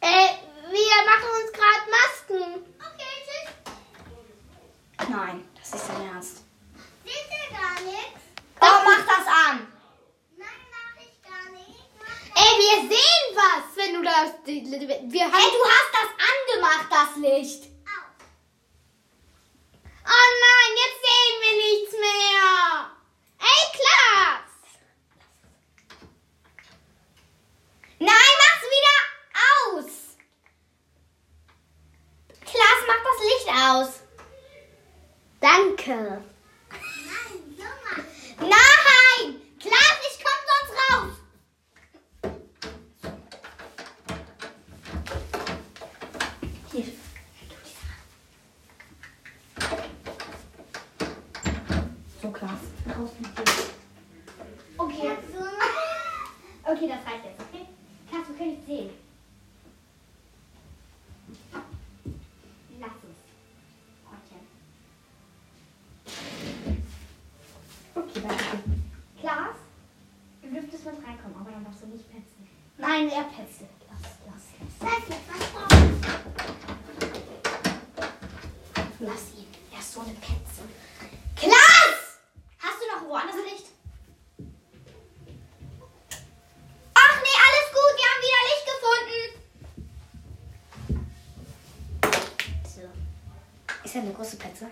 Äh, 0.00 0.28
wir 0.70 0.98
machen 1.06 1.30
uns 1.40 1.50
gerade 1.52 1.84
Masken. 1.90 2.50
Okay, 2.78 3.14
tschüss. 3.24 3.50
Nein, 5.08 5.36
das 5.58 5.68
ist 5.74 5.88
dein 5.88 6.02
Ernst. 6.14 6.36
Seht 7.04 7.28
ihr 7.30 7.48
gar 7.56 7.80
nichts? 7.80 8.20
Oh, 8.60 8.78
mach 8.84 9.04
das 9.06 9.26
an. 9.26 9.56
Nein, 10.36 10.62
mach 10.70 10.96
ich 11.02 11.16
gar 11.22 11.46
nicht. 11.52 11.84
Mach 11.98 12.42
Ey, 12.42 12.52
wir 12.58 12.76
sehen 12.88 13.26
was, 13.34 13.64
wenn 13.76 13.92
du 13.94 14.02
das. 14.02 14.28
Wir 14.44 15.24
haben. 15.24 15.34
Hey, 15.34 15.50
du 15.50 15.62
hast 15.64 15.92
das 15.92 16.10
angemacht, 16.30 16.88
das 16.90 17.16
Licht. 17.16 17.62
auf. 17.64 18.08
Oh 20.06 20.28
nein, 20.46 20.72
jetzt 20.82 21.00
sehen 21.06 21.36
wir 21.42 21.54
nichts 21.64 21.92
mehr. 21.92 22.90
Ey, 23.40 23.62
Klaas! 23.76 24.50
Nein, 27.98 28.34
mach's 28.40 28.66
wieder 28.76 28.96
aus. 29.76 29.90
Klaas, 32.44 32.80
mach 32.86 33.02
das 33.04 33.20
Licht 33.28 33.48
aus. 33.60 33.90
Danke. 35.40 35.98
Nein, 36.70 37.56
so 37.56 37.64
mach. 37.84 38.04
Nein! 38.40 39.40
Klaas, 39.58 39.98
ich 40.10 40.18
komm 40.24 40.40
sonst 40.50 40.74
raus. 40.90 41.14
Hier. 46.72 46.84
Raus 52.96 53.10
mit 53.18 53.38
dir. 53.38 53.44
Okay. 54.78 55.10
So. 55.32 55.44
Okay, 56.70 56.88
das 56.88 57.06
reicht 57.06 57.24
jetzt, 57.24 57.40
okay? 57.40 57.66
Kannst 58.10 58.30
du 58.30 58.34
können 58.34 58.50
nicht 58.50 58.66
sehen. 58.66 58.90
Lass 62.80 62.90
es. 62.90 63.18
Freundchen. 64.06 64.42
Okay, 67.94 68.20
danke. 68.22 68.58
Klaas, 69.20 69.56
du 70.42 70.48
dürftest 70.50 70.84
mit 70.86 70.94
reinkommen, 70.94 71.36
aber 71.40 71.50
dann 71.50 71.64
darfst 71.64 71.82
du 71.82 71.86
nicht 71.88 72.10
petzen. 72.10 72.48
Er 73.20 73.26
petzt. 73.26 73.60
Lass, 73.86 74.00
lass, 74.26 74.44
lass. 79.00 79.24
Ihn. 79.36 79.48
Er 79.70 79.78
ist 79.78 79.92
so 79.92 80.00
eine 80.00 80.14
Petze. 80.14 80.62
Klaas! 81.36 82.16
Hast 82.60 82.78
du 82.80 82.86
noch 82.86 83.02
woanders 83.10 83.36
Licht? 83.44 83.66
Ach 86.94 87.16
nee, 87.20 87.36
alles 87.44 87.68
gut. 87.76 87.94
Wir 87.98 88.08
haben 88.08 88.22
wieder 88.24 88.42
Licht 88.48 88.66
gefunden. 88.72 89.22
So. 92.64 92.84
Ist 93.84 93.94
er 93.96 94.00
eine 94.00 94.14
große 94.14 94.36
Petze? 94.36 94.66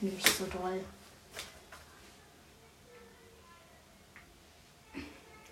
Nicht 0.00 0.26
so 0.26 0.46
doll. 0.46 0.84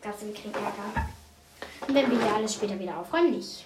Glaubst 0.03 0.23
du, 0.23 0.27
wir 0.27 0.35
kriegen 0.35 0.55
Ärger? 0.55 1.19
Und 1.90 1.96
wenn 1.96 2.09
wir 2.09 2.22
hier 2.22 2.37
alles 2.37 2.55
später 2.55 2.79
wieder 2.79 2.96
aufräumen, 2.96 3.33
nicht. 3.33 3.64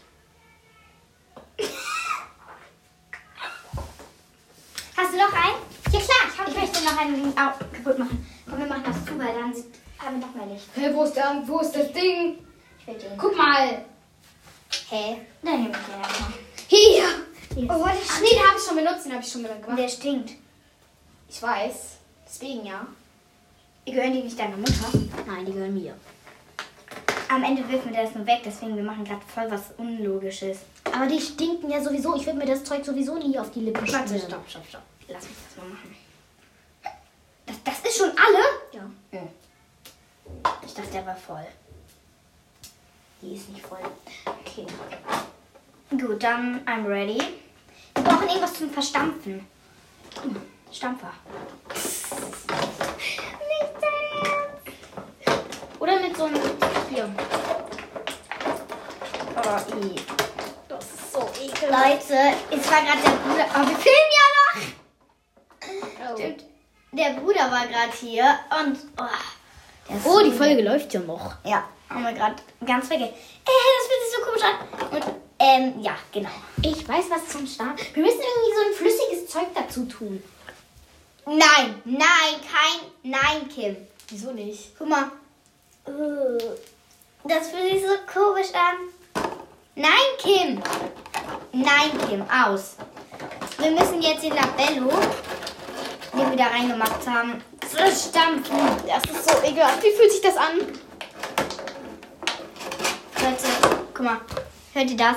Hast 4.96 5.12
du 5.12 5.18
noch 5.18 5.32
einen? 5.34 5.60
Ja 5.92 6.00
klar, 6.00 6.16
ich, 6.32 6.38
hab 6.38 6.48
ich 6.48 6.56
möchte 6.56 6.84
noch 6.86 6.96
einen 6.96 7.36
au, 7.36 7.50
kaputt 7.70 7.98
machen. 7.98 8.26
Komm, 8.48 8.60
wir 8.60 8.66
machen 8.66 8.82
das 8.86 9.04
zu, 9.04 9.18
weil 9.18 9.26
dann 9.26 9.52
haben 9.98 10.20
wir 10.20 10.26
noch 10.26 10.34
mehr 10.34 10.46
Licht. 10.46 10.64
Hey, 10.74 10.94
wo 10.94 11.04
ist, 11.04 11.12
der, 11.12 11.42
wo 11.44 11.58
ist 11.58 11.76
das 11.76 11.92
Ding? 11.92 12.38
Ich 12.78 12.86
will 12.86 12.94
den. 12.94 13.18
Guck 13.18 13.36
mal. 13.36 13.84
Hä? 14.88 15.20
Dann 15.42 15.62
nehme 15.62 15.76
ich 15.76 15.84
den 15.84 16.00
erstmal. 16.00 16.32
Hier. 16.68 17.04
Hier. 17.54 17.70
Oh, 17.70 17.84
Ach 17.84 18.20
nee, 18.22 18.30
den 18.30 18.48
habe 18.48 18.56
ich 18.56 18.64
schon 18.64 18.76
benutzt, 18.76 19.04
den 19.04 19.12
habe 19.12 19.22
ich 19.22 19.30
schon 19.30 19.44
wieder 19.44 19.56
gemacht. 19.56 19.78
Der 19.78 19.88
stinkt. 19.88 20.30
Ich 21.28 21.42
weiß. 21.42 21.98
Deswegen 22.26 22.64
ja. 22.64 22.86
Die 23.86 23.92
gehören 23.92 24.14
die 24.14 24.22
nicht 24.22 24.38
deiner 24.38 24.56
Mutter? 24.56 24.88
Nein, 25.26 25.44
die 25.44 25.52
gehören 25.52 25.74
mir. 25.74 25.94
Am 27.34 27.42
Ende 27.42 27.68
wirft 27.68 27.84
mir 27.86 27.92
das 28.00 28.14
nur 28.14 28.24
weg, 28.26 28.42
deswegen 28.44 28.76
wir 28.76 28.84
machen 28.84 29.04
gerade 29.04 29.22
voll 29.26 29.50
was 29.50 29.72
Unlogisches. 29.76 30.58
Aber 30.84 31.06
die 31.06 31.20
stinken 31.20 31.68
ja 31.68 31.82
sowieso. 31.82 32.14
Ich 32.14 32.24
würde 32.26 32.38
mir 32.38 32.46
das 32.46 32.62
Zeug 32.62 32.84
sowieso 32.84 33.18
nie 33.18 33.36
auf 33.36 33.50
die 33.50 33.58
Lippen 33.60 33.80
Warte, 33.92 34.06
schmieren. 34.08 34.28
stopp, 34.28 34.48
stopp, 34.48 34.62
stopp. 34.68 34.82
Lass 35.08 35.24
mich 35.24 35.32
das 35.48 35.56
mal 35.56 35.68
machen. 35.70 35.96
Das, 37.46 37.56
das 37.64 37.80
ist 37.80 37.96
schon 37.98 38.10
alle? 38.10 38.38
Ja. 38.72 38.88
Ich 40.64 40.74
dachte, 40.74 40.90
der 40.92 41.04
war 41.06 41.16
voll. 41.16 41.44
Die 43.20 43.34
ist 43.34 43.48
nicht 43.50 43.66
voll. 43.66 43.78
Okay. 44.26 44.66
Gut, 45.90 46.22
dann 46.22 46.64
I'm 46.66 46.86
ready. 46.86 47.18
Wir 47.94 48.02
brauchen 48.04 48.28
irgendwas 48.28 48.54
zum 48.54 48.70
Verstampfen. 48.70 49.44
Hm, 50.22 50.36
Stampfer. 50.70 51.12
Nicht 51.72 52.12
dein 53.80 54.22
Ernst. 54.22 54.68
Oder 55.84 56.00
mit 56.00 56.16
so 56.16 56.24
einem. 56.24 56.40
Hier. 56.88 57.14
Oh, 59.36 59.76
i. 59.84 60.00
Das 60.66 60.82
ist 60.82 61.12
so 61.12 61.28
ekelhaft. 61.42 62.08
Leute, 62.10 62.36
es 62.50 62.70
war 62.70 62.80
gerade 62.80 63.02
der 63.02 63.10
Bruder. 63.10 63.46
Aber 63.52 63.68
wir 63.68 63.76
filmen 63.76 64.10
ja 64.16 64.26
noch! 66.08 66.16
Stimmt. 66.16 66.44
Der 66.92 67.10
Bruder 67.20 67.50
war 67.50 67.66
gerade 67.66 67.92
hier 68.00 68.38
und. 68.64 68.78
Oh, 68.98 70.06
Oh, 70.06 70.20
die 70.24 70.32
Folge 70.32 70.62
läuft 70.62 70.94
ja 70.94 71.00
noch. 71.00 71.34
Ja, 71.44 71.68
haben 71.90 72.02
wir 72.02 72.14
gerade 72.14 72.36
ganz 72.64 72.86
vergessen. 72.86 73.12
Äh, 73.12 73.50
das 73.76 73.86
fühlt 73.86 74.02
sich 74.06 74.16
so 74.16 74.24
komisch 74.24 74.42
an. 74.42 74.56
Und, 74.90 75.04
ähm, 75.38 75.82
ja, 75.82 75.94
genau. 76.12 76.30
Ich 76.62 76.88
weiß, 76.88 77.10
was 77.10 77.28
zum 77.28 77.46
Start. 77.46 77.94
Wir 77.94 78.02
müssen 78.02 78.20
irgendwie 78.20 78.54
so 78.54 78.62
ein 78.68 78.74
flüssiges 78.74 79.26
Zeug 79.30 79.48
dazu 79.54 79.84
tun. 79.84 80.22
Nein, 81.26 81.82
nein, 81.84 82.40
kein. 82.40 82.80
Nein, 83.02 83.46
Kim. 83.54 83.76
Wieso 84.08 84.32
nicht? 84.32 84.72
Guck 84.78 84.88
mal. 84.88 85.10
Äh, 85.86 86.38
Das 87.24 87.48
fühlt 87.48 87.72
sich 87.72 87.82
so 87.82 87.94
komisch 88.12 88.48
an. 88.54 88.88
Nein, 89.74 89.90
Kim. 90.18 90.62
Nein, 91.52 91.90
Kim, 92.08 92.22
aus. 92.30 92.76
Wir 93.58 93.70
müssen 93.70 94.02
jetzt 94.02 94.22
den 94.22 94.34
Labello, 94.34 94.90
den 96.12 96.30
wir 96.30 96.36
da 96.36 96.46
reingemacht 96.46 97.06
haben, 97.06 97.42
zerstampfen. 97.60 98.56
Das 98.86 99.02
ist 99.10 99.28
so 99.28 99.36
ekelhaft. 99.42 99.82
Wie 99.82 99.92
fühlt 99.92 100.12
sich 100.12 100.20
das 100.20 100.36
an? 100.36 100.58
Leute, 103.20 103.46
guck 103.94 104.04
mal. 104.04 104.20
Hört 104.74 104.90
ihr 104.90 104.96
das? 104.96 105.16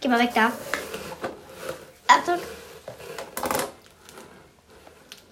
Geh 0.00 0.08
mal 0.08 0.18
weg 0.18 0.30
da. 0.34 0.50
Achtung. 2.08 2.38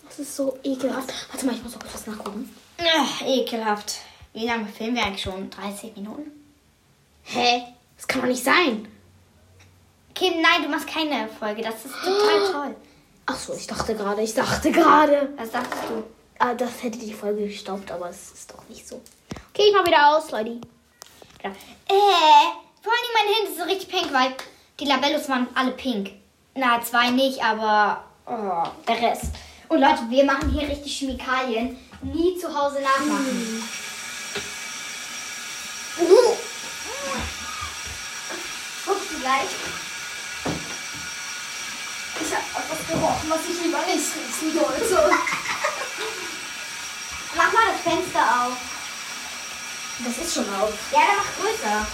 Das 0.09 0.18
ist 0.18 0.37
so 0.37 0.59
ekelhaft. 0.62 1.12
Warte 1.31 1.47
mal, 1.47 1.55
ich 1.55 1.62
muss 1.62 1.73
noch 1.73 1.81
kurz 1.81 1.95
was 1.95 2.07
nachgucken. 2.07 2.55
Ach, 2.79 3.23
ekelhaft. 3.27 3.97
Wie 4.33 4.47
lange 4.47 4.66
filmen 4.66 4.97
wir 4.97 5.05
eigentlich 5.05 5.23
schon? 5.23 5.51
30 5.51 5.97
Minuten? 5.97 6.31
Hä? 7.25 7.62
Das 7.97 8.09
kann 8.09 8.23
doch 8.23 8.29
nicht 8.29 8.42
sein. 8.42 8.88
Kim, 10.14 10.40
nein, 10.40 10.62
du 10.62 10.68
machst 10.68 10.87
keine 10.87 11.29
Folge. 11.29 11.62
Das 11.62 11.85
ist 11.85 11.95
total 11.95 12.53
toll. 12.53 12.77
Ach 13.27 13.37
so, 13.37 13.55
ich 13.55 13.66
dachte 13.66 13.95
gerade, 13.95 14.23
ich 14.23 14.35
dachte 14.35 14.73
gerade. 14.73 15.33
Was 15.37 15.51
dachtest 15.51 15.83
du? 15.88 16.03
Ah, 16.38 16.55
das 16.55 16.83
hätte 16.83 16.99
die 16.99 17.12
Folge 17.12 17.47
gestaubt, 17.47 17.90
aber 17.90 18.09
es 18.11 18.33
ist 18.33 18.51
doch 18.51 18.68
nicht 18.68 18.87
so. 18.87 19.01
Okay, 19.51 19.68
ich 19.68 19.75
mach 19.75 19.87
wieder 19.87 20.16
aus, 20.16 20.31
Leute. 20.31 20.61
Ja. 21.42 21.51
Äh, 21.51 22.49
vor 22.83 22.92
allem 22.92 23.12
meine 23.14 23.37
Hände 23.37 23.51
sind 23.51 23.59
so 23.59 23.64
richtig 23.64 23.88
pink, 23.88 24.12
weil 24.12 24.35
die 24.81 24.87
Labellos 24.87 25.29
waren 25.29 25.47
alle 25.55 25.73
pink. 25.73 26.11
Na, 26.55 26.81
zwei 26.83 27.11
nicht, 27.11 27.42
aber 27.42 28.05
oh, 28.27 28.68
der 28.88 29.01
Rest. 29.01 29.27
Und 29.68 29.81
Leute, 29.81 30.03
wir 30.09 30.25
machen 30.25 30.51
hier 30.51 30.68
richtig 30.68 30.99
Chemikalien. 30.99 31.79
Nie 32.03 32.37
zu 32.37 32.49
Hause 32.49 32.81
nachmachen. 32.81 33.62
Uh. 35.98 36.37
Guckst 38.87 39.11
du 39.11 39.18
gleich? 39.20 39.48
Ich 42.20 42.33
hab 42.33 42.64
etwas 42.64 42.87
gerochen, 42.88 43.31
was 43.31 43.40
ich 43.48 43.62
lieber 43.62 43.78
nicht 43.87 44.07
riechen 44.16 44.59
sollte. 44.59 45.11
Mach 47.35 47.52
mal 47.52 47.72
das 47.72 47.81
Fenster 47.83 48.46
auf. 48.46 48.57
Das 50.05 50.18
ist 50.18 50.35
schon 50.35 50.55
auf. 50.55 50.72
Ja, 50.92 51.00
dann 51.00 51.16
mach 51.16 51.31
größer. 51.38 51.87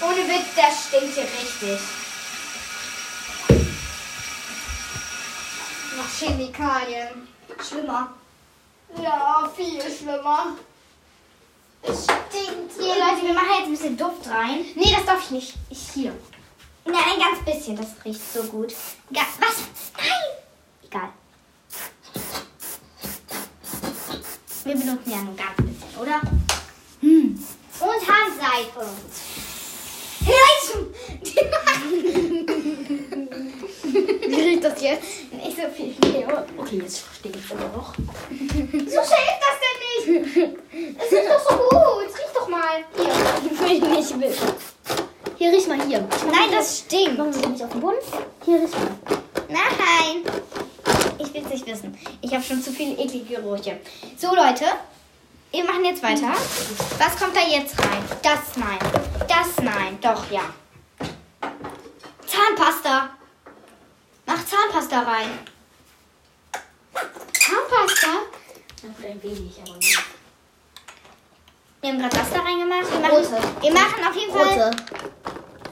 Ohne 0.00 0.28
Witz, 0.28 0.54
der 0.56 0.70
stinkt 0.70 1.14
hier 1.14 1.24
richtig. 1.24 1.80
Nach 5.96 6.18
Chemikalien. 6.18 7.33
Schlimmer. 7.62 8.14
Ja, 9.02 9.50
viel 9.56 9.80
schlimmer. 9.82 10.56
Es 11.82 12.04
stinkt 12.04 12.72
Hier, 12.78 12.94
Leute, 12.94 13.26
wir 13.26 13.34
machen 13.34 13.50
jetzt 13.58 13.66
ein 13.66 13.70
bisschen 13.70 13.96
Duft 13.96 14.28
rein. 14.28 14.64
Nee, 14.74 14.92
das 14.94 15.04
darf 15.04 15.22
ich 15.24 15.30
nicht. 15.30 15.54
Ich 15.70 15.90
hier. 15.92 16.12
Nein, 16.84 16.96
ein 16.96 17.18
ganz 17.18 17.44
bisschen. 17.44 17.76
Das 17.76 17.88
riecht 18.04 18.20
so 18.32 18.42
gut. 18.44 18.72
Ga 19.12 19.20
was? 19.40 19.56
Nein! 19.96 20.22
Egal. 20.84 21.08
Wir 24.64 24.74
benutzen 24.74 25.10
ja 25.10 25.18
nur 25.18 25.36
ganz 25.36 25.56
bisschen, 25.56 26.00
oder? 26.00 26.20
Hm. 27.00 27.46
Und 27.80 28.08
Handseife. 28.08 28.86
Leute! 30.26 30.94
Wie 34.26 34.40
riecht 34.40 34.64
das 34.64 34.80
jetzt? 34.80 35.32
Nicht 35.32 35.56
so 35.56 35.68
viel. 35.74 35.94
Okay, 36.56 36.78
jetzt 36.78 36.98
verstehe 37.00 37.32
ich 37.32 37.52
aber 37.52 37.68
noch. 37.76 37.94
So 37.94 39.00
schält 39.02 39.40
das 39.40 39.58
denn 39.60 39.78
nicht? 39.82 40.06
Es 40.98 41.12
riecht 41.12 41.28
doch 41.30 41.50
so 41.50 41.56
gut. 41.56 42.06
Riech 42.06 42.32
doch 42.34 42.48
mal. 42.48 42.84
Hier. 42.96 43.14
Will 43.60 43.72
ich 43.72 43.82
nicht 43.82 44.20
wissen. 44.20 44.48
Hier, 45.36 45.52
riech 45.52 45.66
mal 45.66 45.82
hier. 45.86 46.00
Nein, 46.00 46.50
das 46.52 46.78
stinkt. 46.78 47.18
Machen 47.18 47.34
wir 47.40 47.48
nicht 47.48 47.62
auf 47.62 47.70
den 47.70 47.80
Boden? 47.80 47.98
Hier, 48.44 48.60
riech 48.62 48.72
mal. 48.72 48.90
Nein. 49.48 50.24
Ich 51.18 51.32
will 51.32 51.42
es 51.44 51.48
nicht 51.50 51.66
wissen. 51.66 51.98
Ich 52.22 52.32
habe 52.32 52.42
schon 52.42 52.62
zu 52.62 52.72
viele 52.72 52.96
eklige 52.96 53.40
Gerüche. 53.40 53.80
So, 54.16 54.33
Leute. 54.46 54.66
Wir 55.52 55.64
machen 55.64 55.86
jetzt 55.86 56.02
weiter. 56.02 56.32
Was 56.98 57.16
kommt 57.16 57.34
da 57.34 57.40
jetzt 57.40 57.78
rein? 57.78 58.04
Das 58.22 58.56
nein. 58.56 58.78
Das 59.26 59.64
nein. 59.64 59.98
Doch, 60.02 60.30
ja. 60.30 60.42
Zahnpasta. 62.26 63.08
Mach 64.26 64.44
Zahnpasta 64.44 65.00
rein. 65.00 65.30
Zahnpasta? 67.32 68.08
Ein 68.82 69.22
wenig, 69.22 69.62
aber 69.66 69.76
nicht. 69.78 69.98
Wir 71.80 71.90
haben 71.90 71.98
gerade 72.00 72.16
was 72.18 72.30
da 72.30 72.40
reingemacht. 72.40 72.92
Wir 72.92 73.00
machen, 73.00 73.16
Rote. 73.16 73.62
wir 73.62 73.72
machen 73.72 74.04
auf 74.06 74.14
jeden 74.14 74.32
Fall 74.32 74.46
Rote. 74.46 74.76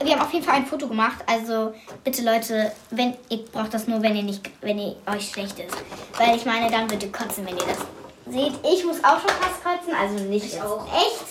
wir 0.03 0.13
haben 0.15 0.23
auf 0.23 0.33
jeden 0.33 0.45
Fall 0.47 0.55
ein 0.55 0.67
Foto 0.67 0.89
gemacht. 0.89 1.19
Also 1.27 1.75
bitte 2.05 2.23
Leute, 2.23 2.73
wenn 2.89 3.19
ihr 3.29 3.45
braucht 3.45 3.75
das 3.75 3.87
nur, 3.87 4.01
wenn 4.01 4.17
ihr 4.17 4.23
nicht, 4.23 4.49
wenn 4.63 4.79
ihr 4.79 4.97
euch 5.07 5.29
schlecht 5.31 5.59
ist. 5.59 5.77
Weil 6.17 6.37
ich 6.37 6.47
meine, 6.47 6.71
dann 6.71 6.89
ihr 6.89 7.13
kotzen, 7.13 7.45
wenn 7.45 7.57
ihr 7.59 7.67
das 7.67 7.79
seht. 8.27 8.53
Ich 8.65 8.85
muss 8.85 9.03
auch 9.05 9.21
schon 9.21 9.31
fast 9.31 9.63
kotzen, 9.63 9.95
also 9.95 10.15
nicht 10.25 10.47
Ich 10.47 10.53
jetzt 10.55 10.63
auch. 10.63 10.87
echt. 10.95 11.25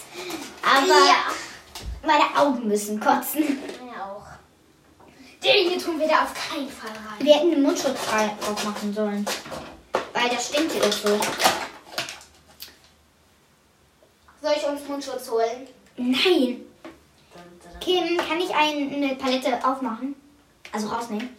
Aber 0.64 0.88
Ja. 0.88 1.26
meine 2.06 2.38
Augen 2.40 2.68
müssen 2.68 3.00
kotzen. 3.00 3.60
Ja, 3.96 4.06
auch. 4.06 4.26
Den 5.44 5.70
hier 5.70 5.80
tun 5.80 6.00
wir 6.00 6.08
da 6.08 6.24
auf 6.24 6.34
keinen 6.34 6.70
Fall 6.70 6.90
rein. 6.92 7.26
Wir 7.26 7.36
hätten 7.36 7.52
den 7.52 7.64
Mundschutz 7.64 8.00
frei 8.00 8.30
drauf 8.46 8.64
machen 8.64 8.94
sollen. 8.94 9.26
Weil 10.14 10.30
das 10.30 10.48
stinkt 10.50 10.72
hier 10.74 10.92
so. 10.92 11.20
Soll 14.42 14.54
ich 14.58 14.66
uns 14.68 14.88
Mundschutz 14.88 15.30
holen? 15.30 15.68
Nein. 15.98 16.62
Kim, 17.80 18.18
kann 18.18 18.40
ich 18.40 18.54
ein, 18.54 18.94
eine 18.94 19.16
Palette 19.16 19.54
aufmachen? 19.66 20.16
Also 20.72 20.88
rausnehmen? 20.88 21.30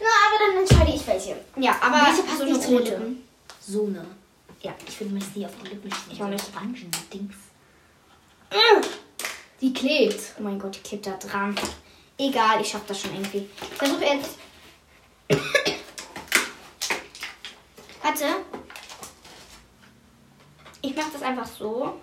Na, 0.00 0.06
aber 0.26 0.52
dann 0.52 0.62
entscheide 0.62 0.92
ich 0.96 1.06
welche. 1.06 1.36
Ja, 1.56 1.76
aber 1.80 2.06
Welche 2.06 2.22
passt 2.22 2.38
so 2.38 2.44
nicht 2.44 2.54
eine 2.56 2.62
zu 2.64 2.70
rote. 2.76 3.00
So 3.66 3.86
ne. 3.88 4.04
Ja, 4.62 4.74
ich 4.86 5.00
will 5.00 5.08
mir 5.08 5.20
das 5.20 5.34
nie 5.34 5.46
auf 5.46 5.52
die 5.62 5.68
Lippen 5.68 5.90
schmieren. 5.90 6.12
Ich 6.12 6.22
auch 6.22 6.28
nicht. 6.28 6.44
So 6.44 6.52
Orangen-Dings. 6.56 7.34
Die 9.60 9.72
klebt. 9.72 10.20
Oh 10.38 10.42
mein 10.42 10.58
Gott, 10.58 10.76
die 10.76 10.80
klebt 10.80 11.06
da 11.06 11.16
dran. 11.16 11.54
Egal, 12.18 12.60
ich 12.60 12.68
schaff 12.68 12.82
das 12.86 13.00
schon 13.00 13.14
irgendwie. 13.14 13.48
Ich 13.60 13.68
versuche 13.76 14.04
jetzt. 14.04 14.38
Warte. 18.02 18.24
Ich 20.80 20.94
mach 20.96 21.10
das 21.12 21.22
einfach 21.22 21.46
so. 21.46 22.00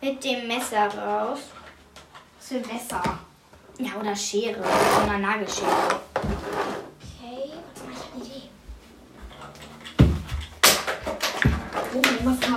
Mit 0.00 0.22
dem 0.22 0.46
Messer 0.46 0.86
raus. 0.94 1.40
Was 2.38 2.48
für 2.48 2.56
ein 2.56 2.66
Messer. 2.66 3.18
Ja, 3.78 4.00
oder 4.00 4.14
Schere. 4.16 4.64
Einer 5.02 5.18
Nagelschere. 5.18 6.00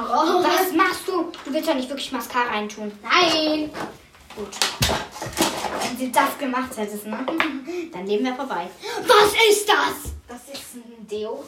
Mascara. 0.01 0.43
Was 0.43 0.71
machst 0.73 1.07
du? 1.07 1.31
Du 1.45 1.53
willst 1.53 1.69
doch 1.69 1.75
nicht 1.75 1.89
wirklich 1.89 2.11
Mascara 2.11 2.49
reintun. 2.49 2.91
Nein. 3.03 3.71
Gut. 4.35 4.49
Wenn 5.81 5.97
sie 5.97 6.11
das 6.11 6.37
gemacht 6.37 6.75
hättest, 6.75 7.05
ne? 7.05 7.25
Dann 7.91 8.07
leben 8.07 8.25
wir 8.25 8.35
vorbei. 8.35 8.69
Was 9.07 9.33
ist 9.49 9.67
das? 9.67 10.13
Das 10.27 10.47
ist 10.53 10.75
ein 10.75 11.07
Deo. 11.07 11.43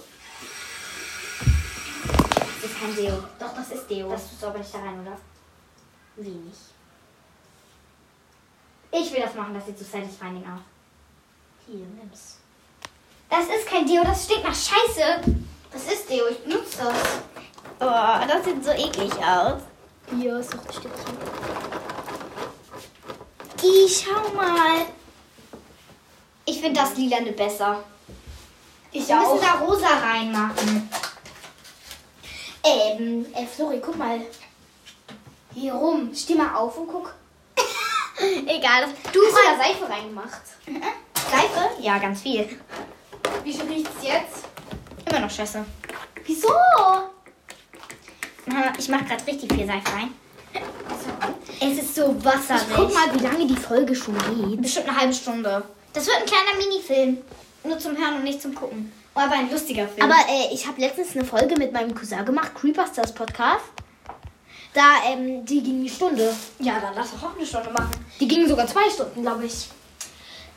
Das 2.62 2.72
ist 2.72 2.80
kein 2.80 2.96
Deo. 2.96 3.24
Doch, 3.40 3.56
das 3.56 3.72
ist 3.72 3.88
Deo. 3.88 4.10
Das 4.10 4.30
tust 4.30 4.42
du 4.42 4.48
aber 4.48 4.60
nicht 4.60 4.74
da 4.74 4.80
rein, 4.80 5.00
oder? 5.02 5.18
Wenig. 6.18 6.54
Ich 8.92 9.12
will 9.12 9.22
das 9.22 9.34
machen, 9.34 9.56
das 9.56 9.66
sieht 9.66 9.80
so 9.80 9.86
satisfying 9.86 10.44
aus. 10.44 10.62
Hier, 11.66 11.86
nimm's. 11.98 12.38
Das 13.30 13.46
ist 13.46 13.66
kein 13.66 13.88
Deo, 13.88 14.04
das 14.04 14.26
stinkt 14.26 14.44
nach 14.44 14.54
Scheiße. 14.54 15.22
das 15.72 15.84
ist 15.92 16.08
Deo, 16.08 16.28
ich 16.30 16.44
benutze 16.44 16.78
das. 16.78 17.24
Oh, 17.86 18.26
das 18.28 18.46
sieht 18.46 18.64
so 18.64 18.72
eklig 18.72 19.12
aus. 19.22 19.62
Hier 20.18 20.38
ist 20.38 20.54
noch 20.54 20.64
ein 20.66 20.72
Stückchen. 20.72 21.18
I, 23.62 23.90
schau 23.90 24.34
mal. 24.34 24.86
Ich 26.46 26.62
finde 26.62 26.80
das 26.80 26.96
Lilane 26.96 27.34
besser. 27.34 27.84
Ich 28.92 29.08
Wir 29.08 29.16
müssen 29.18 29.32
auch. 29.32 29.42
da 29.42 29.66
rosa 29.66 29.88
reinmachen. 29.88 30.90
Ähm, 32.64 33.26
äh, 33.34 33.46
Flori, 33.46 33.82
guck 33.84 33.98
mal. 33.98 34.22
Hier 35.54 35.74
rum. 35.74 36.12
Steh 36.16 36.36
mal 36.36 36.56
auf 36.56 36.78
und 36.78 36.88
guck. 36.88 37.14
Egal. 38.48 38.86
Du 39.12 39.20
hast 39.26 39.38
da 39.46 39.58
Seife 39.62 39.90
reingemacht. 39.90 40.42
Seife? 41.16 41.82
Ja, 41.82 41.98
ganz 41.98 42.22
viel. 42.22 42.58
Wie 43.44 43.54
viel 43.54 43.66
riecht's 43.66 44.04
jetzt? 44.04 44.46
Immer 45.10 45.20
noch 45.22 45.30
Scheiße. 45.30 45.66
Wieso? 46.26 46.48
Ich 48.78 48.90
mache 48.90 49.06
gerade 49.06 49.26
richtig 49.26 49.54
viel 49.54 49.66
Seife 49.66 49.94
rein. 49.94 50.14
Es 51.60 51.82
ist 51.82 51.96
so 51.96 52.16
wasserig. 52.24 52.62
Ich 52.70 52.76
guck 52.76 52.94
mal, 52.94 53.14
wie 53.14 53.24
lange 53.24 53.48
die 53.48 53.56
Folge 53.56 53.96
schon 53.96 54.16
geht. 54.18 54.62
Bestimmt 54.62 54.90
eine 54.90 54.98
halbe 54.98 55.14
Stunde. 55.14 55.64
Das 55.94 56.06
wird 56.06 56.18
ein 56.18 56.26
kleiner 56.26 56.58
Minifilm. 56.58 57.18
Nur 57.64 57.80
zum 57.80 57.98
Hören 57.98 58.16
und 58.16 58.24
nicht 58.24 58.42
zum 58.42 58.54
Gucken. 58.54 58.92
Aber 59.16 59.34
ein 59.34 59.50
lustiger 59.50 59.88
Film. 59.88 60.12
Aber 60.12 60.20
äh, 60.30 60.54
ich 60.54 60.68
habe 60.68 60.82
letztens 60.82 61.16
eine 61.16 61.24
Folge 61.24 61.56
mit 61.56 61.72
meinem 61.72 61.94
Cousin 61.96 62.26
gemacht, 62.26 62.54
Creepasters 62.56 63.14
Podcast. 63.14 63.64
Da, 64.74 64.82
ähm, 65.08 65.46
die 65.46 65.62
ging 65.62 65.82
eine 65.82 65.90
Stunde. 65.90 66.34
ja, 66.60 66.80
dann 66.80 66.96
lass 66.96 67.12
doch 67.12 67.30
auch 67.30 67.38
eine 67.38 67.46
Stunde 67.46 67.70
machen. 67.70 67.92
Die 68.20 68.28
ging 68.28 68.48
sogar 68.48 68.68
zwei 68.68 68.90
Stunden, 68.90 69.22
glaube 69.22 69.46
ich. 69.46 69.70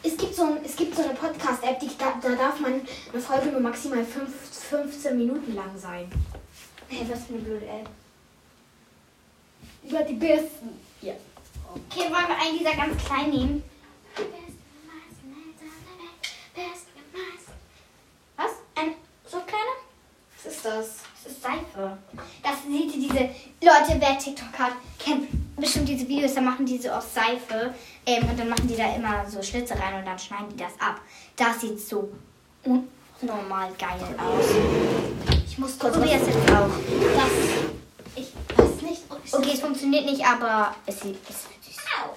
Es 0.03 0.17
gibt 0.17 0.35
so, 0.35 0.45
ein, 0.45 0.59
es 0.65 0.75
gibt 0.77 0.97
so 0.97 1.03
eine 1.03 1.15
Podcast-App, 1.15 1.81
da, 1.99 2.15
da 2.23 2.35
darf 2.35 2.61
man 2.61 2.81
eine 3.13 3.23
Folge 3.23 3.49
nur 3.49 3.61
maximal 3.61 4.05
fünf, 4.05 4.31
15 4.71 5.17
Minuten 5.17 5.55
lang 5.55 5.71
sein. 5.77 6.11
Hey, 6.89 7.05
was 7.09 7.25
für 7.25 7.35
eine 7.35 7.43
blöde 7.43 7.67
App. 7.67 7.89
Über 9.83 10.03
die 10.03 10.15
besten. 10.15 10.79
Ja. 11.03 11.15
Okay, 11.75 12.05
wollen 12.11 12.29
wir 12.29 12.39
einen 12.41 12.59
dieser 12.59 12.75
ganz 12.75 13.05
kleinen 13.05 13.31
nehmen? 13.31 13.63
Was? 18.37 18.51
Ein 18.75 18.95
so 19.25 19.39
kleiner? 19.41 19.77
Was 20.37 20.53
ist 20.53 20.65
das? 20.65 20.97
Das 21.25 21.33
ist 21.33 21.43
Seife. 21.43 21.99
Das 22.43 22.63
sieht 22.63 22.95
ihr 22.95 23.09
diese 23.09 23.29
Leute, 23.63 24.01
wer 24.01 24.19
TikTok 24.19 24.59
hat, 24.59 24.73
kennt 24.99 25.29
bestimmt 25.57 25.89
diese 25.89 26.07
Videos, 26.07 26.35
da 26.35 26.41
machen 26.41 26.67
die 26.67 26.79
so 26.79 26.91
aus 26.91 27.13
Seife 27.13 27.75
ähm, 28.05 28.29
und 28.29 28.39
dann 28.39 28.49
machen 28.49 28.69
die 28.69 28.77
da 28.77 28.95
immer 28.95 29.29
so 29.29 29.43
Schlitze 29.43 29.75
rein 29.75 29.95
und 29.95 30.07
dann 30.07 30.19
schneiden 30.19 30.49
die 30.51 30.57
das 30.57 30.73
ab. 30.79 31.01
Das 31.35 31.61
sieht 31.61 31.81
so 31.81 32.13
unnormal 32.65 33.73
geil 33.79 34.01
aus. 34.19 35.36
Ich 35.57 35.61
muss 35.61 35.79
kurz 35.79 35.95
Probier 35.95 36.17
es 36.17 36.27
jetzt 36.27 36.51
auch. 36.51 36.69
Das. 37.17 37.33
Ich 38.15 38.31
weiß 38.59 38.83
nicht, 38.83 39.03
ob 39.09 39.25
ich 39.25 39.33
Okay, 39.33 39.51
es 39.55 39.61
funktioniert 39.61 40.05
nicht, 40.05 40.23
aber 40.23 40.75
es 40.85 41.01
sieht. 41.01 41.17
Es 41.27 41.47
Au. 41.99 42.15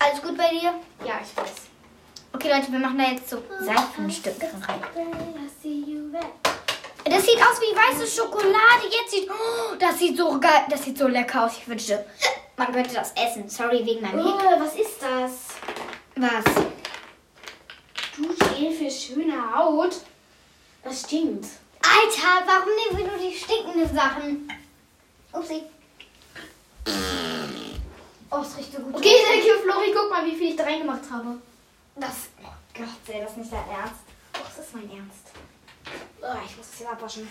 Alles 0.00 0.22
gut 0.22 0.36
bei 0.36 0.48
dir? 0.48 0.74
Ja, 1.06 1.20
ich 1.22 1.36
weiß. 1.36 1.52
Okay, 2.32 2.50
Leute, 2.52 2.72
wir 2.72 2.80
machen 2.80 2.98
da 2.98 3.04
jetzt 3.12 3.30
so 3.30 3.44
Seifenstücke 3.60 4.50
rein. 4.66 4.80
Das 7.04 7.22
sieht 7.22 7.36
aus 7.36 7.60
wie 7.60 7.76
weiße 7.76 8.04
Schokolade. 8.04 8.88
Jetzt 8.90 9.12
sieht. 9.12 9.30
Oh, 9.30 9.76
das 9.78 10.00
sieht 10.00 10.16
so 10.16 10.40
geil. 10.40 10.64
Das 10.68 10.82
sieht 10.82 10.98
so 10.98 11.06
lecker 11.06 11.44
aus. 11.44 11.58
Ich 11.58 11.68
wünschte, 11.68 12.04
man 12.56 12.72
könnte 12.72 12.92
das 12.92 13.12
essen. 13.12 13.48
Sorry 13.48 13.86
wegen 13.86 14.00
meinem 14.00 14.24
Hick. 14.26 14.34
Oh, 14.34 14.58
was 14.58 14.74
ist 14.74 15.00
das? 15.00 15.30
Was? 16.16 16.81
Duschgel 18.16 18.72
für 18.72 18.90
schöne 18.90 19.54
Haut. 19.54 19.96
Das 20.82 21.00
stinkt. 21.00 21.46
Alter, 21.82 22.46
warum 22.46 22.68
nehmen 22.74 22.98
wir 22.98 23.06
nur 23.06 23.18
die 23.18 23.36
stinkenden 23.36 23.94
Sachen? 23.94 24.48
Upsi. 25.32 25.62
Oh, 28.30 28.40
es 28.40 28.56
riecht 28.56 28.72
so 28.72 28.78
gut. 28.78 28.94
Okay, 28.94 29.16
danke, 29.24 29.62
Flori. 29.62 29.92
Guck 29.94 30.10
mal, 30.10 30.24
wie 30.26 30.36
viel 30.36 30.50
ich 30.50 30.56
da 30.56 30.64
reingemacht 30.64 31.10
habe. 31.10 31.38
Das. 31.96 32.28
Oh 32.42 32.48
Gott, 32.74 32.88
ey, 33.08 33.20
das 33.20 33.32
ist 33.32 33.38
nicht 33.38 33.52
dein 33.52 33.68
Ernst. 33.68 34.02
Oh, 34.34 34.40
das 34.44 34.64
ist 34.64 34.74
mein 34.74 34.90
Ernst. 34.90 35.30
Oh, 36.22 36.46
ich 36.46 36.56
muss 36.56 36.70
das 36.70 36.78
hier 36.78 36.90
abwaschen. 36.90 37.28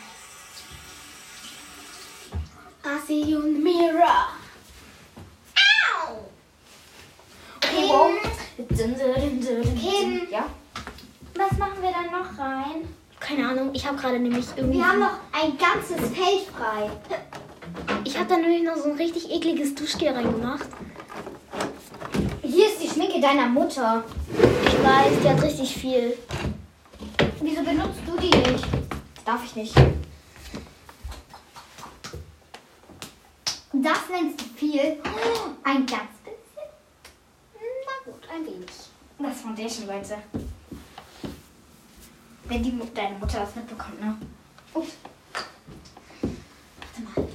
I 2.84 3.00
see 3.06 3.22
you 3.24 3.42
in 3.42 3.56
the 3.56 3.62
mirror. 3.62 4.30
Okay, 7.58 7.88
wow. 7.88 8.12
Kim. 9.80 10.28
Ja? 10.30 10.50
Was 11.36 11.58
machen 11.58 11.82
wir 11.82 11.92
dann 11.92 12.12
noch 12.12 12.38
rein? 12.38 12.88
Keine 13.20 13.48
Ahnung, 13.48 13.70
ich 13.74 13.86
habe 13.86 13.98
gerade 13.98 14.20
nämlich 14.20 14.46
irgendwie. 14.56 14.80
Wir 14.80 14.88
haben 14.88 15.00
noch 15.00 15.18
ein 15.32 15.58
ganzes 15.58 16.00
Feld 16.10 16.48
frei. 16.56 16.90
Ich 18.04 18.18
habe 18.18 18.28
da 18.28 18.38
nämlich 18.38 18.64
noch 18.64 18.76
so 18.76 18.90
ein 18.90 18.98
richtig 18.98 19.32
ekliges 19.32 19.76
Duschgel 19.76 20.10
reingemacht. 20.10 20.66
Hier 22.42 22.68
ist 22.68 22.82
die 22.82 22.90
Schminke 22.90 23.22
deiner 23.22 23.48
Mutter. 23.48 24.04
Ich 24.66 24.84
weiß, 24.84 25.14
die 25.24 25.30
hat 25.30 25.42
richtig 25.42 25.76
viel. 25.76 26.18
Wieso 27.42 27.64
benutzt 27.64 28.00
du 28.06 28.18
die 28.18 28.36
nicht? 28.52 28.66
Darf 29.24 29.44
ich 29.46 29.56
nicht. 29.56 29.76
Das 33.74 34.00
nennst 34.10 34.42
du 34.42 34.46
viel. 34.56 34.98
Ein 35.64 35.86
ganz 35.86 36.12
bisschen. 36.24 36.68
Na 37.56 38.12
gut, 38.12 38.22
ein 38.34 38.46
wenig. 38.46 38.70
Das 39.20 39.36
ist 39.36 39.42
Foundation, 39.42 39.88
Leute. 39.88 40.18
Wenn 42.46 42.64
die, 42.64 42.78
deine 42.94 43.18
Mutter 43.18 43.40
das 43.42 43.56
mitbekommt, 43.56 44.00
ne? 44.02 44.18
Ups. 44.74 44.92
Warte 46.22 47.02
mal. 47.02 47.28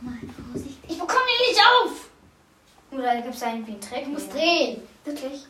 Mal 0.00 0.18
vorsichtig. 0.52 0.90
Ich 0.90 0.98
bekomme 0.98 1.20
den 1.40 1.48
nicht 1.48 1.60
auf! 1.60 2.08
Oder 2.90 3.22
gibt 3.22 3.34
es 3.34 3.40
da 3.40 3.52
irgendwie 3.52 3.72
einen 3.72 3.80
Trick? 3.80 4.04
Du 4.04 4.10
musst 4.10 4.32
drehen. 4.32 4.82
Wirklich? 5.04 5.46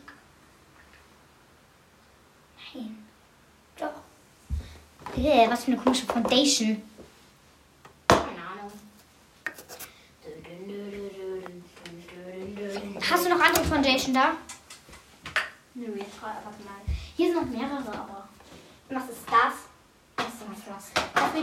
Nein. 2.73 3.05
Doch. 3.77 5.17
Äh, 5.17 5.49
was 5.49 5.63
für 5.63 5.71
eine 5.71 5.81
komische 5.81 6.05
Foundation. 6.05 6.81
Keine 8.07 8.21
Ahnung. 8.23 8.71
Foundation 13.67 14.13
da? 14.13 14.31
Nö, 15.75 15.85
jetzt 15.97 16.15
fra- 16.15 16.41
warte 16.43 16.63
mal. 16.63 16.81
Hier 17.15 17.27
sind 17.27 17.35
noch 17.35 17.45
mehrere, 17.59 17.91
aber. 17.91 18.27
Was 18.89 19.03
ist 19.09 19.25
das? 19.27 19.53
Das 20.15 20.27
ist 20.27 20.41
ein 20.41 20.55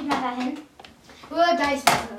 Mich 0.05 0.13
mal 0.13 0.21
dahin. 0.21 0.59
Oh, 1.31 1.35
da 1.35 1.71
ist 1.73 1.89
Wasser. 1.89 2.17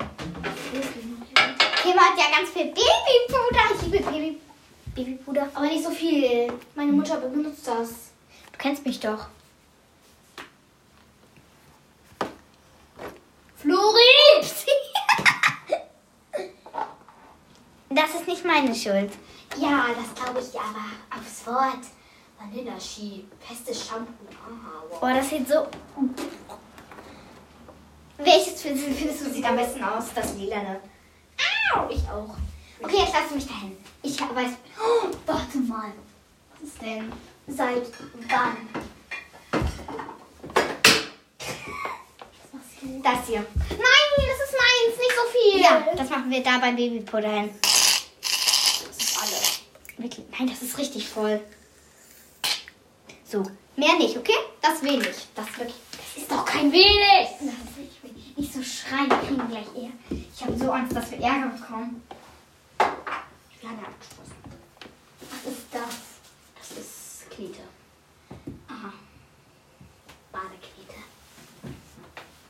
Hier 1.84 1.94
hat 1.94 2.18
ja 2.18 2.36
ganz 2.36 2.50
viel 2.50 2.64
Babypuder. 2.66 3.74
Ich 3.74 3.82
liebe 3.82 4.04
Baby 4.10 4.40
Babypuder. 4.94 5.48
Aber 5.54 5.66
nicht 5.66 5.84
so 5.84 5.90
viel. 5.90 6.52
Meine 6.74 6.90
Mutter 6.90 7.16
benutzt 7.18 7.68
das. 7.68 7.90
Du 8.50 8.58
kennst 8.58 8.84
mich 8.84 8.98
doch. 8.98 9.26
Flori! 13.56 14.00
Das 17.88 18.14
ist 18.14 18.26
nicht 18.26 18.44
meine 18.44 18.74
Schuld. 18.74 19.10
Ja, 19.56 19.86
das 19.96 20.22
glaube 20.22 20.40
ich 20.40 20.60
aber. 20.60 21.18
Aufs 21.18 21.46
Wort. 21.46 21.86
Vanilla-Ski. 22.38 23.24
Festes 23.40 23.86
Shampoo. 23.86 24.12
Aha, 24.44 24.82
wow. 24.90 25.00
Boah, 25.00 25.14
das 25.14 25.30
sieht 25.30 25.48
so. 25.48 25.66
Welches 28.18 28.62
findest 28.62 28.86
findest 28.98 29.20
du 29.20 29.30
sieht 29.30 29.44
am 29.44 29.56
besten 29.56 29.84
aus? 29.84 30.04
Das 30.14 30.34
lilane. 30.34 30.80
Au, 31.74 31.88
ich 31.90 32.02
auch. 32.08 32.34
Okay, 32.82 32.98
jetzt 32.98 33.12
lass 33.12 33.30
mich 33.30 33.46
dahin. 33.46 33.76
Ich 34.02 34.20
weiß. 34.20 34.52
Oh, 34.78 35.08
warte 35.26 35.58
mal. 35.58 35.92
Was 36.50 36.68
ist 36.68 36.82
denn? 36.82 37.12
Seit 37.48 37.86
wann? 38.28 38.56
Das 43.02 43.26
hier. 43.26 43.46
Nein, 43.70 44.08
das 44.16 44.48
ist 44.48 44.54
meins. 44.54 44.98
Nicht 44.98 45.14
so 45.14 45.22
viel. 45.32 45.60
Ja, 45.60 45.94
das 45.94 46.08
machen 46.08 46.30
wir 46.30 46.42
da 46.42 46.58
beim 46.58 46.76
Babypuder 46.76 47.28
hin. 47.28 47.50
das 47.62 48.96
ist 48.96 49.18
alles. 49.18 49.60
Wirklich? 49.98 50.26
Nein, 50.38 50.48
das 50.48 50.62
ist 50.62 50.78
richtig 50.78 51.08
voll. 51.08 51.40
So, 53.24 53.42
mehr 53.76 53.94
nicht, 53.98 54.16
okay? 54.16 54.36
Das 54.62 54.82
wenig. 54.82 55.14
Das 55.34 55.46
wirklich. 55.58 55.74
Das 55.92 56.22
ist 56.22 56.30
doch 56.30 56.44
kein 56.44 56.72
wenig. 56.72 57.28
Das 57.40 57.84
ist. 57.84 57.95
Nicht 58.36 58.52
so 58.52 58.62
schreien, 58.62 59.08
wir 59.08 59.16
kriegen 59.16 59.48
gleich 59.48 59.66
eher. 59.74 59.92
Ich 60.10 60.44
habe 60.44 60.58
so 60.58 60.70
Angst, 60.70 60.94
dass 60.94 61.10
wir 61.10 61.20
Ärger 61.20 61.48
bekommen. 61.48 62.02
Ja 63.62 63.70
abgeschlossen. 63.70 64.36
Was 65.30 65.52
ist 65.52 65.66
das? 65.72 65.96
Das 66.58 66.70
ist 66.78 67.30
Knete. 67.30 67.62
Aha. 68.68 68.92
Badeknete. 70.30 71.00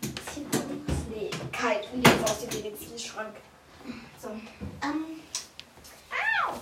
Bisschen 0.00 0.46
anders. 0.46 1.06
Nee, 1.08 1.30
kalt. 1.52 1.88
Wie 1.92 1.98
jetzt 1.98 2.30
aus 2.30 2.40
dem 2.40 2.62
Medizinschrank. 2.62 3.36
So. 4.20 4.28
Ähm. 4.82 5.20
Au! 6.10 6.54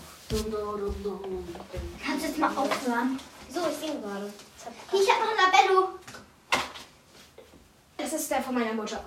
Kannst 2.04 2.24
du 2.24 2.28
jetzt 2.28 2.38
mal 2.38 2.54
aufhören? 2.54 3.18
So, 3.48 3.60
ich 3.70 3.76
sehe 3.76 3.98
gerade. 4.00 4.32
Ich 4.92 5.10
habe 5.10 5.24
noch 5.24 5.30
ein 5.30 5.52
Labello. 5.52 5.88
Das 7.96 8.12
ist 8.12 8.30
der 8.30 8.42
von 8.42 8.54
meiner 8.54 8.74
Mutter. 8.74 9.02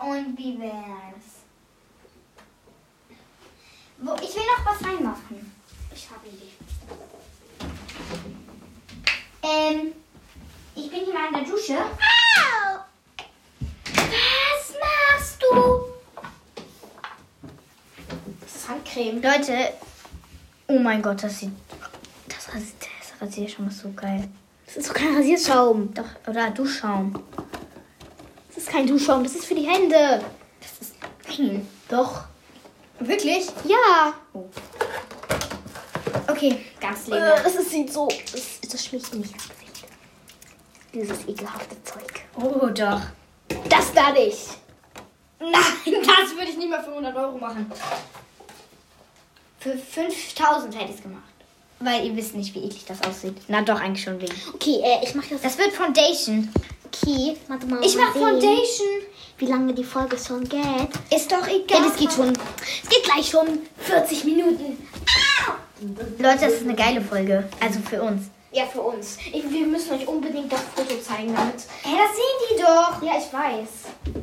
Und 0.00 0.36
wie 0.38 0.58
wär's? 0.58 1.44
Wo, 3.98 4.14
ich 4.14 4.34
will 4.34 4.42
noch 4.42 4.64
was 4.64 4.82
reinmachen. 4.82 5.52
Ich 5.94 6.08
habe 6.08 6.20
eine 6.24 6.32
Idee. 6.32 6.52
Ähm, 9.42 9.92
ich 10.74 10.90
bin 10.90 11.04
hier 11.04 11.12
mal 11.12 11.28
in 11.28 11.34
der 11.34 11.44
Dusche. 11.44 11.76
Au! 11.76 12.80
Was 13.94 14.74
machst 14.80 15.42
du? 15.42 15.84
Das 18.40 18.56
ist 18.56 18.68
Handcreme. 18.68 19.20
Leute, 19.22 19.74
oh 20.68 20.78
mein 20.78 21.02
Gott, 21.02 21.22
das 21.22 21.40
sieht. 21.40 21.52
Das, 22.26 22.46
das 22.46 23.20
Rasierschaum 23.20 23.68
ist 23.68 23.80
so 23.80 23.92
geil. 23.92 24.28
Das 24.64 24.76
ist 24.78 24.88
doch 24.88 24.94
kein 24.94 25.14
Rasierschaum. 25.14 25.92
Doch, 25.92 26.06
oder 26.26 26.50
Duschschaum. 26.50 27.22
Das 28.60 28.66
ist 28.68 28.74
kein 28.74 28.86
Duschschaum. 28.86 29.22
Das 29.22 29.34
ist 29.34 29.46
für 29.46 29.54
die 29.54 29.66
Hände. 29.66 30.22
Das 30.60 30.86
ist. 30.86 30.94
Nein, 31.38 31.66
doch. 31.88 32.24
Wirklich? 32.98 33.46
Ja. 33.64 34.12
Okay, 36.28 36.58
ganz 36.78 37.08
Äh, 37.08 37.12
leer. 37.12 37.40
das 37.42 37.54
ist, 37.54 37.70
sieht 37.70 37.90
so. 37.90 38.06
Das, 38.32 38.60
das 38.70 38.84
schmiegt 38.84 39.14
nicht 39.14 39.32
ins 39.32 39.48
Gesicht. 39.48 39.86
Dieses 40.92 41.26
ekelhafte 41.26 41.82
Zeug. 41.84 42.20
Oh, 42.36 42.66
doch. 42.66 43.00
Das 43.70 43.94
da 43.94 44.12
nicht. 44.12 44.48
Nein, 45.38 45.52
das 45.86 46.36
würde 46.36 46.50
ich 46.50 46.58
nicht 46.58 46.68
mal 46.68 46.84
für 46.84 46.90
100 46.90 47.16
Euro 47.16 47.38
machen. 47.38 47.72
Für 49.60 49.78
5000 49.78 50.74
hätte 50.74 50.90
ich 50.90 50.96
es 50.96 51.02
gemacht. 51.02 51.22
Weil 51.78 52.04
ihr 52.06 52.14
wisst 52.14 52.34
nicht, 52.34 52.54
wie 52.54 52.58
eklig 52.64 52.84
das 52.86 53.02
aussieht. 53.04 53.38
Na 53.48 53.62
doch, 53.62 53.80
eigentlich 53.80 54.04
schon 54.04 54.20
wegen. 54.20 54.34
Okay, 54.52 54.80
äh, 54.84 55.02
ich 55.02 55.14
mache 55.14 55.30
das. 55.30 55.40
Das 55.40 55.56
wird 55.56 55.72
Foundation. 55.72 56.52
Okay, 56.92 57.36
warte 57.48 57.66
mal. 57.66 57.84
Ich 57.84 57.96
mach 57.96 58.12
sehen, 58.12 58.22
Foundation. 58.22 58.88
Wie 59.38 59.46
lange 59.46 59.72
die 59.72 59.84
Folge 59.84 60.18
schon 60.18 60.44
geht. 60.48 60.62
Ist 61.14 61.30
doch 61.32 61.46
Ja, 61.46 61.54
egal. 61.54 61.82
das 61.84 61.96
geht 61.96 62.12
schon. 62.12 62.32
Es 62.82 62.88
geht 62.88 63.04
gleich 63.04 63.28
schon 63.30 63.60
40 63.78 64.24
Minuten. 64.24 64.76
Leute, 66.18 66.40
das 66.40 66.52
ist 66.54 66.62
eine 66.64 66.74
geile 66.74 67.00
Folge. 67.00 67.48
Also 67.60 67.78
für 67.88 68.02
uns. 68.02 68.24
Ja, 68.52 68.66
für 68.66 68.82
uns. 68.82 69.16
Ich, 69.32 69.48
wir 69.50 69.66
müssen 69.66 69.92
euch 69.94 70.06
unbedingt 70.06 70.52
das 70.52 70.60
Foto 70.74 71.00
zeigen 71.00 71.34
damit. 71.34 71.54
Hä, 71.82 71.96
das 71.96 72.16
sehen 72.16 72.38
die 72.50 72.60
doch. 72.60 73.02
Ja, 73.02 73.12
ich 73.16 73.32
weiß. 73.32 73.68
Oh 74.06 74.22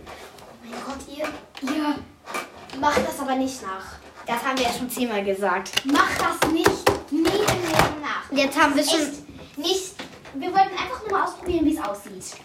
mein 0.70 0.80
Gott, 0.86 1.18
ihr, 1.18 1.68
ihr 1.74 2.80
macht 2.80 3.07
das 3.07 3.20
aber 3.20 3.36
nicht 3.36 3.61
nach. 3.63 3.86
Das 4.28 4.43
haben 4.43 4.57
wir 4.59 4.65
ja 4.68 4.74
schon 4.78 4.89
zehnmal 4.89 5.24
gesagt. 5.24 5.84
Macht 5.86 6.20
das 6.20 6.51
nicht 6.51 6.70
nie 7.11 7.20
im 7.20 7.24
Leben 7.24 8.01
nach. 8.01 8.30
Jetzt 8.32 8.59
haben 8.61 8.76
wir 8.76 8.84
schon. 8.84 8.99
Echt 8.99 9.57
nicht. 9.57 9.91
Wir 10.36 10.49
wollten 10.49 10.78
einfach 10.78 11.01
nur 11.07 11.18
mal 11.18 11.26
ausprobieren, 11.26 11.65
wie 11.65 11.76
es 11.76 11.84
aussieht. 11.84 12.38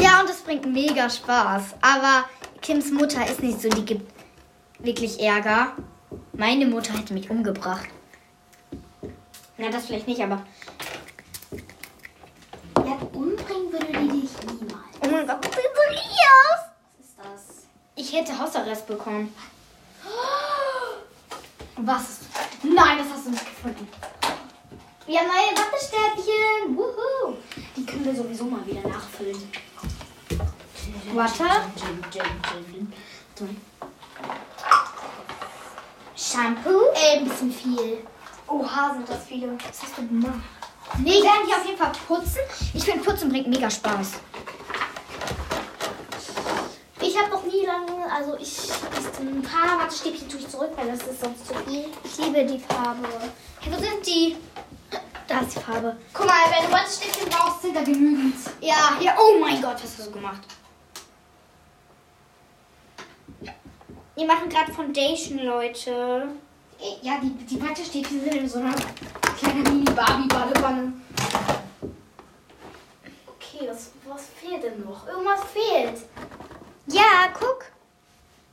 Ja, 0.00 0.20
und 0.20 0.30
es 0.30 0.40
bringt 0.42 0.66
mega 0.66 1.08
Spaß. 1.08 1.74
Aber 1.80 2.24
Kims 2.62 2.90
Mutter 2.90 3.26
ist 3.26 3.42
nicht 3.42 3.60
so, 3.60 3.68
die 3.68 3.84
gibt 3.84 4.10
wirklich 4.78 5.20
Ärger. 5.20 5.72
Meine 6.32 6.66
Mutter 6.66 6.92
hätte 6.96 7.14
mich 7.14 7.30
umgebracht. 7.30 7.88
Na, 9.56 9.70
das 9.70 9.86
vielleicht 9.86 10.08
nicht, 10.08 10.20
aber. 10.20 10.44
Ja, 12.76 12.98
umbringen 13.12 13.72
würde 13.72 13.86
die 13.86 14.20
dich 14.20 14.30
niemals. 14.46 14.84
Oh 15.00 15.06
mein 15.08 15.26
Gott, 15.26 15.46
was 15.46 15.54
so 15.54 15.90
richtig 15.90 16.18
aus? 16.18 16.60
Was 16.98 17.06
ist 17.06 17.18
das? 17.18 17.66
Ich 17.94 18.12
hätte 18.12 18.38
Hausarrest 18.38 18.86
bekommen. 18.86 19.32
Was? 21.76 22.20
Nein, 22.62 22.98
das 22.98 23.08
hast 23.12 23.26
du 23.26 23.30
nicht 23.30 23.44
gefunden. 23.44 23.88
Wir 25.06 25.18
haben 25.20 25.26
neue 25.26 25.56
Wattestäbchen. 25.56 26.76
Wuhu. 26.76 27.36
Die 27.76 27.84
können 27.84 28.04
wir 28.04 28.14
sowieso 28.14 28.44
mal 28.44 28.66
wieder 28.66 28.88
nachfüllen. 28.88 29.36
Warte. 31.12 31.44
Shampoo. 36.16 36.80
Äh, 36.94 37.18
ein 37.18 37.28
bisschen 37.28 37.52
viel. 37.52 37.98
Oha, 38.48 38.94
sind 38.94 39.08
das 39.08 39.24
viele. 39.26 39.52
Was 39.52 39.82
hast 39.82 39.98
du 39.98 40.06
gemacht? 40.06 40.40
Nee, 40.98 41.12
wir 41.12 41.22
werden 41.24 41.46
die 41.48 41.54
auf 41.54 41.64
jeden 41.66 41.78
Fall 41.78 41.92
putzen. 42.06 42.40
Ich 42.72 42.84
finde, 42.84 43.04
putzen 43.04 43.28
bringt 43.28 43.48
mega 43.48 43.70
Spaß. 43.70 44.12
Ich 47.00 47.18
habe 47.18 47.30
noch 47.30 47.44
nie 47.44 47.66
lange, 47.66 48.12
also 48.12 48.36
ich, 48.36 48.58
ist 48.58 49.20
ein 49.20 49.42
paar 49.42 49.78
Wattestäbchen 49.78 50.28
tue 50.28 50.40
ich 50.40 50.48
zurück, 50.48 50.70
weil 50.76 50.88
das 50.88 51.06
ist 51.06 51.20
sonst 51.20 51.46
zu 51.46 51.54
viel. 51.68 51.86
Ich 52.02 52.16
liebe 52.18 52.44
die 52.44 52.58
Farbe. 52.58 53.08
Hey, 53.60 53.72
wo 53.72 53.76
sind 53.78 54.06
die? 54.06 54.36
Da 55.26 55.40
ist 55.40 55.56
die 55.56 55.60
Farbe. 55.60 55.96
Guck 56.12 56.26
mal, 56.26 56.34
wenn 56.50 56.66
du 56.66 56.72
Wattestäbchen 56.72 57.28
brauchst, 57.28 57.62
sind 57.62 57.76
da 57.76 57.82
genügend. 57.82 58.36
Ja, 58.60 58.96
hier. 58.98 59.14
Oh 59.18 59.38
mein 59.40 59.60
Gott, 59.60 59.74
was 59.74 59.98
hast 59.98 60.06
du 60.06 60.12
gemacht? 60.12 60.42
Wir 64.16 64.26
machen 64.26 64.48
gerade 64.48 64.72
Foundation, 64.72 65.38
Leute. 65.38 66.28
Ja, 67.02 67.18
die, 67.20 67.30
die 67.30 67.60
Wattestäbchen 67.60 68.22
sind 68.22 68.34
in 68.34 68.48
so 68.48 68.60
einer 68.60 68.74
kleinen 69.38 69.62
Mini-Barbie-Badewanne. 69.62 70.92
Okay, 73.26 73.68
was, 73.68 73.90
was 74.06 74.26
fehlt 74.36 74.62
denn 74.62 74.84
noch? 74.84 75.06
Irgendwas 75.08 75.40
fehlt. 75.52 76.02
Ja, 76.86 77.28
guck. 77.32 77.64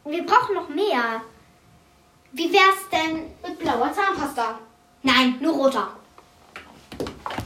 Wir 0.06 0.26
brauchen 0.26 0.56
noch 0.56 0.70
mehr. 0.70 1.22
Wie 2.32 2.52
wär's 2.52 2.90
denn? 2.92 3.32
Mit 3.48 3.60
blauer 3.60 3.94
Zahnpasta. 3.94 4.58
Nein, 5.04 5.38
nur 5.42 5.54
roter. 5.54 5.90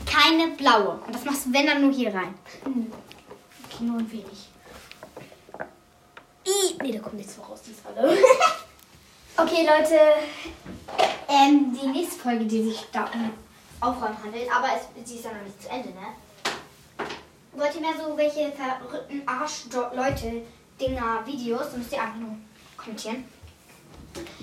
Keine 0.05 0.47
blaue. 0.55 0.99
Und 1.05 1.13
das 1.13 1.26
machst 1.26 1.47
du, 1.47 1.53
wenn 1.53 1.68
dann 1.68 1.82
nur 1.82 1.91
hier 1.91 2.13
rein. 2.13 2.34
Okay, 2.63 3.84
nur 3.84 3.99
ein 3.99 4.11
wenig. 4.11 4.45
I, 6.46 6.78
nee, 6.82 6.91
da 6.91 7.00
kommt 7.00 7.16
nichts 7.16 7.38
mehr 7.38 7.46
raus, 7.46 7.60
die 7.66 7.72
ist 7.72 7.82
alle. 7.86 8.18
Okay, 9.38 9.66
Leute. 9.66 10.00
Ähm, 11.28 11.76
die 11.82 11.88
nächste 11.88 12.20
Folge, 12.22 12.46
die 12.46 12.64
sich 12.64 12.86
da 12.91 13.06
um 13.14 13.32
Aufräumen 13.82 14.18
handelt, 14.24 14.50
aber 14.50 14.68
es, 14.76 15.08
sie 15.10 15.16
ist 15.18 15.26
ja 15.26 15.32
noch 15.34 15.41
nicht 15.41 15.62
zu 15.62 15.70
Ende, 15.70 15.89
ne? 15.89 16.08
Wollt 17.54 17.76
ihr 17.76 17.82
mehr 17.82 17.93
so 17.98 18.16
welche 18.18 18.52
verrückten 18.52 19.24
Arsch-Leute, 19.28 20.41
Dinger, 20.80 21.26
Videos, 21.26 21.72
dann 21.72 21.80
müsst 21.80 21.91
ihr 21.93 22.02
einfach 22.02 22.18
nur 22.18 22.36
kommentieren. 22.78 23.26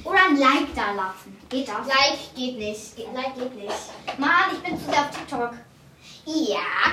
Oder 0.05 0.19
ein 0.29 0.37
Like 0.37 0.75
da 0.75 0.93
lassen. 0.93 1.39
Geht 1.49 1.69
das? 1.69 1.87
Like 1.87 2.35
geht 2.35 2.59
nicht. 2.59 2.97
Ge- 2.97 3.07
Like 3.15 3.35
geht 3.35 3.55
nicht. 3.55 4.19
Mann, 4.19 4.51
ich 4.53 4.59
bin 4.59 4.79
zu 4.79 4.85
sehr 4.91 5.01
auf 5.01 5.11
TikTok. 5.11 5.53
Ja. 6.27 6.93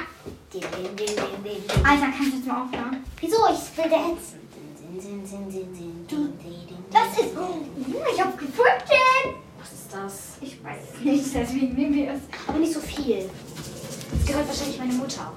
Alter, 1.83 2.05
kannst 2.05 2.31
du 2.33 2.37
jetzt 2.37 2.47
mal 2.47 2.61
aufhören? 2.63 3.03
Wieso? 3.19 3.37
Ich 3.47 3.77
will 3.77 3.89
dancen. 3.89 4.48
Das 6.91 7.17
ist. 7.19 7.37
Oh, 7.37 7.57
ich 8.13 8.21
hab's 8.21 8.37
gefunden! 8.37 9.35
Was 9.57 9.71
ist 9.71 9.93
das? 9.93 10.37
Ich 10.41 10.63
weiß 10.63 10.77
es 10.95 11.01
nicht, 11.03 11.35
deswegen 11.35 11.75
nehmen 11.75 11.93
wir 11.95 12.13
es. 12.13 12.19
Aber 12.47 12.59
nicht 12.59 12.73
so 12.73 12.79
viel. 12.79 13.29
Das 14.11 14.25
gehört 14.25 14.47
wahrscheinlich 14.47 14.79
meine 14.79 14.93
Mutter. 14.93 15.31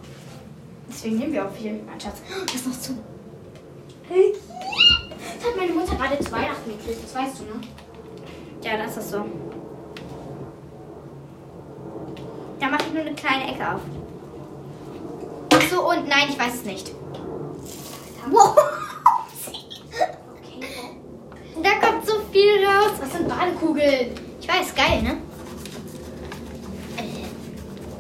Deswegen 0.89 1.19
nehmen 1.19 1.33
wir 1.33 1.47
auch 1.47 1.53
viel, 1.53 1.81
mein 1.87 2.01
Schatz. 2.01 2.17
Oh, 2.31 2.45
Das 2.45 2.55
ist 2.55 2.67
noch 2.67 2.81
zu. 2.81 2.99
Das 4.09 5.51
hat 5.51 5.57
meine 5.57 5.73
Mutter 5.73 5.95
gerade 5.97 6.19
zu 6.19 6.33
Weihnachten 6.33 6.71
gekriegt, 6.71 7.05
das 7.05 7.15
weißt 7.15 7.41
du, 7.41 7.45
ne? 7.45 7.61
Ja, 8.63 8.77
das 8.85 8.97
ist 8.97 9.11
so. 9.11 9.25
Da 12.61 12.69
mache 12.69 12.83
ich 12.87 12.93
nur 12.93 13.03
eine 13.03 13.15
kleine 13.15 13.53
Ecke 13.53 13.75
auf. 13.75 13.81
Ach 15.55 15.63
so, 15.71 15.89
und 15.89 16.09
nein, 16.09 16.29
ich 16.29 16.39
weiß 16.39 16.55
es 16.55 16.65
nicht. 16.65 16.93
Wow. 18.31 18.57
Da 21.63 21.87
kommt 21.87 22.07
so 22.07 22.21
viel 22.33 22.65
raus. 22.67 22.93
Was 23.01 23.13
sind 23.13 23.29
Badekugeln? 23.29 24.11
Ich 24.41 24.49
weiß, 24.49 24.75
geil, 24.75 25.03
ne? 25.03 25.19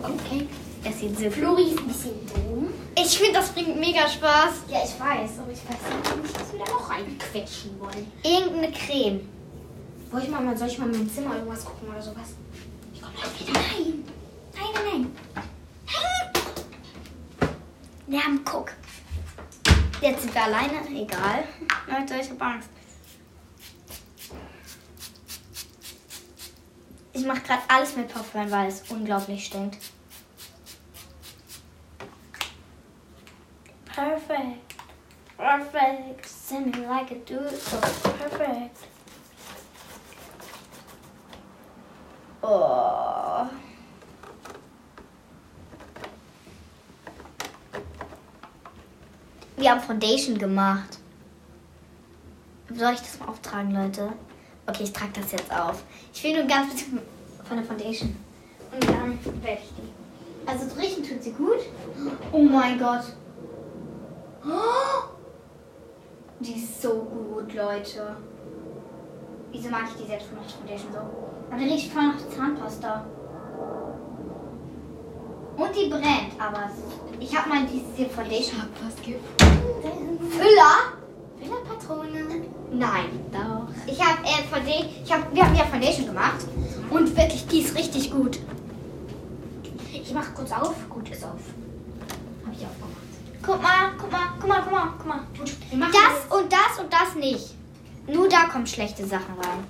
Okay. 0.02 0.48
Das 0.82 0.98
sieht 0.98 1.16
so 1.16 1.30
Flori 1.30 1.70
ist 1.70 1.78
ein 1.78 1.86
bisschen 1.86 2.26
dumm. 2.26 2.74
Ich 2.96 3.16
finde, 3.16 3.34
das 3.34 3.50
bringt 3.50 3.78
mega 3.78 4.08
Spaß. 4.08 4.64
Ja, 4.68 4.80
ich 4.84 4.98
weiß, 4.98 5.38
aber 5.38 5.52
ich 5.52 5.60
weiß 5.64 6.22
nicht, 6.22 6.40
was 6.40 6.52
wir 6.52 6.58
da 6.64 6.72
noch 6.72 6.90
reinquetschen 6.90 7.78
wollen. 7.78 8.10
Irgendeine 8.24 8.72
Creme. 8.72 9.20
Soll 10.10 10.22
ich 10.22 10.28
mal, 10.28 10.56
soll 10.56 10.68
ich 10.68 10.78
mal 10.78 10.86
in 10.92 10.98
mein 10.98 11.10
Zimmer 11.10 11.36
irgendwas 11.36 11.64
gucken 11.64 11.88
oder 11.88 12.02
sowas? 12.02 12.34
Ich 12.92 13.00
komme 13.00 13.14
gleich 13.14 13.40
wieder. 13.40 13.60
Nein! 13.60 14.04
Nein, 14.54 14.64
nein, 14.74 14.84
nein. 15.34 15.42
Wir 18.08 18.22
haben 18.22 18.44
guck. 18.44 18.72
Jetzt 20.02 20.22
sind 20.22 20.34
wir 20.34 20.42
alleine. 20.42 20.86
Egal. 20.88 21.44
Leute, 21.86 22.14
ich 22.20 22.28
hab 22.28 22.42
Angst. 22.42 22.68
Ich 27.14 27.26
mache 27.26 27.42
gerade 27.42 27.62
alles 27.68 27.96
mit 27.96 28.08
Popcorn, 28.08 28.50
weil 28.50 28.68
es 28.68 28.82
unglaublich 28.88 29.44
stinkt. 29.44 29.78
Perfect. 33.84 34.74
Perfect. 35.36 36.26
Send 36.26 36.76
me 36.76 36.86
like 36.86 37.10
a 37.10 37.16
dude. 37.26 37.50
So 37.50 37.78
perfect. 37.78 38.78
Oh. 42.40 43.46
Wir 49.56 49.70
haben 49.70 49.80
Foundation 49.80 50.38
gemacht. 50.38 50.98
Soll 52.74 52.94
ich 52.94 53.00
das 53.00 53.18
mal 53.20 53.28
auftragen, 53.28 53.72
Leute? 53.72 54.12
Okay, 54.66 54.84
ich 54.84 54.92
trage 54.92 55.12
das 55.14 55.32
jetzt 55.32 55.52
auf. 55.52 55.82
Ich 56.14 56.22
will 56.22 56.34
nur 56.34 56.44
ganz 56.44 56.72
bisschen 56.72 57.00
von 57.44 57.56
der 57.56 57.66
Foundation. 57.66 58.16
Und 58.72 58.84
dann 58.84 59.18
werde 59.42 59.60
ich 59.62 59.72
die. 59.76 60.48
Also 60.48 60.66
riechen 60.80 61.04
tut 61.04 61.22
sie 61.22 61.32
gut. 61.32 61.58
Oh 62.32 62.42
mein 62.42 62.78
Gott. 62.78 63.04
Die 66.40 66.54
ist 66.54 66.82
so 66.82 66.94
gut, 66.94 67.54
Leute. 67.54 68.16
Wieso 69.52 69.68
mag 69.68 69.82
ich 69.88 70.02
die 70.02 70.08
selbstgemachte 70.08 70.54
Foundation 70.54 70.92
so? 70.92 70.98
Aber 71.50 71.58
die 71.58 71.68
riecht 71.68 71.92
voll 71.92 72.02
nach 72.02 72.28
Zahnpasta. 72.34 73.04
Und 75.56 75.76
die 75.76 75.88
brennt, 75.90 76.40
aber 76.40 76.70
ich 77.20 77.36
habe 77.36 77.48
mal 77.48 77.66
diese 77.66 78.08
Foundation. 78.08 78.62
was 78.82 79.02
gibt. 79.02 79.42
Füller? 80.32 80.91
Patrone. 81.50 82.42
Nein, 82.72 83.08
doch. 83.32 83.68
Ich 83.86 84.00
habe 84.00 84.22
äh, 84.24 84.42
Foundation, 84.50 84.88
ich 85.04 85.12
hab, 85.12 85.34
wir 85.34 85.44
haben 85.44 85.54
ja 85.54 85.64
Foundation 85.64 86.06
gemacht 86.06 86.46
und 86.90 87.16
wirklich, 87.16 87.46
die 87.48 87.60
ist 87.60 87.76
richtig 87.76 88.10
gut. 88.10 88.38
Ich 89.92 90.12
mach 90.12 90.34
kurz 90.34 90.52
auf. 90.52 90.74
Gut, 90.88 91.08
ist 91.10 91.24
auf. 91.24 91.40
Hab 92.46 92.52
ich 92.52 92.66
aufgemacht. 92.66 92.92
Guck 93.42 93.62
mal, 93.62 93.92
guck 93.98 94.12
mal, 94.12 94.28
guck 94.38 94.48
mal, 94.48 94.62
guck 94.62 94.72
mal, 94.72 94.88
guck 94.98 95.06
mal. 95.06 95.20
Gut, 95.38 95.52
Das 95.92 96.38
und 96.38 96.52
das 96.52 96.78
und 96.78 96.92
das 96.92 97.14
nicht. 97.16 97.54
Nur 98.06 98.28
da 98.28 98.44
kommen 98.44 98.66
schlechte 98.66 99.06
Sachen 99.06 99.34
rein. 99.36 99.64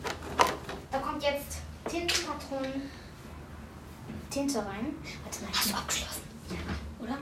Da 0.90 0.98
kommt 0.98 1.22
jetzt 1.22 1.58
Tintenpatronen. 1.88 2.82
Tinte 4.30 4.58
rein. 4.58 4.94
Warte 5.22 5.42
mal, 5.44 5.50
hast 5.52 5.70
du 5.70 5.74
abgeschlossen? 5.74 6.22
Ja, 6.50 7.04
oder? 7.04 7.18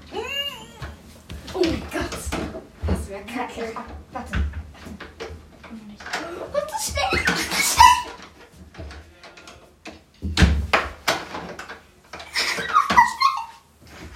Wäre 3.11 3.25
kacke. 3.25 3.75
Warte. 4.13 4.33
Und 5.73 6.71
das 6.71 6.87
schnell. 6.87 7.25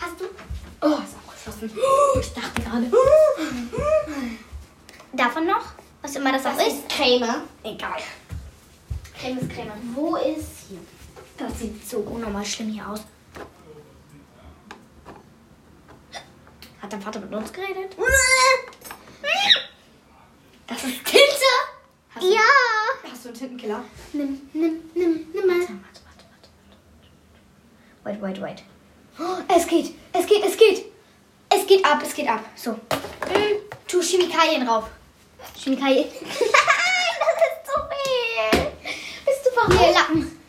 Hast 0.01 0.20
du? 0.20 0.24
Oh, 0.80 0.99
ist 1.03 1.16
abgeschlossen. 1.16 1.70
Ich 2.20 2.32
dachte 2.32 2.62
gerade. 2.62 2.90
Davon 5.12 5.47
noch? 5.47 5.64
Was 6.03 6.16
immer 6.16 6.32
das 6.32 6.45
auch 6.47 6.57
Das 6.57 6.66
ist. 6.68 6.74
ist 6.80 6.88
Creme. 6.90 7.42
Egal. 7.62 8.01
Creme 9.18 9.38
ist 9.38 9.51
Creme. 9.51 9.72
Wo 9.95 10.16
ist 10.16 10.66
hier? 10.68 10.78
Das 11.38 11.59
sieht 11.59 11.88
so 11.88 11.99
unnormal 11.99 12.45
schlimm 12.45 12.68
hier 12.70 12.88
aus. 12.88 13.01
Hat 16.82 16.92
dein 16.92 17.01
Vater 17.01 17.20
mit 17.20 17.32
uns 17.32 17.53
geredet? 17.53 17.97
Das 20.67 20.83
ist 20.85 21.05
Tinte. 21.05 21.53
Hast 22.15 22.23
du, 22.23 22.33
Ja. 22.33 22.41
Hast 23.11 23.25
du 23.25 23.29
einen 23.29 23.39
Tintenkiller? 23.39 23.85
Nimm, 24.12 24.41
nimm, 24.53 24.81
nimm, 24.95 25.27
nimm 25.33 25.47
mal. 25.47 25.61
Warte, 25.61 25.71
warte, 26.05 26.25
warte. 28.03 28.21
Wait, 28.21 28.23
wait, 28.23 28.41
wait. 28.43 28.62
Oh, 29.19 29.43
es 29.55 29.67
geht, 29.67 29.95
es 30.12 30.27
geht, 30.27 30.45
es 30.45 30.57
geht. 30.57 30.85
Es 31.51 31.67
geht 31.67 31.85
ab, 31.85 32.01
es 32.03 32.15
geht 32.15 32.29
ab. 32.29 32.41
So. 32.57 32.73
Mm, 32.73 32.79
Tu 33.87 34.01
Chemikalien 34.03 34.67
drauf. 34.67 34.85
Chemikalien. 35.57 36.07
Nein, 36.09 36.21
das 37.21 37.39
ist 37.47 37.67
zu 37.67 37.81
viel. 37.91 38.73
Bist 39.27 39.47
du 39.47 39.51
verrückt? 39.61 39.81
Hier, 39.81 39.93
Lappen. 39.93 40.41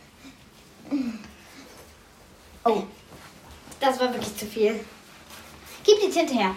Oh, 2.64 2.84
Das 3.80 4.00
war 4.00 4.12
wirklich 4.14 4.36
zu 4.36 4.46
viel. 4.48 4.84
gib 5.84 6.00
die 6.02 6.10
Tinte 6.10 6.34
her. 6.34 6.56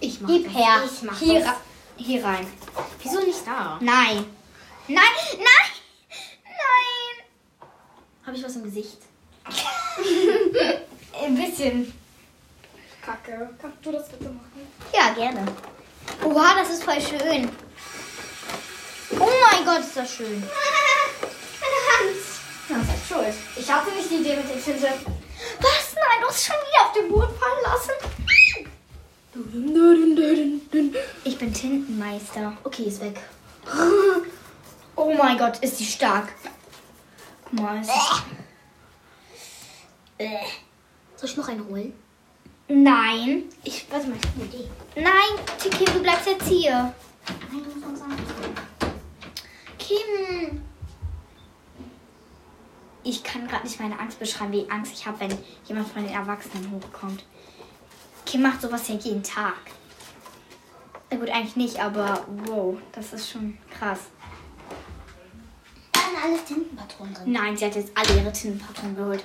Ich 0.00 0.20
mach 0.20 0.28
Gib 0.28 0.44
das. 0.44 0.54
her. 0.54 0.84
Ich 0.84 1.02
mach 1.02 1.18
hier, 1.18 1.40
das. 1.40 1.54
Hier 1.98 2.24
rein. 2.24 2.46
Wieso 3.02 3.20
nicht 3.20 3.46
da? 3.46 3.78
Nein. 3.80 4.24
Nein, 4.86 5.04
nein, 5.36 5.70
nein. 6.44 7.26
Habe 8.24 8.36
ich 8.36 8.44
was 8.44 8.56
im 8.56 8.64
Gesicht? 8.64 8.98
Ein 11.22 11.34
bisschen. 11.34 11.92
Kacke. 13.02 13.50
Kannst 13.60 13.84
du 13.84 13.92
das 13.92 14.08
bitte 14.08 14.24
machen? 14.24 14.68
Ja, 14.94 15.12
gerne. 15.12 15.44
Oha, 16.24 16.54
das 16.54 16.70
ist 16.70 16.84
voll 16.84 17.00
schön. 17.00 17.50
Oh 19.18 19.30
mein 19.50 19.64
Gott, 19.64 19.80
ist 19.80 19.96
das 19.96 20.12
schön. 20.14 20.40
Meine 20.40 21.80
Hand. 21.88 22.16
Ja, 22.68 22.76
selbst 22.84 23.08
schuld. 23.08 23.34
Ich 23.56 23.72
hatte 23.72 23.90
nicht 23.92 24.10
die 24.10 24.16
Idee 24.16 24.36
mit 24.36 24.48
der 24.48 24.62
Tinte. 24.62 24.88
Was? 25.60 25.94
Nein, 25.94 26.20
du 26.20 26.28
hast 26.28 26.44
schon 26.44 26.56
wieder 26.56 26.86
auf 26.86 26.92
den 26.92 27.08
Boden 27.08 27.34
fallen 27.38 27.62
lassen. 27.62 28.17
Ich 31.24 31.38
bin 31.38 31.52
Tintenmeister. 31.52 32.56
Okay, 32.64 32.84
ist 32.84 33.00
weg. 33.00 33.20
Oh 35.00 35.14
mein 35.16 35.38
Gott, 35.38 35.58
ist 35.60 35.78
die 35.78 35.84
stark. 35.84 36.28
Guck 37.44 37.52
mal. 37.52 37.80
Ist. 37.80 37.88
Soll 41.14 41.30
ich 41.30 41.36
noch 41.36 41.48
einen 41.48 41.64
holen? 41.68 41.92
Nein. 42.66 43.44
Ich, 43.62 43.86
warte 43.88 44.08
mal, 44.08 44.16
ich 44.16 44.26
hab 44.26 44.34
eine 44.34 44.44
Idee. 44.46 44.68
Nein, 44.96 45.46
Tiki, 45.56 45.84
du 45.84 46.02
bleibst 46.02 46.26
jetzt 46.26 46.48
hier. 46.48 46.72
Nein, 46.72 47.62
du 47.64 47.88
musst 47.88 48.02
uns. 48.02 48.02
Kim. 49.78 50.62
Ich 53.04 53.22
kann 53.22 53.46
gerade 53.46 53.64
nicht 53.64 53.78
meine 53.78 54.00
Angst 54.00 54.18
beschreiben, 54.18 54.52
wie 54.52 54.68
Angst 54.68 54.92
ich 54.94 55.06
habe, 55.06 55.20
wenn 55.20 55.38
jemand 55.66 55.88
von 55.88 56.02
den 56.02 56.12
Erwachsenen 56.12 56.72
hochkommt. 56.72 57.24
Kim 58.28 58.42
macht 58.42 58.60
sowas 58.60 58.86
ja 58.88 58.94
jeden 58.94 59.22
Tag. 59.22 59.54
Na 61.10 61.16
gut, 61.16 61.30
eigentlich 61.30 61.56
nicht, 61.56 61.80
aber 61.80 62.26
wow, 62.44 62.76
das 62.92 63.14
ist 63.14 63.30
schon 63.30 63.56
krass. 63.70 64.00
Da 65.92 66.00
sind 66.00 66.22
alles 66.22 66.44
Tintenpatronen 66.44 67.14
drin. 67.14 67.32
Nein, 67.32 67.56
sie 67.56 67.64
hat 67.64 67.74
jetzt 67.74 67.90
alle 67.94 68.20
ihre 68.20 68.30
Tintenpatronen 68.30 68.96
geholt. 68.96 69.24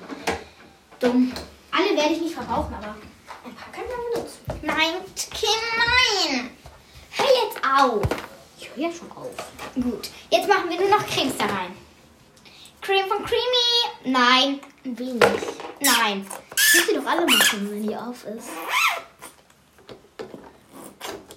Dumm. 1.01 1.33
Alle 1.69 1.97
werde 1.97 2.13
ich 2.13 2.21
nicht 2.21 2.33
verbrauchen, 2.33 2.73
aber 2.73 2.95
ein 3.43 3.53
paar 3.53 3.73
können 3.73 3.89
wir 3.89 4.21
benutzen. 4.21 4.39
Nein, 4.61 4.93
Kim, 5.31 5.49
nein. 5.77 6.49
Hör 7.11 7.25
jetzt 7.25 7.61
auf. 7.61 8.01
Ich 8.57 8.69
höre 8.69 8.87
ja 8.87 8.89
schon 8.89 9.11
auf. 9.11 9.35
Gut. 9.75 10.09
Jetzt 10.29 10.47
machen 10.47 10.69
wir 10.69 10.79
nur 10.79 10.89
noch 10.89 11.05
Cremes 11.05 11.35
da 11.37 11.45
rein. 11.47 11.75
Creme 12.83 13.07
von 13.07 13.23
Creamy. 13.23 14.13
Nein. 14.13 14.59
Ein 14.83 14.99
wenig. 14.99 15.23
Nein. 15.79 16.27
Das 16.49 16.73
müsst 16.73 16.89
ihr 16.89 16.99
doch 16.99 17.09
alle 17.09 17.25
machen, 17.25 17.71
wenn 17.71 17.87
die 17.87 17.95
auf 17.95 18.25
ist. 18.25 18.49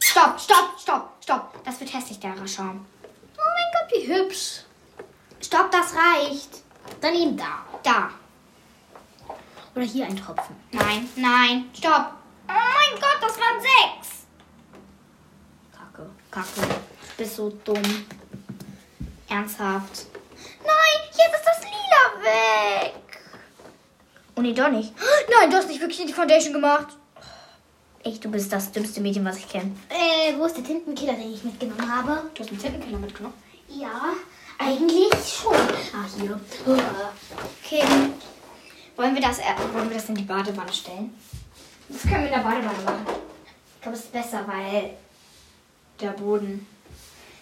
Stopp, 0.01 0.41
stopp, 0.41 0.81
stopp, 0.81 1.13
stopp. 1.23 1.65
Das 1.65 1.79
wird 1.79 1.95
hässlich, 1.95 2.19
der 2.19 2.35
Schaum. 2.49 2.85
Oh 3.37 3.51
mein 3.55 3.73
Gott, 3.73 3.93
wie 3.95 4.13
hübsch. 4.13 4.63
Stopp, 5.41 5.71
das 5.71 5.95
reicht. 5.95 6.63
Dann 7.01 7.15
eben 7.15 7.37
da. 7.37 7.65
Da. 7.85 8.11
Oder 9.77 9.85
hier 9.85 10.07
ein 10.07 10.17
Tropfen. 10.17 10.57
Nein, 10.73 11.09
nein, 11.15 11.71
stopp. 11.75 12.13
Oh 12.49 12.53
mein 12.53 13.01
Gott, 13.01 13.19
das 13.21 13.39
waren 13.39 13.61
sechs. 13.61 14.27
Kacke. 15.71 16.11
Kacke. 16.31 16.61
Du 16.61 17.17
bist 17.19 17.37
so 17.37 17.51
dumm. 17.65 18.07
Ernsthaft. 19.29 20.07
Nein, 20.67 21.09
jetzt 21.11 21.35
ist 21.35 21.45
das 21.45 21.63
Lila 21.63 22.25
weg. 22.25 22.95
Oh 24.37 24.41
nee, 24.41 24.53
doch 24.53 24.69
nicht. 24.69 24.93
Nein, 25.31 25.51
du 25.51 25.57
hast 25.57 25.69
nicht 25.69 25.81
wirklich 25.81 26.05
die 26.07 26.13
Foundation 26.13 26.53
gemacht. 26.53 26.89
Echt, 28.05 28.25
du 28.25 28.31
bist 28.31 28.53
das 28.53 28.71
dümmste 28.71 29.01
Mädchen, 29.01 29.25
was 29.25 29.39
ich 29.39 29.49
kenne. 29.49 29.73
Äh, 29.89 30.37
wo 30.37 30.45
ist 30.45 30.57
der 30.57 30.65
Tintenkiller, 30.65 31.15
den 31.15 31.33
ich 31.35 31.43
mitgenommen 31.43 31.91
habe? 31.91 32.31
Du 32.35 32.43
hast 32.43 32.51
einen 32.51 32.61
Tintenkiller 32.61 32.99
mitgenommen. 32.99 33.35
Ja, 33.69 34.15
eigentlich 34.59 35.11
schon. 35.27 35.55
Ah, 35.55 36.07
hier. 36.17 36.41
Okay. 37.65 37.83
Wollen 38.97 39.15
wir 39.15 39.23
das, 39.23 39.39
äh, 39.39 39.43
wollen 39.73 39.89
wir 39.91 39.97
das 39.97 40.09
in 40.09 40.15
die 40.15 40.23
Badewanne 40.23 40.73
stellen? 40.73 41.19
Das 41.89 42.03
können 42.03 42.25
wir 42.25 42.29
in 42.29 42.35
der 42.35 42.49
Badewanne 42.49 42.83
machen. 42.85 43.07
Ich 43.77 43.83
glaube, 43.83 43.99
es 43.99 44.05
ist 44.05 44.13
besser, 44.13 44.45
weil 44.47 44.91
der 46.01 46.11
Boden. 46.11 46.67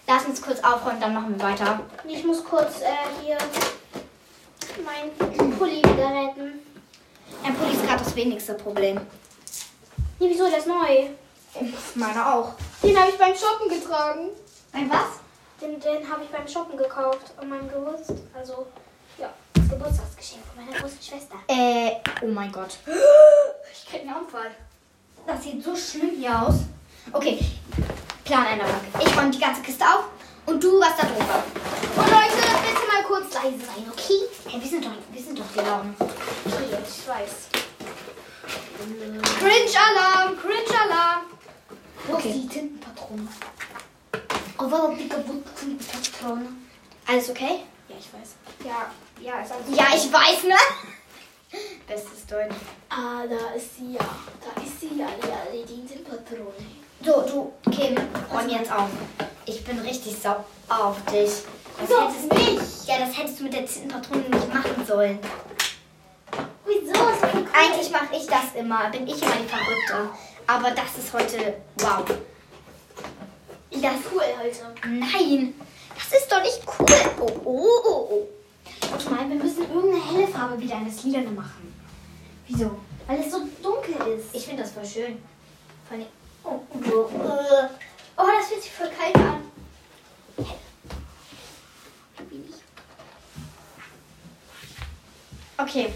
Lass 0.06 0.26
uns 0.26 0.42
kurz 0.42 0.60
aufräumen, 0.60 1.00
dann 1.00 1.14
machen 1.14 1.38
wir 1.38 1.44
weiter. 1.44 1.80
Ich 2.06 2.24
muss 2.24 2.44
kurz 2.44 2.82
äh, 2.82 3.24
hier 3.24 3.38
mein 4.84 5.10
Pulli 5.58 5.78
wieder 5.78 6.10
retten. 6.10 6.60
Ein 7.42 7.54
Pulli 7.54 7.72
ist 7.72 7.86
gerade 7.86 8.04
das 8.04 8.14
wenigste 8.14 8.54
Problem. 8.54 9.00
Nee, 10.18 10.28
wieso? 10.30 10.48
Der 10.48 10.58
ist 10.58 10.66
neu. 10.66 11.08
Meiner 11.94 12.34
auch. 12.34 12.52
Den 12.82 12.98
habe 12.98 13.10
ich 13.10 13.18
beim 13.18 13.34
Shoppen 13.34 13.68
getragen. 13.68 14.30
Ein 14.72 14.90
was? 14.90 15.20
Den, 15.60 15.80
den 15.80 16.10
habe 16.10 16.24
ich 16.24 16.30
beim 16.30 16.46
Shoppen 16.46 16.76
gekauft 16.76 17.32
an 17.36 17.48
meinem 17.48 17.70
Geburtstag. 17.70 18.16
Also, 18.34 18.66
ja, 19.18 19.32
das 19.54 19.68
Geburtstagsgeschenk 19.68 20.42
von 20.44 20.64
meiner 20.64 20.78
großen 20.78 21.00
Schwester. 21.00 21.36
Äh, 21.48 21.92
oh 22.22 22.26
mein 22.26 22.52
Gott. 22.52 22.76
Ich 23.72 23.86
krieg 23.88 24.00
einen 24.02 24.14
Anfall. 24.14 24.50
Das 25.26 25.42
sieht 25.42 25.64
so 25.64 25.74
schlimm 25.74 26.10
hier 26.18 26.42
aus. 26.42 26.56
Okay, 27.12 27.38
Planänderung. 28.24 28.80
Ich 29.00 29.16
räume 29.16 29.30
die 29.30 29.38
ganze 29.38 29.62
Kiste 29.62 29.84
auf 29.84 30.04
und 30.46 30.62
du 30.62 30.80
was 30.80 30.96
da 30.96 31.06
drüber. 31.06 31.42
Und 31.96 32.10
Leute, 32.10 32.36
bitte 32.36 32.86
mal 32.88 33.02
kurz 33.06 33.34
leise 33.34 33.58
sein, 33.58 33.90
okay? 33.90 34.20
Hey, 34.48 34.60
wir 34.62 34.68
sind 34.68 34.84
doch, 34.84 34.90
wir 35.10 35.22
sind 35.22 35.38
doch 35.38 35.44
die 35.54 35.60
Launen. 35.60 35.94
Okay, 35.98 36.78
ich 36.82 37.08
weiß. 37.08 37.30
Cringe-Alarm, 39.40 40.36
Cringe-Alarm. 40.38 41.22
Wo 42.06 42.14
Okay. 42.14 42.28
ist 42.30 42.34
die 42.36 42.48
Tintenpatrone? 42.48 43.28
Oh, 44.58 44.66
warum 44.70 44.96
die 44.96 45.08
kaputten 45.08 45.78
Patrone? 45.78 46.46
Alles 47.06 47.30
okay? 47.30 47.60
Ja, 47.88 47.96
ich 47.98 48.12
weiß. 48.12 48.34
Ja, 48.64 48.90
ja, 49.20 49.40
ist 49.42 49.52
alles 49.52 49.66
Ja, 49.78 49.86
ich 49.94 50.12
weiß, 50.12 50.44
ne? 50.44 51.58
Bestes 51.86 52.26
Deutsch. 52.26 52.54
Ah, 52.88 53.24
da 53.28 53.54
ist 53.54 53.76
sie 53.76 53.92
ja. 53.92 54.00
Da 54.00 54.60
ist 54.62 54.80
sie 54.80 54.98
ja, 54.98 55.06
die, 55.52 55.64
die 55.64 55.86
Tintenpatrone. 55.86 56.52
So, 57.04 57.22
du, 57.22 57.52
Kim, 57.70 57.96
räum 58.32 58.48
jetzt 58.48 58.70
auf. 58.72 58.88
Ich 59.46 59.62
bin 59.64 59.78
richtig 59.80 60.16
sauer 60.16 60.44
auf 60.68 60.96
dich. 61.06 61.30
Das 61.78 61.88
So, 61.88 62.00
hättest 62.00 62.32
nicht. 62.32 62.88
Ja, 62.88 62.98
das 63.00 63.16
hättest 63.18 63.40
du 63.40 63.44
mit 63.44 63.52
der 63.52 63.66
Tintenpatrone 63.66 64.22
nicht 64.30 64.54
machen 64.54 64.86
sollen. 64.86 65.18
Wieso? 66.64 66.92
Ist 66.92 67.18
voll 67.20 67.30
cool. 67.34 67.46
Eigentlich 67.52 67.90
mache 67.90 68.08
ich 68.16 68.26
das 68.26 68.54
immer. 68.58 68.88
Bin 68.90 69.06
ich 69.06 69.20
immer 69.20 69.32
die 69.36 69.48
Verrückte. 69.48 70.10
Aber 70.46 70.70
das 70.70 70.96
ist 70.98 71.12
heute. 71.12 71.54
Wow. 71.78 72.04
Das 73.70 73.94
ist 73.96 74.12
cool 74.12 74.22
heute. 74.40 74.88
Nein, 74.88 75.54
das 75.94 76.20
ist 76.20 76.32
doch 76.32 76.40
nicht 76.42 76.60
cool. 76.78 76.86
Oh, 77.20 77.40
oh, 77.44 77.68
oh, 77.84 78.08
oh. 78.10 78.28
Warte 78.90 79.10
mal, 79.10 79.28
wir 79.28 79.36
müssen 79.36 79.62
irgendeine 79.62 80.04
helle 80.10 80.28
Farbe 80.28 80.58
wieder 80.60 80.76
in 80.76 80.86
das 80.86 81.02
Lilane 81.02 81.30
machen. 81.30 81.74
Wieso? 82.48 82.70
Weil 83.06 83.20
es 83.20 83.30
so 83.30 83.40
dunkel 83.62 83.94
ist. 84.16 84.34
Ich 84.34 84.46
finde 84.46 84.62
das 84.62 84.72
voll 84.72 84.84
schön. 84.86 85.18
Vor 85.88 85.98
allem- 85.98 86.06
Oh, 86.44 86.60
oh, 86.72 87.10
oh. 87.12 87.68
oh, 88.16 88.26
das 88.26 88.48
fühlt 88.48 88.62
sich 88.62 88.72
voll 88.72 88.90
kalt 88.90 89.16
an. 89.16 89.50
Okay. 95.56 95.92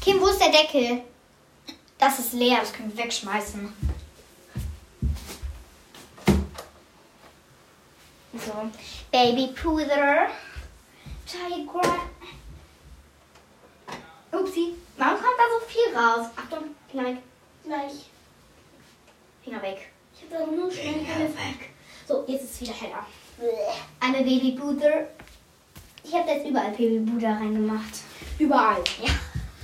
Kim, 0.00 0.20
wo 0.20 0.28
ist 0.28 0.40
der 0.40 0.50
Deckel? 0.50 1.02
Das 1.98 2.18
ist 2.18 2.32
leer, 2.32 2.60
das 2.60 2.72
können 2.72 2.96
wir 2.96 3.04
wegschmeißen. 3.04 3.72
So. 8.32 8.70
Baby 9.12 9.48
Puder. 9.48 10.28
Tigra. 11.26 12.00
Upsi. 14.32 14.74
Warum 14.96 15.20
kommt 15.20 15.38
da 15.38 15.44
so 15.50 15.66
viel 15.66 15.94
raus? 15.94 16.26
Achtung, 16.36 16.74
weg. 16.92 17.18
Gleich. 17.64 18.09
Finger 19.42 19.62
weg. 19.62 19.88
Ich 20.14 20.22
habe 20.22 20.44
da 20.44 20.50
nur 20.50 20.70
schnell 20.70 21.04
helle 21.04 21.28
weg. 21.28 21.70
So, 22.06 22.24
jetzt 22.26 22.44
ist 22.44 22.54
es 22.54 22.60
wieder 22.60 22.74
heller. 22.74 23.06
Eine 24.00 24.18
Baby 24.18 24.52
Puder. 24.52 25.08
Ich 26.04 26.14
habe 26.14 26.30
jetzt 26.30 26.46
überall 26.46 26.70
Baby 26.72 27.10
Puder 27.10 27.30
reingemacht. 27.30 28.00
Überall. 28.38 28.82
Ja. 29.02 29.12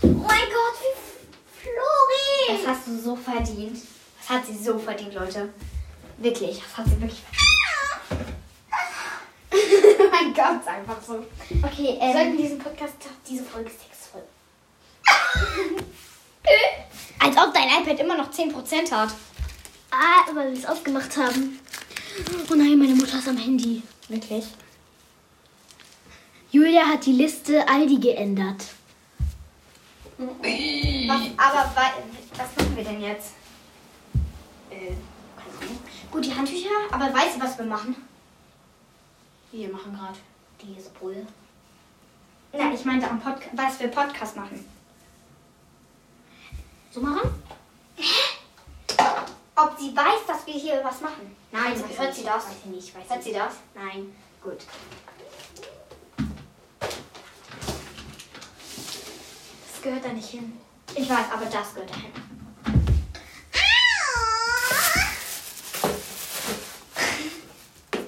Oh 0.03 0.07
mein 0.07 0.47
Gott, 0.47 0.77
wie 0.81 0.97
Flori! 1.61 2.59
Das 2.63 2.67
hast 2.69 2.87
du 2.87 2.99
so 2.99 3.17
verdient. 3.17 3.79
Das 4.19 4.29
hat 4.31 4.47
sie 4.47 4.57
so 4.57 4.79
verdient, 4.79 5.15
Leute. 5.15 5.53
Wirklich, 6.19 6.63
das 6.63 6.77
hat 6.77 6.87
sie 6.87 7.01
wirklich 7.01 7.21
verdient. 7.21 7.47
mein 10.11 10.35
Gott, 10.35 10.61
ist 10.61 10.69
einfach 10.69 11.03
so. 11.03 11.25
Okay, 11.63 11.99
Wir 12.01 12.13
sollten 12.13 12.31
ähm, 12.31 12.37
diesen 12.37 12.59
Podcast, 12.59 12.95
diese 13.29 13.45
Folge 13.45 13.71
ist 13.71 13.81
textvoll. 13.83 14.23
als 17.19 17.37
ob 17.37 17.53
dein 17.53 17.69
iPad 17.83 18.01
immer 18.01 18.17
noch 18.17 18.31
10% 18.31 18.91
hat. 18.91 19.11
Ah, 19.91 20.25
weil 20.35 20.53
wir 20.53 20.59
es 20.59 20.67
aufgemacht 20.67 21.17
haben. 21.17 21.59
Oh 22.51 22.55
nein, 22.55 22.79
meine 22.79 22.95
Mutter 22.95 23.19
ist 23.19 23.29
am 23.29 23.37
Handy. 23.37 23.83
Wirklich? 24.09 24.45
Julia 26.51 26.87
hat 26.87 27.05
die 27.07 27.13
Liste 27.13 27.69
Aldi 27.69 27.97
geändert. 27.99 28.65
Was, 30.19 31.21
aber 31.37 31.71
wa- 31.75 31.93
was 32.37 32.57
machen 32.57 32.77
wir 32.77 32.85
denn 32.85 33.03
jetzt? 33.03 33.33
Äh, 34.71 34.95
keine 35.37 35.59
Ahnung. 35.61 35.79
Gut, 36.11 36.25
die 36.25 36.35
Handtücher, 36.35 36.69
aber 36.91 37.13
weißt 37.13 37.37
du, 37.37 37.41
was 37.41 37.59
wir 37.59 37.67
machen? 37.67 37.97
Wir 39.53 39.69
machen 39.69 39.95
gerade 39.95 40.19
diese 40.63 40.89
Brühe. 40.91 41.27
Nein, 42.53 42.75
ich 42.75 42.85
meinte 42.87 43.09
am 43.11 43.21
Podcast, 43.21 43.51
was 43.55 43.81
wir 43.81 43.89
Podcast 43.89 44.37
machen. 44.37 44.65
So 46.91 47.01
machen? 47.01 47.29
Ob 49.59 49.79
sie 49.79 49.97
weiß, 49.97 50.27
dass 50.27 50.47
wir 50.47 50.53
hier 50.53 50.85
was 50.85 51.01
machen? 51.01 51.35
Nein, 51.51 51.83
Weiß 51.83 51.99
hört 51.99 52.15
sie 52.15 52.25
das? 52.25 52.47
Weiß 52.47 52.53
ich 52.63 52.71
nicht, 52.71 52.95
weiß 52.95 53.09
Hört 53.09 53.23
sie 53.23 53.33
das? 53.33 53.55
Nein. 53.75 54.15
Gut. 54.43 54.59
Das 59.73 59.83
gehört 59.83 60.05
da 60.05 60.09
nicht 60.11 60.29
hin. 60.29 60.61
Ich 60.95 61.09
weiß, 61.09 61.27
aber 61.33 61.47
das 61.47 61.73
gehört 61.75 61.91
dahin. 61.91 62.13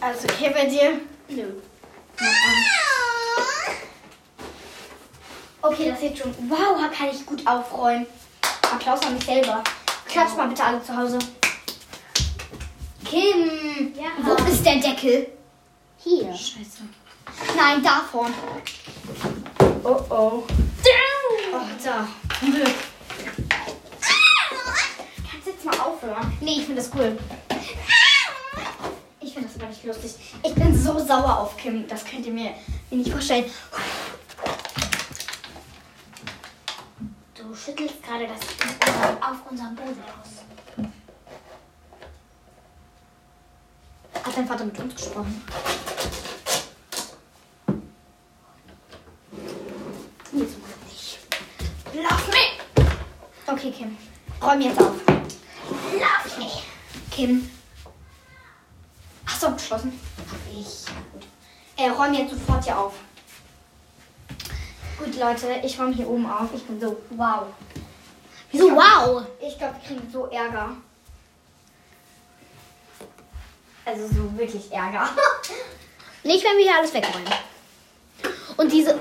Alles 0.00 0.24
okay 0.24 0.50
bei 0.50 0.66
dir? 0.66 1.00
Nö. 1.28 1.54
Okay, 5.62 5.90
das 5.90 6.00
sieht 6.00 6.18
schon. 6.18 6.34
Wow, 6.50 6.78
kann 6.94 7.08
ich 7.08 7.24
gut 7.24 7.46
aufräumen. 7.46 8.06
Applaus 8.70 9.00
an 9.00 9.14
mich 9.14 9.24
selber. 9.24 9.64
Klatsch 10.08 10.36
mal 10.36 10.48
bitte 10.48 10.64
alle 10.64 10.82
zu 10.82 10.96
Hause. 10.96 11.18
Kim, 13.04 13.94
Ja. 13.94 14.10
wo 14.22 14.34
ist 14.50 14.64
der 14.64 14.76
Deckel? 14.76 15.28
Hier. 15.98 16.32
Scheiße. 16.32 16.82
Nein, 17.56 17.82
da 17.82 18.00
vorne. 18.10 18.34
Oh 19.84 20.00
oh. 20.10 20.42
Oh, 21.52 21.60
da. 21.84 22.08
Zum 22.40 22.52
Glück. 22.52 22.74
Kannst 25.30 25.46
du 25.46 25.50
jetzt 25.50 25.64
mal 25.64 25.78
aufhören? 25.78 26.36
Nee, 26.40 26.58
ich 26.58 26.66
finde 26.66 26.82
das 26.82 26.90
cool. 26.94 27.18
Ich 29.20 29.32
finde 29.34 29.48
das 29.48 29.56
aber 29.60 29.68
nicht 29.70 29.84
lustig. 29.84 30.14
Ich 30.42 30.54
bin 30.54 30.76
so 30.82 30.98
sauer 30.98 31.38
auf 31.40 31.56
Kim. 31.56 31.86
Das 31.88 32.04
könnt 32.04 32.26
ihr 32.26 32.32
mir, 32.32 32.54
mir 32.90 32.96
nicht 32.98 33.10
vorstellen. 33.12 33.44
Du 37.34 37.54
schüttelst 37.68 38.02
gerade 38.02 38.26
das 38.26 38.40
auf 39.20 39.50
unserem 39.50 39.74
Boden 39.74 40.02
aus. 40.20 40.86
Aber 44.14 44.32
dein 44.34 44.46
Vater 44.46 44.64
mit 44.64 44.78
uns 44.78 44.94
gesprochen? 44.94 45.44
Jetzt 50.32 50.58
mal 50.58 50.68
nicht. 50.86 51.18
Lauf 51.94 52.28
mich! 52.28 52.86
Okay, 53.46 53.70
Kim. 53.70 53.98
Räum 54.42 54.60
jetzt 54.60 54.80
auf. 54.80 54.94
Lauf 55.06 56.38
mich! 56.38 56.62
Kim. 57.10 57.50
Hast 59.26 59.42
du 59.42 59.46
abgeschlossen? 59.48 60.00
Hab 60.30 60.38
ich. 60.58 60.86
Äh, 61.76 61.90
räum 61.90 62.14
jetzt 62.14 62.30
sofort 62.30 62.64
hier 62.64 62.78
auf. 62.78 62.94
Gut, 64.98 65.16
Leute, 65.16 65.60
ich 65.62 65.78
räume 65.78 65.94
hier 65.94 66.08
oben 66.08 66.26
auf. 66.26 66.48
Ich 66.52 66.64
bin 66.64 66.80
so, 66.80 66.96
wow. 67.10 67.46
Wieso 68.50 68.74
wow? 68.74 69.24
Ich 69.40 69.56
glaube, 69.56 69.76
wir 69.80 69.86
kriegen 69.86 70.10
so 70.12 70.26
Ärger. 70.26 70.76
Also 73.84 74.08
so 74.08 74.36
wirklich 74.36 74.72
Ärger. 74.72 75.08
Nicht, 76.24 76.44
wenn 76.44 76.56
wir 76.56 76.64
hier 76.64 76.76
alles 76.76 76.92
wegräumen. 76.92 77.32
Und 78.56 78.72
diese. 78.72 78.98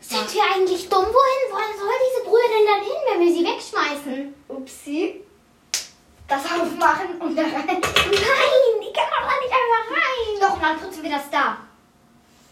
Sind 0.00 0.34
wir 0.34 0.42
eigentlich 0.54 0.88
dumm? 0.90 1.06
Wohin 1.06 1.50
wollen 1.50 1.78
soll 1.78 1.88
diese 2.10 2.28
Brühe 2.28 2.42
denn 2.42 2.66
dann 2.66 2.82
hin, 2.84 3.00
wenn 3.10 3.20
wir 3.20 3.32
sie 3.32 3.44
wegschmeißen? 3.44 4.34
Upsi. 4.48 5.24
Das 6.28 6.44
aufmachen 6.44 7.20
und 7.20 7.36
da 7.36 7.42
rein. 7.42 7.66
Nein, 7.66 7.80
die 7.80 8.92
kann 8.92 9.08
doch 9.10 9.40
nicht 9.40 9.54
einfach 9.54 9.90
rein. 9.90 10.40
Doch, 10.40 10.60
dann 10.60 10.78
putzen 10.78 11.02
wir 11.02 11.10
das 11.10 11.30
da. 11.30 11.56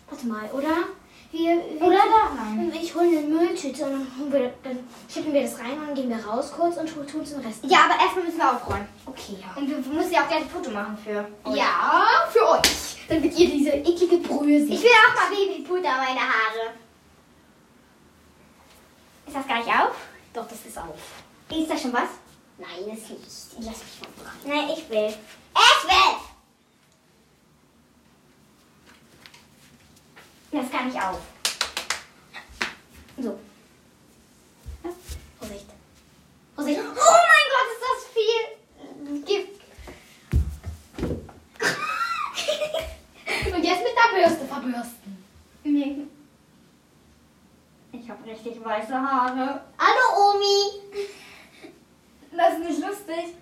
Warte 0.08 0.26
mal, 0.26 0.50
oder? 0.50 0.88
Wir, 1.32 1.56
wir 1.56 1.86
Oder 1.86 1.96
da? 1.96 2.34
Nein. 2.44 2.70
Ich 2.74 2.94
hole 2.94 3.06
eine 3.06 3.26
Mülltüte 3.26 3.86
und 3.86 4.06
dann, 4.18 4.32
wir, 4.32 4.52
dann 4.62 4.86
schippen 5.08 5.32
wir 5.32 5.42
das 5.42 5.58
rein 5.58 5.80
und 5.80 5.86
dann 5.86 5.94
gehen 5.94 6.10
wir 6.10 6.22
raus 6.22 6.52
kurz 6.54 6.76
und 6.76 6.86
tun 6.86 7.06
den 7.24 7.40
Rest. 7.40 7.60
Ja, 7.64 7.86
aber 7.86 8.02
erstmal 8.02 8.24
müssen 8.26 8.36
wir 8.36 8.52
aufräumen. 8.52 8.86
okay, 9.06 9.38
ja. 9.40 9.56
Und 9.56 9.66
wir 9.66 9.78
müssen 9.78 10.12
ja 10.12 10.24
auch 10.24 10.28
gleich 10.28 10.42
ein 10.42 10.50
Foto 10.50 10.70
machen 10.70 10.98
für. 11.02 11.26
euch. 11.48 11.56
Ja, 11.56 12.28
für 12.30 12.50
euch. 12.50 12.98
Damit 13.08 13.38
ihr 13.38 13.50
diese 13.50 13.70
eklige 13.70 14.18
Brühe 14.18 14.60
seht. 14.60 14.74
Ich 14.74 14.82
will 14.82 14.90
auch 14.90 15.14
mal 15.14 15.34
Babypuder 15.34 15.90
meine 15.90 16.20
Haare. 16.20 16.74
Ist 19.26 19.36
das 19.36 19.46
gleich 19.46 19.66
auf? 19.66 19.96
Doch, 20.34 20.46
das 20.46 20.66
ist 20.66 20.76
auf. 20.76 20.98
Ist 21.48 21.70
da 21.70 21.78
schon 21.78 21.94
was? 21.94 22.10
Nein, 22.58 22.68
das 22.90 23.08
nicht. 23.08 23.22
Lass 23.56 23.78
mich 23.78 24.00
mal 24.02 24.10
dran. 24.22 24.34
Nein, 24.44 24.68
ich 24.76 24.88
will. 24.90 25.08
Ich 25.08 25.88
will! 25.88 26.31
Das 30.52 30.70
kann 30.70 30.90
ich 30.90 31.00
auf. 31.00 31.18
So. 33.16 33.38
Ja, 34.84 34.90
Vorsicht. 35.38 35.66
Vorsicht. 36.54 36.80
Oh 36.94 37.18
mein 37.32 37.48
Gott, 37.52 37.68
ist 37.72 37.82
das 37.88 38.00
viel 38.12 39.22
Gift. 39.24 39.62
Und 43.54 43.64
jetzt 43.64 43.82
mit 43.82 43.92
der 43.96 44.28
Bürste 44.28 44.44
verbürsten. 44.44 45.24
Nee. 45.64 46.06
Ich 47.92 48.10
habe 48.10 48.24
richtig 48.30 48.62
weiße 48.62 48.94
Haare. 48.94 49.62
Hallo, 49.78 50.34
Omi. 50.34 51.08
Das 52.36 52.54
ist 52.54 52.68
nicht 52.68 52.80
lustig. 52.80 53.36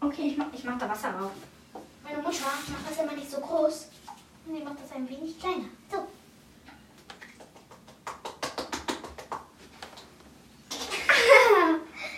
Okay, 0.00 0.28
ich 0.28 0.36
mach, 0.36 0.52
ich 0.52 0.62
mach 0.64 0.78
da 0.78 0.88
Wasser 0.88 1.12
drauf. 1.12 1.32
Meine 2.04 2.18
Mutter 2.18 2.44
macht 2.68 2.90
das 2.90 2.98
immer 3.02 3.12
nicht 3.14 3.30
so 3.30 3.40
groß. 3.40 3.88
Sie 4.46 4.62
macht 4.62 4.76
das 4.82 4.92
ein 4.92 5.08
wenig 5.08 5.38
kleiner. 5.38 5.64
So. 5.90 5.98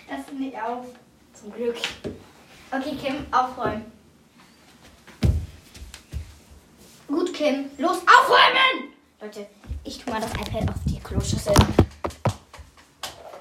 Das 0.08 0.32
nicht 0.32 0.56
auf. 0.60 0.86
Zum 1.34 1.52
Glück. 1.52 1.76
Okay, 2.70 2.96
Kim, 2.96 3.26
aufräumen. 3.32 3.92
Gut, 7.08 7.32
Kim. 7.32 7.70
Los, 7.78 7.98
aufräumen! 7.98 8.92
Leute, 9.20 9.46
ich 9.84 9.98
tu 9.98 10.10
mal 10.10 10.20
das 10.20 10.32
iPad 10.32 10.68
auf 10.68 10.80
die 10.86 10.98
Kloschüssel. 11.00 11.54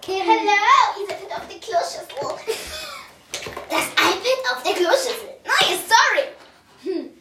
Kim. 0.01 0.21
Hallo, 0.21 1.01
ihr 1.01 1.07
seid 1.07 1.31
auf 1.31 1.47
der 1.47 1.59
Kloschüssel. 1.59 2.05
Das 3.69 3.87
iPad 3.91 4.55
auf 4.55 4.63
der 4.63 4.73
Kloschüssel. 4.73 5.29
Neue 5.43 5.77
Story. 5.77 7.14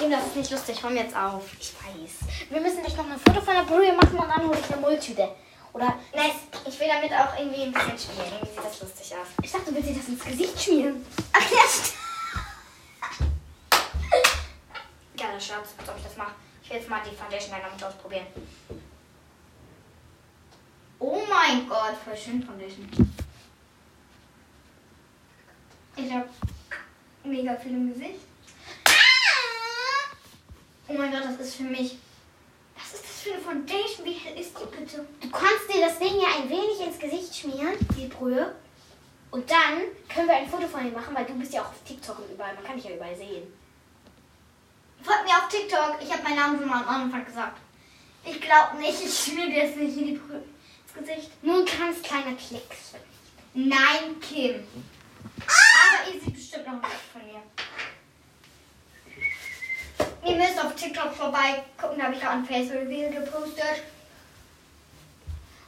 Kim, 0.00 0.10
das 0.10 0.28
ist 0.28 0.36
nicht 0.36 0.50
lustig. 0.50 0.82
Räum 0.82 0.96
jetzt 0.96 1.14
auf. 1.14 1.44
Ich 1.60 1.74
weiß. 1.74 2.48
Wir 2.48 2.60
müssen 2.62 2.80
nicht 2.80 2.96
noch 2.96 3.04
ein 3.04 3.18
Foto 3.18 3.42
von 3.42 3.54
der 3.54 3.64
Brühe 3.64 3.92
machen 3.92 4.18
und 4.18 4.28
dann 4.30 4.48
hole 4.48 4.58
ich 4.58 4.72
eine 4.72 4.80
Mülltüte. 4.80 5.28
Oder, 5.74 5.94
nein, 6.14 6.30
ich 6.66 6.80
will 6.80 6.88
damit 6.88 7.12
auch 7.12 7.38
irgendwie 7.38 7.64
ein 7.64 7.72
bisschen 7.72 7.98
spielen. 7.98 8.32
Irgendwie 8.32 8.54
sieht 8.54 8.64
das 8.64 8.80
lustig 8.80 9.14
aus. 9.14 9.28
Ich 9.42 9.52
dachte, 9.52 9.66
du 9.66 9.74
willst 9.74 9.90
dir 9.90 9.96
das 9.96 10.08
ins 10.08 10.24
Gesicht 10.24 10.62
schmieren. 10.62 11.04
Ach 11.34 11.50
ja, 11.50 11.58
stimmt. 11.68 11.98
Geiler 15.18 15.38
Schatz, 15.38 15.68
als 15.76 15.88
ob 15.90 15.96
ich 15.98 16.04
das 16.04 16.16
mache. 16.16 16.32
Ich 16.62 16.70
will 16.70 16.78
jetzt 16.78 16.88
mal 16.88 17.02
die 17.04 17.14
Foundation 17.14 17.56
Mutter 17.70 17.88
ausprobieren. 17.88 18.26
Oh 20.98 21.20
mein 21.28 21.68
Gott, 21.68 21.96
voll 22.02 22.16
schön 22.16 22.42
Foundation. 22.42 22.88
Ich 25.94 26.10
hab 26.10 26.26
mega 27.22 27.54
viel 27.56 27.72
im 27.72 27.92
Gesicht. 27.92 28.29
Oh 30.90 30.94
mein 30.98 31.12
Gott, 31.12 31.22
das 31.24 31.46
ist 31.46 31.54
für 31.54 31.62
mich. 31.62 31.98
Was 32.76 32.94
ist 32.94 33.04
das 33.04 33.20
für 33.22 33.32
eine 33.34 33.40
Foundation? 33.40 34.04
Wie 34.04 34.12
hell 34.12 34.36
ist 34.36 34.56
die 34.58 34.76
bitte? 34.76 35.06
Du 35.20 35.30
kannst 35.30 35.72
dir 35.72 35.86
das 35.86 36.00
Ding 36.00 36.20
ja 36.20 36.36
ein 36.36 36.50
wenig 36.50 36.80
ins 36.84 36.98
Gesicht 36.98 37.32
schmieren, 37.32 37.74
die 37.96 38.08
Brühe. 38.08 38.56
Und 39.30 39.48
dann 39.48 39.82
können 40.12 40.26
wir 40.26 40.34
ein 40.34 40.48
Foto 40.48 40.66
von 40.66 40.82
dir 40.82 40.90
machen, 40.90 41.14
weil 41.14 41.26
du 41.26 41.34
bist 41.34 41.54
ja 41.54 41.62
auch 41.62 41.68
auf 41.68 41.84
TikTok 41.86 42.18
und 42.18 42.32
überall. 42.32 42.54
Man 42.54 42.64
kann 42.64 42.74
dich 42.74 42.86
ja 42.86 42.96
überall 42.96 43.14
sehen. 43.14 43.52
Folgt 45.00 45.24
mir 45.24 45.34
auf 45.34 45.48
TikTok. 45.48 45.98
Ich 46.02 46.10
habe 46.12 46.24
meinen 46.24 46.36
Namen 46.36 46.58
schon 46.58 46.68
mal 46.68 46.82
am 46.82 46.88
Anfang 46.88 47.24
gesagt. 47.24 47.60
Ich 48.24 48.40
glaube 48.40 48.78
nicht, 48.78 49.00
ich 49.00 49.16
schmier 49.16 49.46
dir 49.46 49.66
jetzt 49.66 49.76
nicht 49.76 49.96
in 49.96 50.06
die 50.06 50.12
Brühe 50.14 50.42
ins 50.42 51.08
Gesicht. 51.08 51.30
Ein 51.44 51.64
ganz 51.66 52.02
kleiner 52.02 52.36
Klicks. 52.36 52.94
Nein, 53.54 54.20
Kim. 54.20 54.66
Aber 55.38 56.12
ihr 56.12 56.20
seht 56.20 56.34
bestimmt 56.34 56.66
noch 56.66 56.82
was 56.82 56.90
von 57.12 57.24
mir. 57.24 57.42
Ihr 60.24 60.36
müsst 60.36 60.62
auf 60.62 60.74
TikTok 60.74 61.12
vorbei 61.12 61.62
gucken, 61.80 61.98
da 61.98 62.04
habe 62.04 62.14
ich 62.14 62.20
gerade 62.20 62.34
ein 62.34 62.44
Face-Reveal 62.44 63.10
gepostet. 63.12 63.82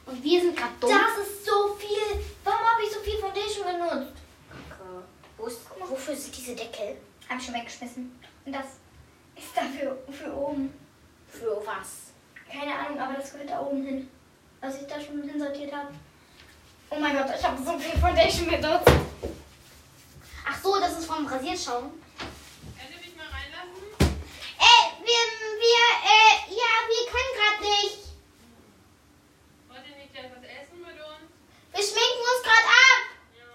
Und 0.05 0.23
wir 0.23 0.41
sind 0.41 0.55
gerade 0.55 0.73
dumm. 0.79 0.91
Das 0.91 1.25
ist 1.25 1.45
so 1.45 1.73
viel. 1.75 2.23
Warum 2.43 2.59
habe 2.59 2.83
ich 2.83 2.91
so 2.91 2.99
viel 2.99 3.17
Foundation 3.19 3.65
benutzt? 3.65 4.13
Wo 5.37 5.45
ist, 5.45 5.61
wofür 5.79 6.15
sind 6.15 6.35
diese 6.37 6.55
Deckel? 6.55 6.97
Habe 7.29 7.39
ich 7.39 7.45
schon 7.45 7.55
weggeschmissen. 7.55 8.19
Und 8.45 8.53
das 8.53 8.65
ist 9.35 9.55
dafür 9.55 9.97
für 10.11 10.33
oben. 10.33 10.73
Für 11.27 11.61
was? 11.65 12.13
Keine 12.49 12.77
Ahnung, 12.77 12.99
aber 12.99 13.13
das 13.13 13.31
gehört 13.31 13.49
da 13.49 13.59
oben 13.61 13.83
hin. 13.83 14.09
Was 14.61 14.79
ich 14.79 14.87
da 14.87 15.01
schon 15.01 15.23
hinsortiert 15.23 15.73
habe. 15.73 15.89
Oh 16.89 16.99
mein 16.99 17.17
Gott, 17.17 17.27
ich 17.37 17.43
habe 17.43 17.61
so 17.63 17.77
viel 17.79 17.99
Foundation 17.99 18.47
benutzt. 18.47 18.91
Ach 20.47 20.61
so, 20.61 20.79
das 20.79 20.99
ist 20.99 21.05
vom 21.05 21.25
Rasierschaum. 21.25 21.91
Könnt 22.77 22.91
ihr 22.91 22.97
mich 22.99 23.15
mal 23.17 23.25
reinlassen? 23.25 23.83
Äh, 24.59 25.02
wir, 25.13 25.25
wir, 25.61 25.85
äh, 26.09 26.33
ja, 26.49 26.71
wir 26.89 27.03
können 27.11 27.33
gerade 27.37 27.61
nicht. 27.69 28.01
Wollt 29.69 29.85
ihr 29.89 29.95
nicht 29.97 30.11
gleich 30.13 30.29
was 30.31 30.43
essen 30.43 30.79
mit 30.81 30.97
uns? 30.97 31.29
Wir 31.71 31.83
schminken 31.83 32.23
uns 32.31 32.41
gerade 32.47 32.67
ab. 32.89 33.01
Ja. 33.37 33.51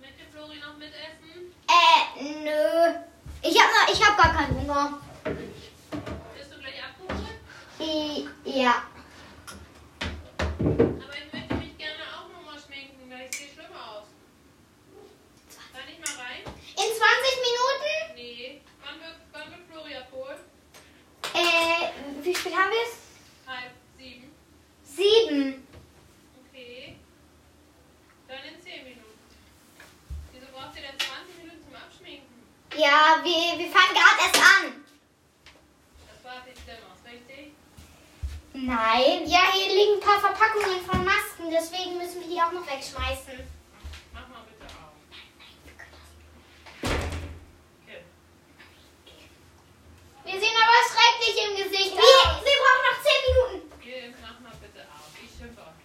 Möchte 0.00 0.22
Flori 0.32 0.58
noch 0.58 0.76
mitessen? 0.78 1.52
Äh, 1.66 2.00
nö. 2.44 2.94
Ich 3.42 3.56
hab, 3.60 3.68
noch, 3.72 3.88
ich 3.92 4.00
hab 4.06 4.16
gar 4.16 4.32
keinen 4.34 4.60
Hunger. 4.60 4.98
Bist 5.24 6.52
du 6.52 6.58
gleich 6.60 6.80
abgeholt? 6.84 7.38
I, 7.80 8.28
ja. 8.44 8.84
Aber 10.60 11.16
ich 11.18 11.32
möchte 11.32 11.54
mich 11.54 11.76
gerne 11.76 12.04
auch 12.14 12.28
nochmal 12.32 12.58
schminken, 12.64 13.10
weil 13.10 13.26
ich 13.28 13.36
sehe 13.36 13.48
schlimm 13.48 13.74
aus. 13.74 14.06
Kann 15.72 15.88
ich 15.90 15.98
mal 15.98 16.14
rein? 16.22 16.42
In 16.44 16.90
20 16.92 16.98
Minuten? 17.42 17.92
Nee. 18.14 18.60
Wann 18.84 19.00
wird, 19.00 19.16
wann 19.32 19.50
wird 19.50 19.60
Flori 19.70 19.96
abholen? 19.96 20.38
Äh, 21.34 21.90
wie 22.24 22.34
spät 22.34 22.54
haben 22.56 22.70
wir 22.70 22.82
es? 22.82 22.96
Halb 23.46 23.72
sieben. 23.98 24.30
Sieben. 24.84 25.66
Okay. 26.48 26.96
Dann 28.28 28.38
in 28.44 28.62
zehn 28.62 28.84
Minuten. 28.84 29.18
Wieso 30.32 30.46
braucht 30.52 30.76
ihr 30.76 30.82
denn 30.82 30.98
20 30.98 31.36
Minuten 31.38 31.62
zum 31.64 31.74
Abschminken? 31.74 32.42
Ja, 32.76 33.20
wir, 33.22 33.58
wir 33.58 33.70
fangen 33.70 33.94
gerade 33.94 34.20
erst 34.24 34.36
an. 34.36 34.84
Das 36.08 36.24
war 36.24 36.42
die 36.46 36.56
Stimmers, 36.60 37.00
richtig? 37.04 37.52
Nein. 38.54 39.26
Ja, 39.26 39.52
hier 39.52 39.68
liegen 39.74 39.94
ein 39.94 40.00
paar 40.00 40.20
Verpackungen 40.20 40.80
von 40.84 41.04
Masken, 41.04 41.50
deswegen 41.50 41.98
müssen 41.98 42.20
wir 42.20 42.28
die 42.28 42.40
auch 42.40 42.52
noch 42.52 42.66
wegschmeißen. 42.66 43.40
Mach 44.12 44.28
mal 44.28 44.44
bitte 44.48 44.66
auf. 44.76 44.92
Okay. 47.82 48.02
Wir 50.24 50.40
sehen 50.40 50.56
aber 50.56 50.78
schrecklich 50.88 51.36
im 51.48 51.56
Gesicht 51.56 51.92
Wir, 51.96 52.30
aus. 52.30 52.44
wir 52.44 52.56
brauchen 52.60 52.84
noch 52.88 53.02
zehn 53.02 53.22
Minuten. 55.42 55.81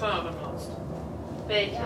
Parfum 0.00 0.24
benutzt. 0.32 0.70
Welches? 1.46 1.78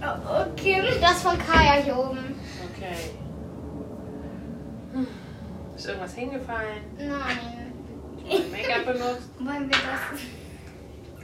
Ja. 0.00 0.20
Oh, 0.28 0.44
Kim, 0.56 0.84
das 1.00 1.22
von 1.22 1.38
Kaya 1.38 1.74
hier 1.82 1.96
oben. 1.96 2.38
Okay. 2.74 3.10
Ist 5.76 5.86
irgendwas 5.86 6.14
hingefallen? 6.14 6.82
Nein. 6.98 7.72
Make-up 8.50 8.84
benutzt? 8.86 9.28
Wollen 9.38 9.68
wir 9.70 9.78
das? 9.78 10.20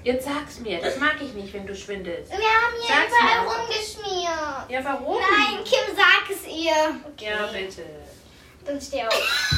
Jetzt 0.04 0.24
sag's 0.26 0.60
mir. 0.60 0.80
Das 0.80 0.98
mag 0.98 1.16
ich 1.20 1.34
nicht, 1.34 1.52
wenn 1.52 1.66
du 1.66 1.74
schwindelst. 1.74 2.30
Wir 2.30 2.38
haben 2.38 2.74
hier 2.80 2.94
Sag's 2.94 3.12
überall 3.12 3.44
mir. 3.44 3.50
rumgeschmiert. 3.50 4.70
Ja, 4.70 4.84
warum? 4.84 5.16
Nein, 5.20 5.64
Kim, 5.64 5.94
sag 5.96 6.30
es 6.30 6.46
ihr. 6.46 7.26
Ja, 7.28 7.46
bitte. 7.52 7.82
Dann 8.64 8.80
steh 8.80 9.04
auf. 9.04 9.54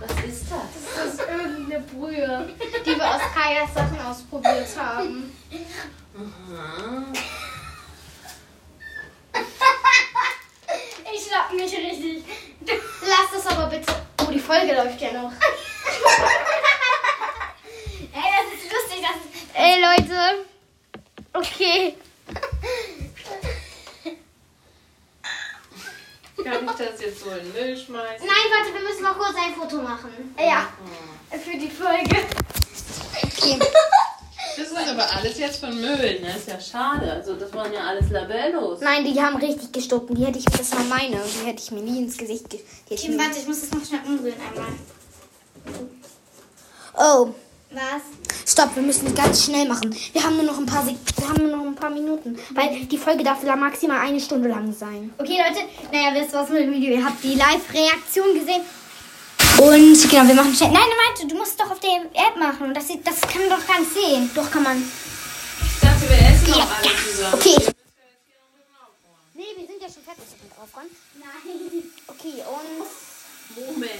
Was 0.00 0.24
ist 0.24 0.46
das? 0.50 0.94
Das 0.96 1.14
ist 1.14 1.20
irgendeine 1.20 1.83
Brühe, 1.94 2.48
die 2.84 2.96
wir 2.96 3.10
aus 3.14 3.20
Kajas 3.34 3.72
Sachen 3.74 4.00
ausprobiert 4.00 4.68
haben. 4.76 5.32
Ich 11.12 11.26
schnapp 11.26 11.52
mich 11.52 11.76
richtig. 11.76 12.24
Lass 12.66 13.30
das 13.32 13.46
aber 13.46 13.66
bitte. 13.66 13.94
Oh, 14.22 14.30
die 14.30 14.38
Folge 14.38 14.74
läuft 14.74 15.00
ja 15.00 15.12
noch. 15.12 15.32
Ey, 18.12 18.30
das 18.36 18.54
ist 18.54 18.72
lustig. 18.72 19.02
Das 19.02 19.16
ist... 19.16 19.54
Ey, 19.54 19.80
Leute. 19.80 20.46
Okay. 21.32 21.96
Kann 26.44 26.64
ich 26.64 26.70
das 26.72 27.00
jetzt 27.00 27.24
so 27.24 27.30
in 27.30 27.38
den 27.38 27.52
Müll 27.52 27.76
schmeißen? 27.76 28.26
Nein, 28.26 28.46
warte, 28.50 28.74
wir 28.74 28.82
müssen 28.88 29.02
noch 29.02 29.16
kurz 29.16 29.34
ein 29.34 29.54
Foto 29.54 29.82
machen. 29.82 30.34
Ja, 30.38 30.68
für 31.38 31.56
die 31.56 31.70
Folge. 31.70 32.16
Das 34.56 34.68
ist 34.68 34.88
aber 34.88 35.10
alles 35.12 35.38
jetzt 35.38 35.58
von 35.58 35.74
Müll, 35.74 36.20
ne? 36.20 36.36
Ist 36.36 36.46
ja 36.46 36.60
schade. 36.60 37.10
Also, 37.10 37.34
das 37.34 37.52
waren 37.52 37.72
ja 37.72 37.80
alles 37.88 38.10
Labellos. 38.10 38.80
Nein, 38.80 39.04
die 39.04 39.20
haben 39.20 39.36
richtig 39.36 39.72
gestoppen. 39.72 40.14
Die 40.14 40.24
hätte 40.24 40.38
ich, 40.38 40.44
das 40.44 40.70
war 40.72 40.84
meine. 40.84 41.16
Die 41.16 41.46
hätte 41.46 41.60
ich 41.60 41.72
mir 41.72 41.80
nie 41.80 41.98
ins 41.98 42.16
Gesicht 42.16 42.48
ge 42.50 42.60
Kim, 42.88 43.18
warte, 43.18 43.38
ich 43.38 43.46
muss 43.48 43.62
das 43.62 43.72
noch 43.72 43.84
schnell 43.84 44.00
umrühren 44.06 44.40
einmal. 44.40 44.72
Oh, 46.96 47.34
Was? 47.74 48.02
stopp, 48.46 48.74
wir 48.76 48.82
müssen 48.82 49.06
es 49.08 49.14
ganz 49.14 49.44
schnell 49.44 49.66
machen. 49.66 49.94
Wir 50.12 50.22
haben 50.22 50.36
nur 50.36 50.44
noch 50.44 50.58
ein 50.58 50.66
paar 50.66 50.84
Sek 50.84 50.96
wir 51.16 51.28
haben 51.28 51.48
nur 51.48 51.56
noch 51.56 51.64
ein 51.64 51.74
paar 51.74 51.90
Minuten. 51.90 52.38
Weil 52.54 52.84
die 52.86 52.98
Folge 52.98 53.24
darf 53.24 53.42
maximal 53.42 53.98
eine 54.00 54.20
Stunde 54.20 54.48
lang 54.48 54.72
sein. 54.72 55.12
Okay, 55.18 55.38
Leute, 55.38 55.66
naja, 55.92 56.14
wisst 56.14 56.32
ihr 56.34 56.38
was 56.40 56.48
mit 56.50 56.62
dem 56.62 56.72
Video? 56.72 56.96
Ihr 56.98 57.04
habt 57.04 57.22
die 57.24 57.34
Live-Reaktion 57.34 58.34
gesehen. 58.38 58.62
Und 59.58 60.10
genau, 60.10 60.26
wir 60.28 60.34
machen 60.34 60.54
schnell. 60.54 60.70
Nein, 60.70 60.82
nein, 60.82 60.98
warte, 61.08 61.26
du 61.26 61.34
musst 61.36 61.52
es 61.52 61.56
doch 61.56 61.70
auf 61.70 61.80
der 61.80 61.90
App 62.12 62.36
machen. 62.38 62.68
Und 62.68 62.74
das, 62.76 62.86
sieht- 62.88 63.06
das 63.06 63.20
kann 63.22 63.40
man 63.48 63.58
doch 63.58 63.66
gar 63.66 63.80
nicht 63.80 63.92
sehen. 63.94 64.30
Doch 64.34 64.50
kann 64.50 64.62
man. 64.62 64.76
Ich 64.82 65.80
dachte, 65.80 66.08
wir 66.08 66.18
essen 66.18 66.50
noch 66.50 66.68
zusammen. 67.10 67.34
Okay. 67.34 67.54
Ja 67.54 67.60
noch 67.60 68.50
bisschen 68.54 68.74
aufräumen. 68.76 69.34
Nee, 69.34 69.50
wir 69.56 69.66
sind 69.66 69.80
ja 69.82 69.88
schon 69.88 70.02
fertig 70.04 70.24
mit 70.30 70.50
dem 70.52 70.62
Aufräumen. 70.62 70.90
Nein. 71.18 71.82
Okay, 72.08 72.42
und. 72.44 72.86
Moment. 73.56 73.92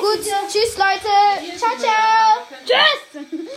Gut, 0.00 0.24
tschüss 0.50 0.76
Leute. 0.78 1.58
Ciao, 1.58 1.76
ciao. 1.78 2.46
Tschüss. 2.64 3.22